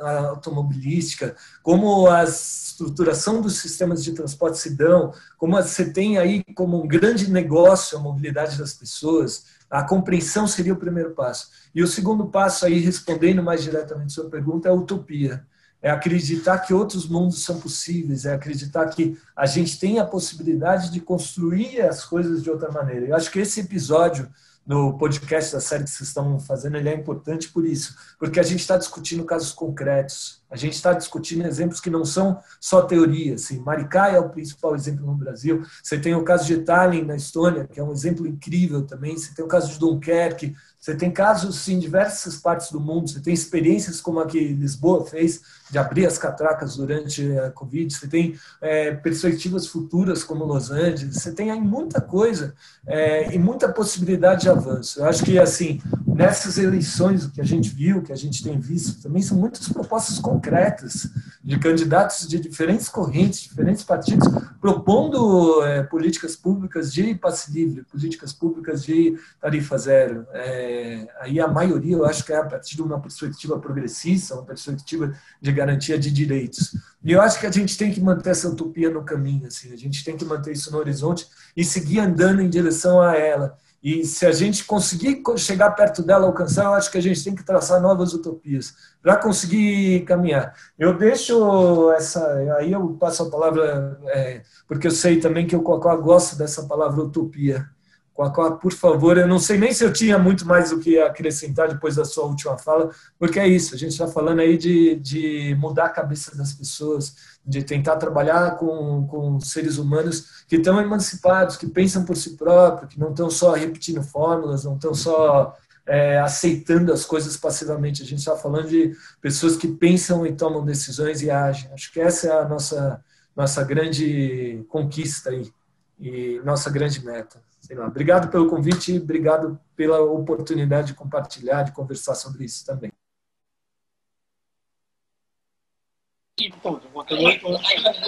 automobilística, 0.00 1.36
como 1.62 2.08
a 2.08 2.24
estruturação 2.24 3.40
dos 3.40 3.58
sistemas 3.58 4.02
de 4.02 4.12
transporte 4.12 4.58
se 4.58 4.74
dão, 4.74 5.12
como 5.38 5.54
você 5.54 5.92
tem 5.92 6.18
aí 6.18 6.42
como 6.56 6.82
um 6.82 6.88
grande 6.88 7.30
negócio 7.30 7.96
a 7.96 8.00
mobilidade 8.00 8.58
das 8.58 8.74
pessoas, 8.74 9.44
a 9.70 9.84
compreensão 9.84 10.48
seria 10.48 10.72
o 10.72 10.78
primeiro 10.78 11.12
passo. 11.12 11.48
E 11.74 11.82
o 11.82 11.86
segundo 11.86 12.26
passo 12.26 12.64
aí, 12.66 12.78
respondendo 12.78 13.42
mais 13.42 13.62
diretamente 13.62 14.12
a 14.12 14.14
sua 14.14 14.30
pergunta, 14.30 14.68
é 14.68 14.70
a 14.70 14.74
utopia. 14.74 15.44
É 15.82 15.90
acreditar 15.90 16.58
que 16.60 16.72
outros 16.72 17.06
mundos 17.06 17.44
são 17.44 17.60
possíveis, 17.60 18.24
é 18.24 18.32
acreditar 18.32 18.86
que 18.88 19.18
a 19.36 19.44
gente 19.44 19.78
tem 19.78 19.98
a 19.98 20.04
possibilidade 20.04 20.90
de 20.90 21.00
construir 21.00 21.82
as 21.82 22.04
coisas 22.04 22.42
de 22.42 22.50
outra 22.50 22.70
maneira. 22.70 23.06
Eu 23.06 23.16
acho 23.16 23.30
que 23.30 23.40
esse 23.40 23.60
episódio 23.60 24.30
no 24.66 24.96
podcast 24.96 25.52
da 25.52 25.60
série 25.60 25.84
que 25.84 25.90
vocês 25.90 26.08
estão 26.08 26.38
fazendo, 26.40 26.76
ele 26.76 26.88
é 26.88 26.94
importante 26.94 27.50
por 27.50 27.66
isso, 27.66 27.94
porque 28.18 28.40
a 28.40 28.42
gente 28.42 28.60
está 28.60 28.78
discutindo 28.78 29.24
casos 29.24 29.52
concretos, 29.52 30.42
a 30.50 30.56
gente 30.56 30.72
está 30.72 30.92
discutindo 30.92 31.46
exemplos 31.46 31.80
que 31.80 31.90
não 31.90 32.04
são 32.04 32.40
só 32.60 32.82
teoria. 32.82 33.34
Assim. 33.34 33.58
Maricá 33.58 34.08
é 34.08 34.18
o 34.18 34.30
principal 34.30 34.74
exemplo 34.74 35.04
no 35.04 35.14
Brasil. 35.14 35.62
Você 35.82 35.98
tem 35.98 36.14
o 36.14 36.22
caso 36.22 36.46
de 36.46 36.58
Tallinn, 36.58 37.04
na 37.04 37.16
Estônia, 37.16 37.66
que 37.66 37.78
é 37.78 37.82
um 37.82 37.92
exemplo 37.92 38.26
incrível 38.26 38.82
também. 38.82 39.16
Você 39.16 39.34
tem 39.34 39.44
o 39.44 39.48
caso 39.48 39.72
de 39.72 39.78
Dunkerque. 39.78 40.54
Você 40.84 40.94
tem 40.94 41.10
casos 41.10 41.66
em 41.66 41.78
diversas 41.78 42.36
partes 42.36 42.70
do 42.70 42.78
mundo. 42.78 43.08
Você 43.08 43.18
tem 43.18 43.32
experiências 43.32 44.02
como 44.02 44.20
a 44.20 44.26
que 44.26 44.48
Lisboa 44.48 45.06
fez, 45.06 45.40
de 45.70 45.78
abrir 45.78 46.04
as 46.04 46.18
catracas 46.18 46.76
durante 46.76 47.26
a 47.38 47.50
Covid. 47.50 47.90
Você 47.90 48.06
tem 48.06 48.38
é, 48.60 48.92
perspectivas 48.92 49.66
futuras 49.66 50.22
como 50.22 50.44
Los 50.44 50.70
Angeles. 50.70 51.16
Você 51.16 51.32
tem 51.32 51.50
aí 51.50 51.58
muita 51.58 52.02
coisa 52.02 52.52
é, 52.86 53.34
e 53.34 53.38
muita 53.38 53.66
possibilidade 53.72 54.42
de 54.42 54.50
avanço. 54.50 55.00
Eu 55.00 55.06
acho 55.06 55.24
que, 55.24 55.38
assim, 55.38 55.80
nessas 56.14 56.58
eleições, 56.58 57.24
o 57.24 57.30
que 57.32 57.40
a 57.40 57.44
gente 57.44 57.68
viu, 57.70 57.98
o 57.98 58.02
que 58.02 58.12
a 58.12 58.16
gente 58.16 58.42
tem 58.42 58.58
visto, 58.58 59.02
também 59.02 59.20
são 59.20 59.36
muitas 59.36 59.68
propostas 59.68 60.20
concretas 60.20 61.10
de 61.42 61.58
candidatos 61.58 62.28
de 62.28 62.38
diferentes 62.38 62.88
correntes, 62.88 63.40
diferentes 63.40 63.82
partidos, 63.82 64.28
propondo 64.60 65.62
é, 65.64 65.82
políticas 65.82 66.36
públicas 66.36 66.92
de 66.92 67.16
passe 67.16 67.52
livre, 67.52 67.82
políticas 67.82 68.32
públicas 68.32 68.84
de 68.84 69.18
tarifa 69.40 69.76
zero. 69.76 70.24
É, 70.32 71.08
aí 71.20 71.40
a 71.40 71.48
maioria, 71.48 71.96
eu 71.96 72.06
acho 72.06 72.24
que 72.24 72.32
é 72.32 72.36
a 72.36 72.44
partir 72.44 72.76
de 72.76 72.82
uma 72.82 73.00
perspectiva 73.00 73.58
progressista, 73.58 74.34
uma 74.34 74.44
perspectiva 74.44 75.12
de 75.40 75.52
garantia 75.52 75.98
de 75.98 76.12
direitos. 76.12 76.76
E 77.02 77.10
eu 77.10 77.20
acho 77.20 77.40
que 77.40 77.46
a 77.46 77.50
gente 77.50 77.76
tem 77.76 77.92
que 77.92 78.00
manter 78.00 78.30
essa 78.30 78.48
utopia 78.48 78.88
no 78.88 79.02
caminho, 79.02 79.48
assim, 79.48 79.72
a 79.72 79.76
gente 79.76 80.04
tem 80.04 80.16
que 80.16 80.24
manter 80.24 80.52
isso 80.52 80.70
no 80.70 80.78
horizonte 80.78 81.26
e 81.56 81.64
seguir 81.64 81.98
andando 81.98 82.40
em 82.40 82.48
direção 82.48 83.02
a 83.02 83.16
ela. 83.16 83.58
E 83.84 84.02
se 84.06 84.24
a 84.24 84.32
gente 84.32 84.64
conseguir 84.64 85.22
chegar 85.36 85.70
perto 85.72 86.02
dela, 86.02 86.24
alcançar, 86.26 86.64
eu 86.64 86.72
acho 86.72 86.90
que 86.90 86.96
a 86.96 87.02
gente 87.02 87.22
tem 87.22 87.34
que 87.34 87.44
traçar 87.44 87.82
novas 87.82 88.14
utopias 88.14 88.74
para 89.02 89.18
conseguir 89.18 90.06
caminhar. 90.06 90.54
Eu 90.78 90.96
deixo 90.96 91.92
essa. 91.92 92.26
Aí 92.56 92.72
eu 92.72 92.94
passo 92.94 93.24
a 93.24 93.30
palavra, 93.30 94.00
é, 94.06 94.40
porque 94.66 94.86
eu 94.86 94.90
sei 94.90 95.20
também 95.20 95.46
que 95.46 95.54
o 95.54 95.62
Cocó 95.62 95.94
gosta 95.98 96.34
dessa 96.34 96.62
palavra 96.62 97.02
utopia. 97.02 97.68
Cocó, 98.14 98.52
por 98.52 98.72
favor, 98.72 99.18
eu 99.18 99.28
não 99.28 99.38
sei 99.38 99.58
nem 99.58 99.72
se 99.72 99.84
eu 99.84 99.92
tinha 99.92 100.18
muito 100.18 100.46
mais 100.46 100.72
o 100.72 100.78
que 100.78 100.98
acrescentar 100.98 101.68
depois 101.68 101.96
da 101.96 102.06
sua 102.06 102.24
última 102.24 102.56
fala, 102.56 102.90
porque 103.18 103.40
é 103.40 103.48
isso, 103.48 103.74
a 103.74 103.78
gente 103.78 103.90
está 103.90 104.06
falando 104.06 104.38
aí 104.38 104.56
de, 104.56 104.94
de 104.94 105.56
mudar 105.58 105.86
a 105.86 105.90
cabeça 105.90 106.34
das 106.36 106.52
pessoas, 106.52 107.16
de 107.46 107.62
tentar 107.62 107.96
trabalhar 107.96 108.56
com, 108.56 109.06
com 109.06 109.38
seres 109.40 109.76
humanos 109.76 110.44
que 110.48 110.56
estão 110.56 110.80
emancipados, 110.80 111.56
que 111.56 111.66
pensam 111.66 112.04
por 112.04 112.16
si 112.16 112.36
próprios, 112.36 112.92
que 112.92 112.98
não 112.98 113.10
estão 113.10 113.28
só 113.28 113.52
repetindo 113.52 114.02
fórmulas, 114.02 114.64
não 114.64 114.76
estão 114.76 114.94
só 114.94 115.54
é, 115.86 116.18
aceitando 116.18 116.92
as 116.92 117.04
coisas 117.04 117.36
passivamente. 117.36 118.02
A 118.02 118.06
gente 118.06 118.20
está 118.20 118.36
falando 118.36 118.68
de 118.68 118.96
pessoas 119.20 119.56
que 119.56 119.68
pensam 119.68 120.26
e 120.26 120.32
tomam 120.32 120.64
decisões 120.64 121.20
e 121.22 121.30
agem. 121.30 121.70
Acho 121.72 121.92
que 121.92 122.00
essa 122.00 122.28
é 122.28 122.32
a 122.32 122.48
nossa, 122.48 123.04
nossa 123.36 123.62
grande 123.62 124.64
conquista 124.68 125.30
aí 125.30 125.52
e 126.00 126.40
nossa 126.44 126.70
grande 126.70 127.04
meta. 127.04 127.42
Obrigado 127.86 128.30
pelo 128.30 128.48
convite 128.48 128.92
e 128.92 128.98
obrigado 128.98 129.58
pela 129.74 130.00
oportunidade 130.00 130.88
de 130.88 130.94
compartilhar, 130.94 131.62
de 131.62 131.72
conversar 131.72 132.14
sobre 132.14 132.44
isso 132.44 132.64
também. 132.64 132.92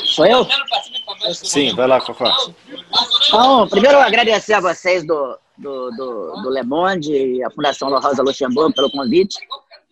Sou 0.04 0.26
eu? 0.26 0.46
Sim, 1.34 1.74
vai 1.74 1.86
lá, 1.86 2.00
Fafá. 2.00 2.34
Então, 3.28 3.68
primeiro 3.68 3.98
agradecer 3.98 4.54
a 4.54 4.60
vocês 4.60 5.06
do, 5.06 5.38
do, 5.56 5.90
do, 5.90 6.42
do 6.42 6.50
Le 6.50 6.62
Monde 6.62 7.12
e 7.12 7.44
a 7.44 7.50
Fundação 7.50 7.88
La 7.88 8.00
Rosa 8.00 8.22
Luxemburgo 8.22 8.74
pelo 8.74 8.90
convite. 8.90 9.38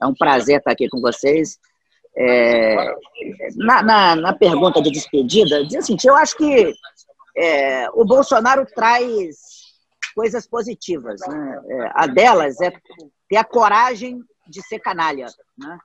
É 0.01 0.07
um 0.07 0.15
prazer 0.15 0.59
estar 0.59 0.73
aqui 0.73 0.89
com 0.89 1.01
vocês. 1.01 1.59
É, 2.17 2.95
na, 3.57 3.83
na, 3.83 4.17
na, 4.17 4.33
pergunta 4.33 4.81
de 4.81 4.91
despedida, 4.91 5.65
diz 5.67 5.77
assim, 5.77 5.97
eu 6.05 6.15
acho 6.15 6.37
que 6.37 6.73
é, 7.37 7.91
o 7.91 8.05
Bolsonaro 8.05 8.65
traz 8.67 9.37
coisas 10.15 10.47
positivas. 10.47 11.21
Né? 11.27 11.61
É, 11.69 11.91
a 11.95 12.07
delas 12.07 12.61
é 12.61 12.73
ter 13.29 13.37
a 13.37 13.45
coragem 13.45 14.21
de 14.49 14.63
ser 14.63 14.79
canalha. 14.79 15.27
Né? 15.59 15.79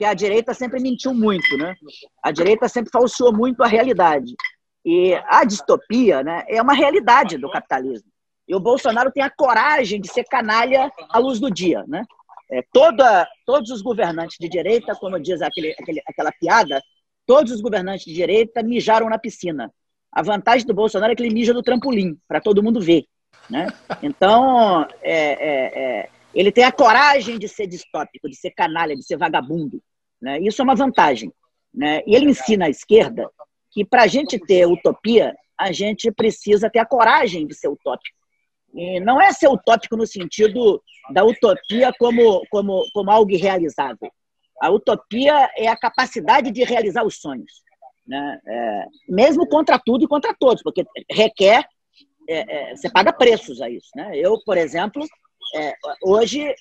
Porque 0.00 0.06
a 0.06 0.14
direita 0.14 0.54
sempre 0.54 0.80
mentiu 0.80 1.12
muito, 1.12 1.58
né? 1.58 1.76
A 2.22 2.30
direita 2.30 2.66
sempre 2.68 2.90
falseou 2.90 3.34
muito 3.34 3.62
a 3.62 3.66
realidade. 3.66 4.34
E 4.82 5.12
a 5.28 5.44
distopia 5.44 6.22
né, 6.22 6.42
é 6.48 6.62
uma 6.62 6.72
realidade 6.72 7.36
do 7.36 7.50
capitalismo. 7.50 8.08
E 8.48 8.54
o 8.54 8.60
Bolsonaro 8.60 9.12
tem 9.12 9.22
a 9.22 9.28
coragem 9.28 10.00
de 10.00 10.08
ser 10.08 10.24
canalha 10.24 10.90
à 11.10 11.18
luz 11.18 11.38
do 11.38 11.50
dia. 11.50 11.84
Né? 11.86 12.02
É, 12.50 12.64
toda, 12.72 13.28
todos 13.44 13.70
os 13.70 13.82
governantes 13.82 14.38
de 14.40 14.48
direita, 14.48 14.94
como 14.94 15.20
diz 15.20 15.42
aquele, 15.42 15.72
aquele, 15.78 16.00
aquela 16.06 16.32
piada, 16.32 16.82
todos 17.26 17.52
os 17.52 17.60
governantes 17.60 18.06
de 18.06 18.14
direita 18.14 18.62
mijaram 18.62 19.06
na 19.06 19.18
piscina. 19.18 19.70
A 20.10 20.22
vantagem 20.22 20.66
do 20.66 20.72
Bolsonaro 20.72 21.12
é 21.12 21.14
que 21.14 21.22
ele 21.22 21.34
mija 21.34 21.52
no 21.52 21.62
trampolim, 21.62 22.18
para 22.26 22.40
todo 22.40 22.62
mundo 22.62 22.80
ver. 22.80 23.04
Né? 23.50 23.66
Então, 24.02 24.88
é, 25.02 25.12
é, 25.12 25.78
é, 25.78 26.08
ele 26.34 26.50
tem 26.50 26.64
a 26.64 26.72
coragem 26.72 27.38
de 27.38 27.46
ser 27.46 27.66
distópico, 27.66 28.30
de 28.30 28.36
ser 28.36 28.52
canalha, 28.52 28.96
de 28.96 29.02
ser 29.02 29.18
vagabundo. 29.18 29.78
Né? 30.20 30.38
Isso 30.40 30.60
é 30.60 30.64
uma 30.64 30.74
vantagem. 30.74 31.32
Né? 31.72 32.02
E 32.06 32.14
ele 32.14 32.30
ensina 32.30 32.66
à 32.66 32.68
esquerda 32.70 33.28
que 33.70 33.84
para 33.84 34.02
a 34.02 34.06
gente 34.06 34.38
ter 34.38 34.66
utopia, 34.66 35.34
a 35.56 35.72
gente 35.72 36.10
precisa 36.10 36.68
ter 36.70 36.80
a 36.80 36.86
coragem 36.86 37.46
de 37.46 37.54
ser 37.54 37.68
utópico. 37.68 38.16
E 38.74 39.00
não 39.00 39.20
é 39.20 39.32
ser 39.32 39.48
utópico 39.48 39.96
no 39.96 40.06
sentido 40.06 40.82
da 41.12 41.24
utopia 41.24 41.92
como, 41.98 42.42
como, 42.50 42.84
como 42.92 43.10
algo 43.10 43.30
irrealizável. 43.30 44.10
A 44.60 44.70
utopia 44.70 45.50
é 45.56 45.68
a 45.68 45.76
capacidade 45.76 46.50
de 46.50 46.64
realizar 46.64 47.04
os 47.04 47.20
sonhos. 47.20 47.62
Né? 48.06 48.40
É, 48.46 48.84
mesmo 49.08 49.46
contra 49.46 49.78
tudo 49.78 50.04
e 50.04 50.08
contra 50.08 50.34
todos, 50.38 50.62
porque 50.62 50.84
requer, 51.10 51.64
é, 52.28 52.70
é, 52.70 52.76
você 52.76 52.90
paga 52.90 53.12
preços 53.12 53.60
a 53.60 53.68
isso. 53.68 53.88
Né? 53.94 54.16
Eu, 54.16 54.40
por 54.44 54.56
exemplo, 54.56 55.04
é, 55.54 55.74
hoje 56.02 56.54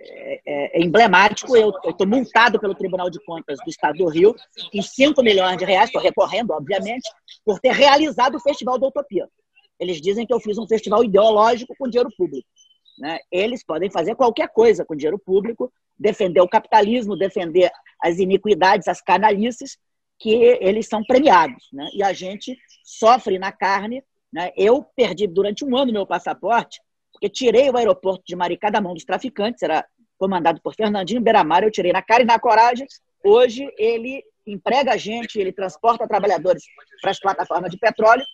é, 0.00 0.40
é, 0.46 0.78
é, 0.78 0.80
emblemático. 0.80 1.56
Eu 1.56 1.70
estou 1.84 2.06
multado 2.06 2.60
pelo 2.60 2.74
Tribunal 2.74 3.10
de 3.10 3.18
Contas 3.24 3.58
do 3.64 3.68
Estado 3.68 3.98
do 3.98 4.06
Rio 4.06 4.34
em 4.72 4.80
5 4.80 5.22
milhões 5.22 5.58
de 5.58 5.64
reais, 5.64 5.86
estou 5.86 6.00
recorrendo, 6.00 6.52
obviamente, 6.52 7.08
por 7.44 7.58
ter 7.58 7.72
realizado 7.72 8.36
o 8.36 8.40
Festival 8.40 8.78
da 8.78 8.86
Utopia. 8.86 9.28
Eles 9.78 10.00
dizem 10.00 10.26
que 10.26 10.32
eu 10.32 10.40
fiz 10.40 10.56
um 10.58 10.66
festival 10.66 11.04
ideológico 11.04 11.74
com 11.78 11.88
dinheiro 11.88 12.10
público. 12.16 12.48
Né? 12.98 13.18
Eles 13.30 13.64
podem 13.64 13.90
fazer 13.90 14.14
qualquer 14.14 14.48
coisa 14.48 14.84
com 14.84 14.96
dinheiro 14.96 15.18
público, 15.18 15.72
defender 15.98 16.40
o 16.40 16.48
capitalismo, 16.48 17.16
defender 17.16 17.70
as 18.00 18.18
iniquidades, 18.18 18.88
as 18.88 19.00
canalices, 19.00 19.78
que 20.18 20.30
eles 20.60 20.88
são 20.88 21.02
premiados. 21.04 21.68
Né? 21.72 21.88
E 21.94 22.02
a 22.02 22.12
gente 22.12 22.56
sofre 22.84 23.38
na 23.38 23.52
carne. 23.52 24.02
Né? 24.32 24.52
Eu 24.56 24.84
perdi 24.96 25.26
durante 25.26 25.64
um 25.64 25.76
ano 25.76 25.92
meu 25.92 26.06
passaporte 26.06 26.80
porque 27.18 27.28
tirei 27.28 27.68
o 27.68 27.76
aeroporto 27.76 28.22
de 28.24 28.36
Maricá 28.36 28.70
da 28.70 28.80
mão 28.80 28.94
dos 28.94 29.04
traficantes, 29.04 29.62
era 29.62 29.84
comandado 30.16 30.60
por 30.62 30.74
Fernandinho 30.74 31.20
Beiramar, 31.20 31.64
eu 31.64 31.70
tirei 31.70 31.92
na 31.92 32.00
cara 32.00 32.22
e 32.22 32.26
na 32.26 32.38
coragem. 32.38 32.86
Hoje 33.24 33.68
ele 33.76 34.22
emprega 34.46 34.96
gente, 34.96 35.38
ele 35.38 35.52
transporta 35.52 36.06
trabalhadores 36.06 36.62
para 37.02 37.10
as 37.10 37.18
plataformas 37.18 37.70
de 37.70 37.76
petróleo, 37.76 38.24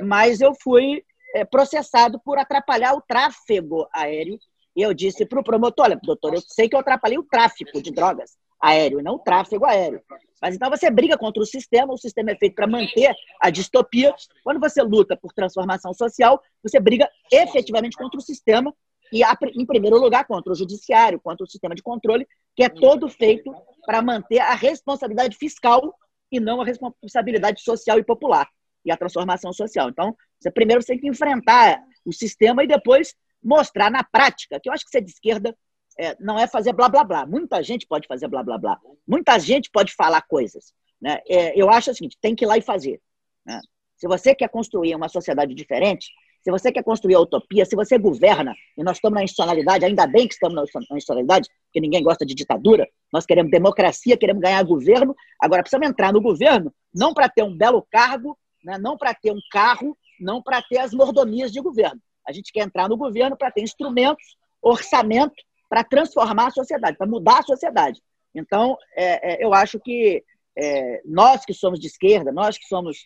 mas 0.00 0.40
eu 0.40 0.52
fui 0.60 1.04
é, 1.34 1.44
processado 1.44 2.20
por 2.24 2.36
atrapalhar 2.36 2.94
o 2.94 3.00
tráfego 3.00 3.88
aéreo. 3.94 4.38
E 4.74 4.82
eu 4.82 4.92
disse 4.92 5.24
para 5.24 5.40
o 5.40 5.44
promotor: 5.44 5.84
olha, 5.86 6.00
doutor, 6.02 6.34
eu 6.34 6.40
sei 6.40 6.68
que 6.68 6.74
eu 6.74 6.80
atrapalhei 6.80 7.18
o 7.18 7.24
tráfico 7.24 7.80
de 7.80 7.92
drogas 7.92 8.36
aéreo 8.62 9.02
não 9.02 9.16
o 9.16 9.18
tráfego 9.18 9.66
aéreo. 9.66 10.00
Mas 10.40 10.54
então 10.54 10.70
você 10.70 10.90
briga 10.90 11.18
contra 11.18 11.42
o 11.42 11.46
sistema, 11.46 11.92
o 11.92 11.98
sistema 11.98 12.30
é 12.30 12.36
feito 12.36 12.54
para 12.54 12.66
manter 12.66 13.14
a 13.40 13.50
distopia. 13.50 14.14
Quando 14.42 14.60
você 14.60 14.82
luta 14.82 15.16
por 15.16 15.32
transformação 15.32 15.92
social, 15.92 16.40
você 16.62 16.80
briga 16.80 17.08
efetivamente 17.30 17.96
contra 17.96 18.18
o 18.18 18.22
sistema, 18.22 18.72
E, 19.12 19.22
em 19.54 19.66
primeiro 19.66 19.98
lugar, 19.98 20.24
contra 20.26 20.52
o 20.52 20.56
judiciário, 20.56 21.20
contra 21.20 21.44
o 21.44 21.46
sistema 21.46 21.74
de 21.74 21.82
controle, 21.82 22.26
que 22.56 22.64
é 22.64 22.68
todo 22.70 23.08
feito 23.08 23.52
para 23.84 24.00
manter 24.00 24.38
a 24.38 24.54
responsabilidade 24.54 25.36
fiscal 25.36 25.94
e 26.30 26.40
não 26.40 26.62
a 26.62 26.64
responsabilidade 26.64 27.60
social 27.60 27.98
e 27.98 28.04
popular 28.04 28.48
e 28.84 28.90
a 28.90 28.96
transformação 28.96 29.52
social. 29.52 29.90
Então, 29.90 30.16
você 30.40 30.50
primeiro 30.50 30.82
tem 30.82 30.98
que 30.98 31.06
enfrentar 31.06 31.82
o 32.06 32.12
sistema 32.12 32.64
e 32.64 32.66
depois 32.66 33.14
mostrar 33.44 33.90
na 33.90 34.02
prática, 34.02 34.58
que 34.58 34.68
eu 34.68 34.72
acho 34.72 34.84
que 34.84 34.90
ser 34.90 35.02
de 35.02 35.10
esquerda 35.10 35.54
é, 35.98 36.16
não 36.20 36.38
é 36.38 36.46
fazer 36.46 36.72
blá 36.72 36.88
blá 36.88 37.04
blá. 37.04 37.26
Muita 37.26 37.62
gente 37.62 37.86
pode 37.86 38.06
fazer 38.06 38.28
blá 38.28 38.42
blá 38.42 38.58
blá. 38.58 38.80
Muita 39.06 39.38
gente 39.38 39.70
pode 39.70 39.94
falar 39.94 40.22
coisas. 40.22 40.72
Né? 41.00 41.20
É, 41.28 41.60
eu 41.60 41.70
acho 41.70 41.90
o 41.90 41.94
seguinte: 41.94 42.18
tem 42.20 42.34
que 42.34 42.44
ir 42.44 42.48
lá 42.48 42.56
e 42.56 42.62
fazer. 42.62 43.00
Né? 43.44 43.60
Se 43.96 44.06
você 44.06 44.34
quer 44.34 44.48
construir 44.48 44.94
uma 44.94 45.08
sociedade 45.08 45.54
diferente, 45.54 46.08
se 46.42 46.50
você 46.50 46.72
quer 46.72 46.82
construir 46.82 47.14
a 47.14 47.20
utopia, 47.20 47.64
se 47.64 47.76
você 47.76 47.96
governa, 47.96 48.52
e 48.76 48.82
nós 48.82 48.96
estamos 48.96 49.14
na 49.14 49.22
institucionalidade, 49.22 49.84
ainda 49.84 50.06
bem 50.08 50.26
que 50.26 50.34
estamos 50.34 50.56
na 50.56 50.62
institucionalidade, 50.62 51.48
porque 51.66 51.80
ninguém 51.80 52.02
gosta 52.02 52.26
de 52.26 52.34
ditadura, 52.34 52.88
nós 53.12 53.24
queremos 53.24 53.50
democracia, 53.50 54.16
queremos 54.16 54.42
ganhar 54.42 54.62
governo, 54.64 55.14
agora 55.40 55.62
precisamos 55.62 55.88
entrar 55.88 56.12
no 56.12 56.20
governo 56.20 56.74
não 56.92 57.14
para 57.14 57.28
ter 57.28 57.44
um 57.44 57.56
belo 57.56 57.86
cargo, 57.90 58.36
né? 58.64 58.76
não 58.76 58.96
para 58.96 59.14
ter 59.14 59.30
um 59.30 59.40
carro, 59.52 59.96
não 60.20 60.42
para 60.42 60.60
ter 60.62 60.78
as 60.78 60.92
mordomias 60.92 61.52
de 61.52 61.60
governo. 61.60 62.00
A 62.26 62.32
gente 62.32 62.52
quer 62.52 62.64
entrar 62.64 62.88
no 62.88 62.96
governo 62.96 63.36
para 63.36 63.50
ter 63.50 63.62
instrumentos, 63.62 64.36
orçamento, 64.60 65.34
para 65.72 65.82
transformar 65.82 66.48
a 66.48 66.50
sociedade, 66.50 66.98
para 66.98 67.06
mudar 67.06 67.38
a 67.38 67.42
sociedade. 67.42 67.98
Então, 68.34 68.76
é, 68.94 69.32
é, 69.32 69.42
eu 69.42 69.54
acho 69.54 69.80
que 69.80 70.22
é, 70.54 71.00
nós 71.02 71.46
que 71.46 71.54
somos 71.54 71.80
de 71.80 71.86
esquerda, 71.86 72.30
nós 72.30 72.58
que 72.58 72.66
somos 72.66 72.98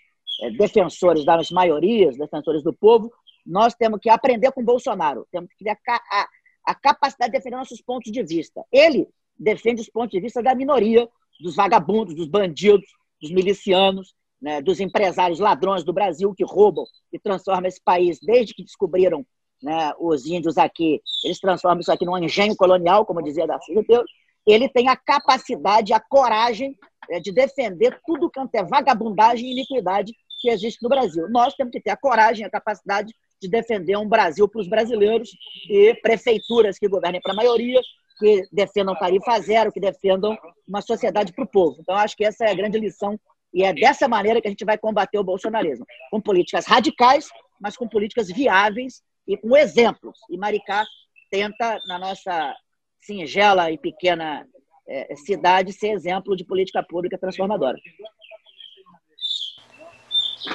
é, 0.43 0.51
defensores 0.51 1.25
das 1.25 1.53
maiorias, 1.53 2.19
defensores 2.19 2.65
do 2.65 2.75
povo, 2.75 3.09
nós 3.47 3.73
temos 3.77 4.01
que 4.01 4.11
aprender 4.11 4.51
com 4.51 4.65
Bolsonaro, 4.65 5.29
temos 5.31 5.49
que 5.57 5.63
ter 5.63 5.71
a, 5.71 5.95
a, 5.95 6.29
a 6.65 6.75
capacidade 6.75 7.31
de 7.31 7.39
defender 7.39 7.55
nossos 7.55 7.81
pontos 7.81 8.11
de 8.11 8.25
vista. 8.25 8.65
Ele 8.73 9.07
defende 9.39 9.81
os 9.81 9.89
pontos 9.89 10.11
de 10.11 10.21
vista 10.21 10.43
da 10.43 10.53
minoria, 10.53 11.09
dos 11.41 11.55
vagabundos, 11.55 12.17
dos 12.17 12.27
bandidos, 12.27 12.91
dos 13.23 13.31
milicianos, 13.31 14.13
né, 14.43 14.61
dos 14.61 14.81
empresários 14.81 15.39
ladrões 15.39 15.85
do 15.85 15.93
Brasil 15.93 16.35
que 16.35 16.45
roubam 16.45 16.85
e 17.13 17.19
transformam 17.21 17.69
esse 17.69 17.81
país 17.81 18.19
desde 18.21 18.53
que 18.53 18.65
descobriram 18.65 19.25
né, 19.63 19.93
os 19.99 20.27
índios 20.27 20.59
aqui, 20.59 21.01
eles 21.25 21.41
transformam 21.41 21.81
isso 21.81 21.93
aqui 21.93 22.05
num 22.05 22.19
engenho 22.19 22.55
colonial, 22.57 23.05
como 23.07 23.23
dizia 23.23 23.47
da 23.47 23.61
Silva 23.61 24.05
ele 24.47 24.69
tem 24.69 24.89
a 24.89 24.97
capacidade, 24.97 25.93
a 25.93 26.01
coragem 26.01 26.79
é, 27.11 27.19
de 27.19 27.33
defender 27.33 27.99
tudo 28.07 28.31
quanto 28.33 28.55
é 28.55 28.63
vagabundagem 28.63 29.49
e 29.49 29.53
iniquidade 29.53 30.13
que 30.41 30.49
existe 30.49 30.83
no 30.83 30.89
Brasil. 30.89 31.29
Nós 31.29 31.55
temos 31.55 31.73
que 31.73 31.81
ter 31.81 31.91
a 31.91 31.97
coragem, 31.97 32.47
a 32.47 32.51
capacidade 32.51 33.13
de 33.43 33.49
defender 33.49 33.97
um 33.97 34.09
Brasil 34.09 34.49
para 34.49 34.61
os 34.61 34.69
brasileiros 34.69 35.31
e 35.69 35.95
prefeituras 35.95 36.79
que 36.79 36.89
governem 36.89 37.21
para 37.21 37.33
a 37.33 37.37
maioria, 37.37 37.81
que 38.19 38.45
defendam 38.53 38.95
tarifa 38.95 39.39
zero, 39.41 39.73
que 39.73 39.81
defendam 39.81 40.39
uma 40.67 40.81
sociedade 40.81 41.33
para 41.33 41.45
o 41.45 41.49
povo. 41.49 41.77
Então, 41.81 41.97
acho 41.97 42.17
que 42.17 42.25
essa 42.25 42.45
é 42.45 42.51
a 42.51 42.55
grande 42.55 42.79
lição 42.79 43.19
e 43.53 43.63
é 43.63 43.73
dessa 43.73 44.07
maneira 44.09 44.41
que 44.41 44.49
a 44.49 44.51
gente 44.51 44.65
vai 44.65 44.79
combater 44.79 45.19
o 45.19 45.25
bolsonarismo, 45.25 45.85
com 46.11 46.21
políticas 46.21 46.67
radicais, 46.67 47.27
mas 47.61 47.77
com 47.77 47.89
políticas 47.89 48.29
viáveis 48.29 49.03
e 49.27 49.37
com 49.37 49.57
exemplos. 49.57 50.19
E 50.31 50.37
Maricá 50.37 50.85
tenta, 51.31 51.79
na 51.87 51.99
nossa 51.99 52.55
singela 53.01 53.71
e 53.71 53.79
pequena 53.79 54.47
é, 54.89 55.15
cidade, 55.17 55.73
ser 55.73 55.89
exemplo 55.89 56.37
de 56.37 56.45
política 56.45 56.83
pública 56.83 57.19
transformadora. 57.19 57.79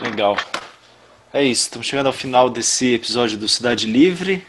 Legal. 0.01 0.35
É 1.33 1.43
isso, 1.43 1.63
estamos 1.63 1.87
chegando 1.87 2.07
ao 2.07 2.13
final 2.13 2.49
desse 2.49 2.93
episódio 2.93 3.37
do 3.37 3.47
Cidade 3.47 3.85
Livre. 3.85 4.45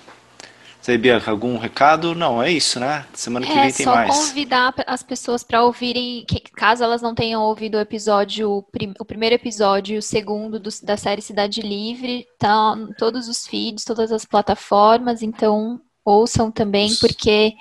Você, 0.83 0.99
Bianca, 0.99 1.31
algum 1.31 1.57
recado? 1.59 2.13
Não, 2.13 2.43
é 2.43 2.51
isso, 2.51 2.81
né? 2.81 3.07
Semana 3.15 3.47
que 3.47 3.53
é, 3.53 3.63
vem 3.63 3.73
tem 3.73 3.87
mais. 3.87 4.11
É 4.11 4.13
só 4.13 4.27
convidar 4.27 4.75
as 4.85 5.01
pessoas 5.01 5.45
para 5.45 5.63
ouvirem, 5.63 6.27
caso 6.57 6.83
elas 6.83 7.01
não 7.01 7.15
tenham 7.15 7.41
ouvido 7.41 7.77
o 7.77 7.81
episódio, 7.81 8.65
o 8.99 9.05
primeiro 9.05 9.37
episódio 9.37 9.95
e 9.95 9.99
o 9.99 10.03
segundo 10.03 10.59
do, 10.59 10.71
da 10.83 10.97
série 10.97 11.23
Cidade 11.23 11.61
Livre, 11.61 12.27
tá 12.37 12.75
todos 12.99 13.29
os 13.29 13.47
feeds, 13.47 13.85
todas 13.85 14.11
as 14.11 14.25
plataformas, 14.25 15.23
então 15.23 15.81
ouçam 16.05 16.51
também, 16.51 16.89
isso. 16.89 17.07
porque 17.07 17.55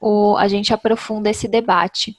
o, 0.00 0.36
a 0.36 0.48
gente 0.48 0.74
aprofunda 0.74 1.30
esse 1.30 1.46
debate. 1.46 2.16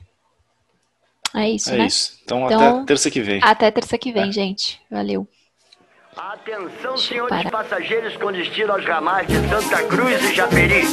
É 1.35 1.49
isso, 1.49 1.69
é 1.71 1.79
né? 1.79 1.87
Isso. 1.87 2.17
Então, 2.23 2.45
então, 2.45 2.77
até 2.77 2.85
terça 2.85 3.11
que 3.11 3.19
vem. 3.19 3.41
Até 3.43 3.69
terça 3.71 3.97
que 3.97 4.13
vem, 4.13 4.29
é. 4.29 4.31
gente. 4.31 4.79
Valeu. 4.89 5.27
Atenção, 6.17 6.97
senhores 6.97 7.43
passageiros 7.49 8.17
com 8.17 8.31
destino 8.31 8.73
aos 8.73 8.83
ramais 8.83 9.27
de 9.27 9.35
Santa 9.47 9.83
Cruz 9.83 10.21
e 10.23 10.35
Japeri. 10.35 10.83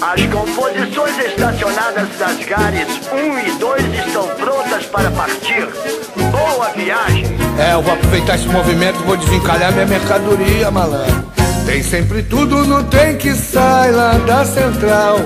As 0.00 0.26
composições 0.26 1.18
estacionadas 1.18 2.08
das 2.18 2.44
gares 2.44 2.86
1 3.10 3.38
e 3.48 3.58
2 3.58 4.06
estão 4.06 4.28
prontas 4.36 4.86
para 4.86 5.10
partir. 5.12 5.66
Boa 6.30 6.68
viagem! 6.68 7.24
É, 7.58 7.72
eu 7.72 7.82
vou 7.82 7.94
aproveitar 7.94 8.34
esse 8.34 8.46
movimento 8.48 9.00
e 9.00 9.04
vou 9.04 9.16
desencalhar 9.16 9.72
minha 9.72 9.86
mercadoria, 9.86 10.70
malandro. 10.70 11.26
Tem 11.64 11.82
sempre 11.82 12.22
tudo 12.22 12.64
no 12.66 12.84
trem 12.84 13.16
que 13.16 13.32
sai 13.32 13.90
lá 13.90 14.12
da 14.18 14.44
central. 14.44 15.16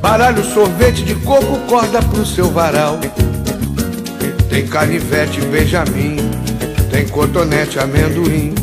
Baralho, 0.00 0.42
sorvete 0.44 1.04
de 1.04 1.14
coco, 1.14 1.60
corda 1.68 2.02
pro 2.02 2.26
seu 2.26 2.50
varal. 2.50 2.98
Tem 4.50 4.66
canivete, 4.66 5.40
Benjamin 5.42 6.21
tem 6.92 7.08
cotonete, 7.08 7.78
amendoim, 7.78 8.54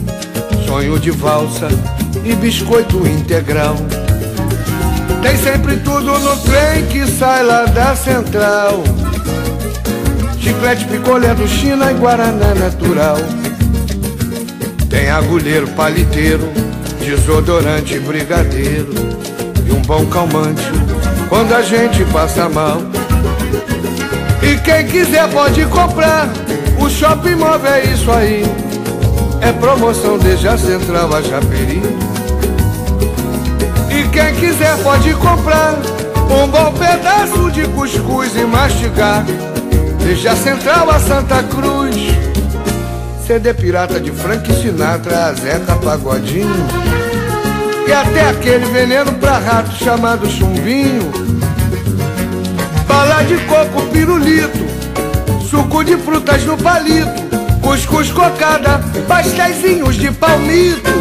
sonho 0.68 1.00
de 1.00 1.10
valsa 1.10 1.68
e 2.24 2.36
biscoito 2.36 3.06
integral. 3.08 3.76
Tem 5.24 5.36
sempre 5.36 5.78
tudo 5.78 6.18
no 6.20 6.38
trem 6.38 6.86
que 6.86 7.08
sai 7.08 7.44
lá 7.44 7.66
da 7.66 7.96
central. 7.96 8.84
Chiclete, 10.40 10.86
picolé 10.86 11.34
do 11.34 11.48
China 11.48 11.92
e 11.92 11.96
Guaraná 11.96 12.54
natural. 12.54 13.18
Tem 14.92 15.10
agulheiro, 15.10 15.68
paliteiro, 15.70 16.48
desodorante, 17.04 17.98
brigadeiro 18.00 18.94
e 19.68 19.72
um 19.72 19.82
bom 19.82 20.06
calmante 20.06 20.64
quando 21.30 21.56
a 21.56 21.64
gente 21.64 22.06
passa 22.06 22.48
mal. 22.48 22.78
E 24.44 24.56
quem 24.62 24.86
quiser 24.86 25.28
pode 25.30 25.66
comprar 25.66 26.30
o 26.80 26.90
shopping 26.90 27.36
móvel 27.36 27.74
é 27.74 27.86
isso 27.86 28.12
aí. 28.12 28.44
É 29.42 29.52
promoção 29.54 30.18
desde 30.18 30.48
a 30.48 30.58
central 30.58 31.14
a 31.14 31.22
Japeri. 31.22 31.82
E 33.90 34.08
quem 34.10 34.36
quiser 34.36 34.78
pode 34.84 35.14
comprar 35.16 35.76
um 36.30 36.48
bom 36.48 36.74
pedaço 36.74 37.52
de 37.52 37.64
cuscuz 37.70 38.36
e 38.36 38.46
mastigar. 38.46 39.26
Desde 40.04 40.28
a 40.28 40.36
central 40.36 40.90
a 40.90 41.00
Santa 41.00 41.44
Cruz. 41.44 41.96
CD 43.26 43.54
pirata 43.54 44.00
de 44.00 44.12
Frank 44.12 44.52
Sinatra 44.54 45.34
Zeca 45.34 45.76
Pagodinho. 45.76 46.66
E 47.88 47.92
até 47.92 48.30
aquele 48.30 48.66
veneno 48.66 49.12
pra 49.14 49.38
rato 49.38 49.72
chamado 49.84 50.30
chumbinho. 50.30 51.12
Bala 52.88 53.24
de 53.24 53.38
coco, 53.46 53.82
pirulito 53.92 54.69
suco 55.50 55.84
de 55.84 55.98
frutas 55.98 56.44
no 56.44 56.56
palito, 56.58 57.10
cuscuz 57.62 58.12
cocada, 58.12 58.80
pastéisinhos 59.08 59.96
de 59.96 60.12
palmito, 60.12 60.92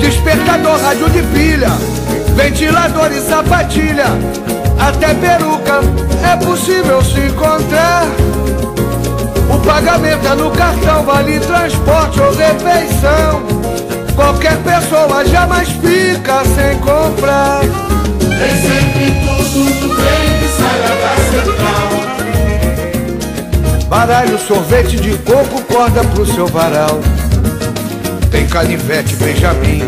despertador, 0.00 0.80
rádio 0.80 1.10
de 1.10 1.22
pilha, 1.22 1.70
ventilador 2.36 3.10
e 3.10 3.20
sapatilha, 3.20 4.06
até 4.78 5.14
peruca 5.14 5.80
é 6.22 6.36
possível 6.44 7.02
se 7.02 7.18
encontrar. 7.20 8.06
O 9.52 9.58
pagamento 9.66 10.26
é 10.26 10.34
no 10.36 10.50
cartão, 10.52 11.04
vale 11.04 11.40
transporte 11.40 12.20
ou 12.20 12.30
refeição. 12.36 13.42
Qualquer 14.14 14.56
pessoa 14.58 15.24
jamais 15.26 15.68
fica 15.68 16.44
sem 16.44 16.78
comprar. 16.78 17.62
Tem 18.20 18.56
sempre 18.62 19.10
tudo 19.52 19.88
bem 19.96 20.38
que 20.38 20.48
sai 20.56 20.78
da 20.82 21.42
central. 21.42 21.97
Baralho, 23.88 24.38
sorvete 24.38 24.98
de 24.98 25.16
coco, 25.18 25.62
corda 25.62 26.04
pro 26.04 26.26
seu 26.26 26.46
varal. 26.46 27.00
Tem 28.30 28.46
canivete, 28.46 29.16
Benjamin, 29.16 29.82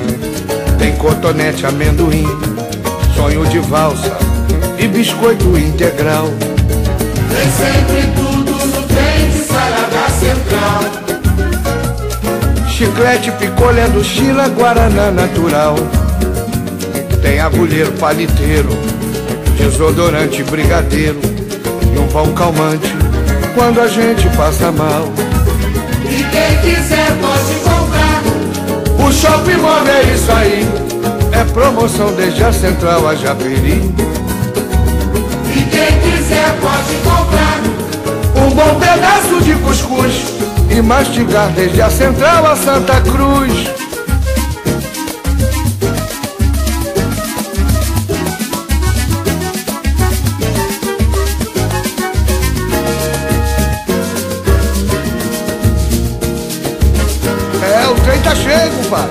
tem 0.79 0.97
cotonete, 0.97 1.67
amendoim, 1.67 2.27
sonho 3.15 3.47
de 3.47 3.59
valsa 3.59 4.17
e 4.79 4.89
biscoito 4.89 5.59
integral. 5.59 6.29
Tem 7.29 7.51
sempre 7.53 8.11
tudo 8.17 8.53
no 8.53 8.83
trem 8.85 9.31
sai 9.47 9.71
da 9.91 10.09
central. 10.09 10.81
Chiclete, 12.71 13.31
picolé 13.33 13.87
do 13.89 14.03
Chila, 14.03 14.49
Guaraná 14.49 15.11
natural. 15.11 15.77
Tem 17.21 17.39
agulheiro, 17.39 17.93
paliteiro, 17.93 18.71
desodorante, 19.59 20.43
brigadeiro 20.45 21.21
e 21.95 21.99
um 21.99 22.09
pão 22.09 22.33
calmante 22.33 23.00
quando 23.55 23.81
a 23.81 23.89
gente 23.89 24.29
passa 24.37 24.71
mal. 24.73 25.09
E 26.05 26.25
quem 26.25 26.75
quiser 26.75 27.13
pode 27.21 27.55
comprar. 27.65 28.23
O 29.05 29.13
shopping 29.13 29.57
móvel 29.57 29.95
é 29.95 30.03
isso 30.15 30.33
aí. 30.33 30.69
promoção 31.53 32.13
desde 32.15 32.45
a 32.45 32.53
central 32.53 33.09
a 33.09 33.15
Japeri. 33.15 33.93
E 35.55 35.63
quem 35.71 36.01
quiser 36.01 36.57
pode 36.61 36.95
comprar 37.03 37.61
um 38.37 38.51
bom 38.51 38.79
pedaço 38.79 39.41
de 39.43 39.55
cuscuz 39.57 40.39
e 40.71 40.81
mastigar 40.81 41.49
desde 41.51 41.83
a 41.83 41.91
central 41.91 42.47
a 42.47 42.57
Santa 42.57 43.01
Cruz. 43.01 43.80
Compadre. 58.91 59.11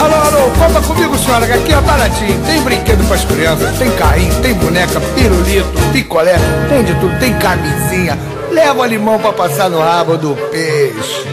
Alô, 0.00 0.14
alô, 0.14 0.50
compra 0.58 0.82
comigo, 0.82 1.18
senhora, 1.18 1.46
que 1.46 1.52
aqui 1.52 1.72
é 1.72 1.80
baratinho. 1.80 2.40
Tem 2.46 2.62
brinquedo 2.62 3.06
pras 3.08 3.24
crianças, 3.24 3.76
tem 3.76 3.90
carrinho, 3.92 4.34
tem 4.40 4.54
boneca, 4.54 5.00
pirulito, 5.14 5.68
picolé, 5.92 6.36
tem 6.68 6.84
de 6.84 6.94
tudo, 6.94 7.18
tem 7.18 7.34
camisinha. 7.38 8.16
Leva 8.50 8.86
limão 8.86 9.18
pra 9.18 9.32
passar 9.32 9.68
no 9.68 9.80
rabo 9.80 10.16
do 10.16 10.36
peixe. 10.50 11.25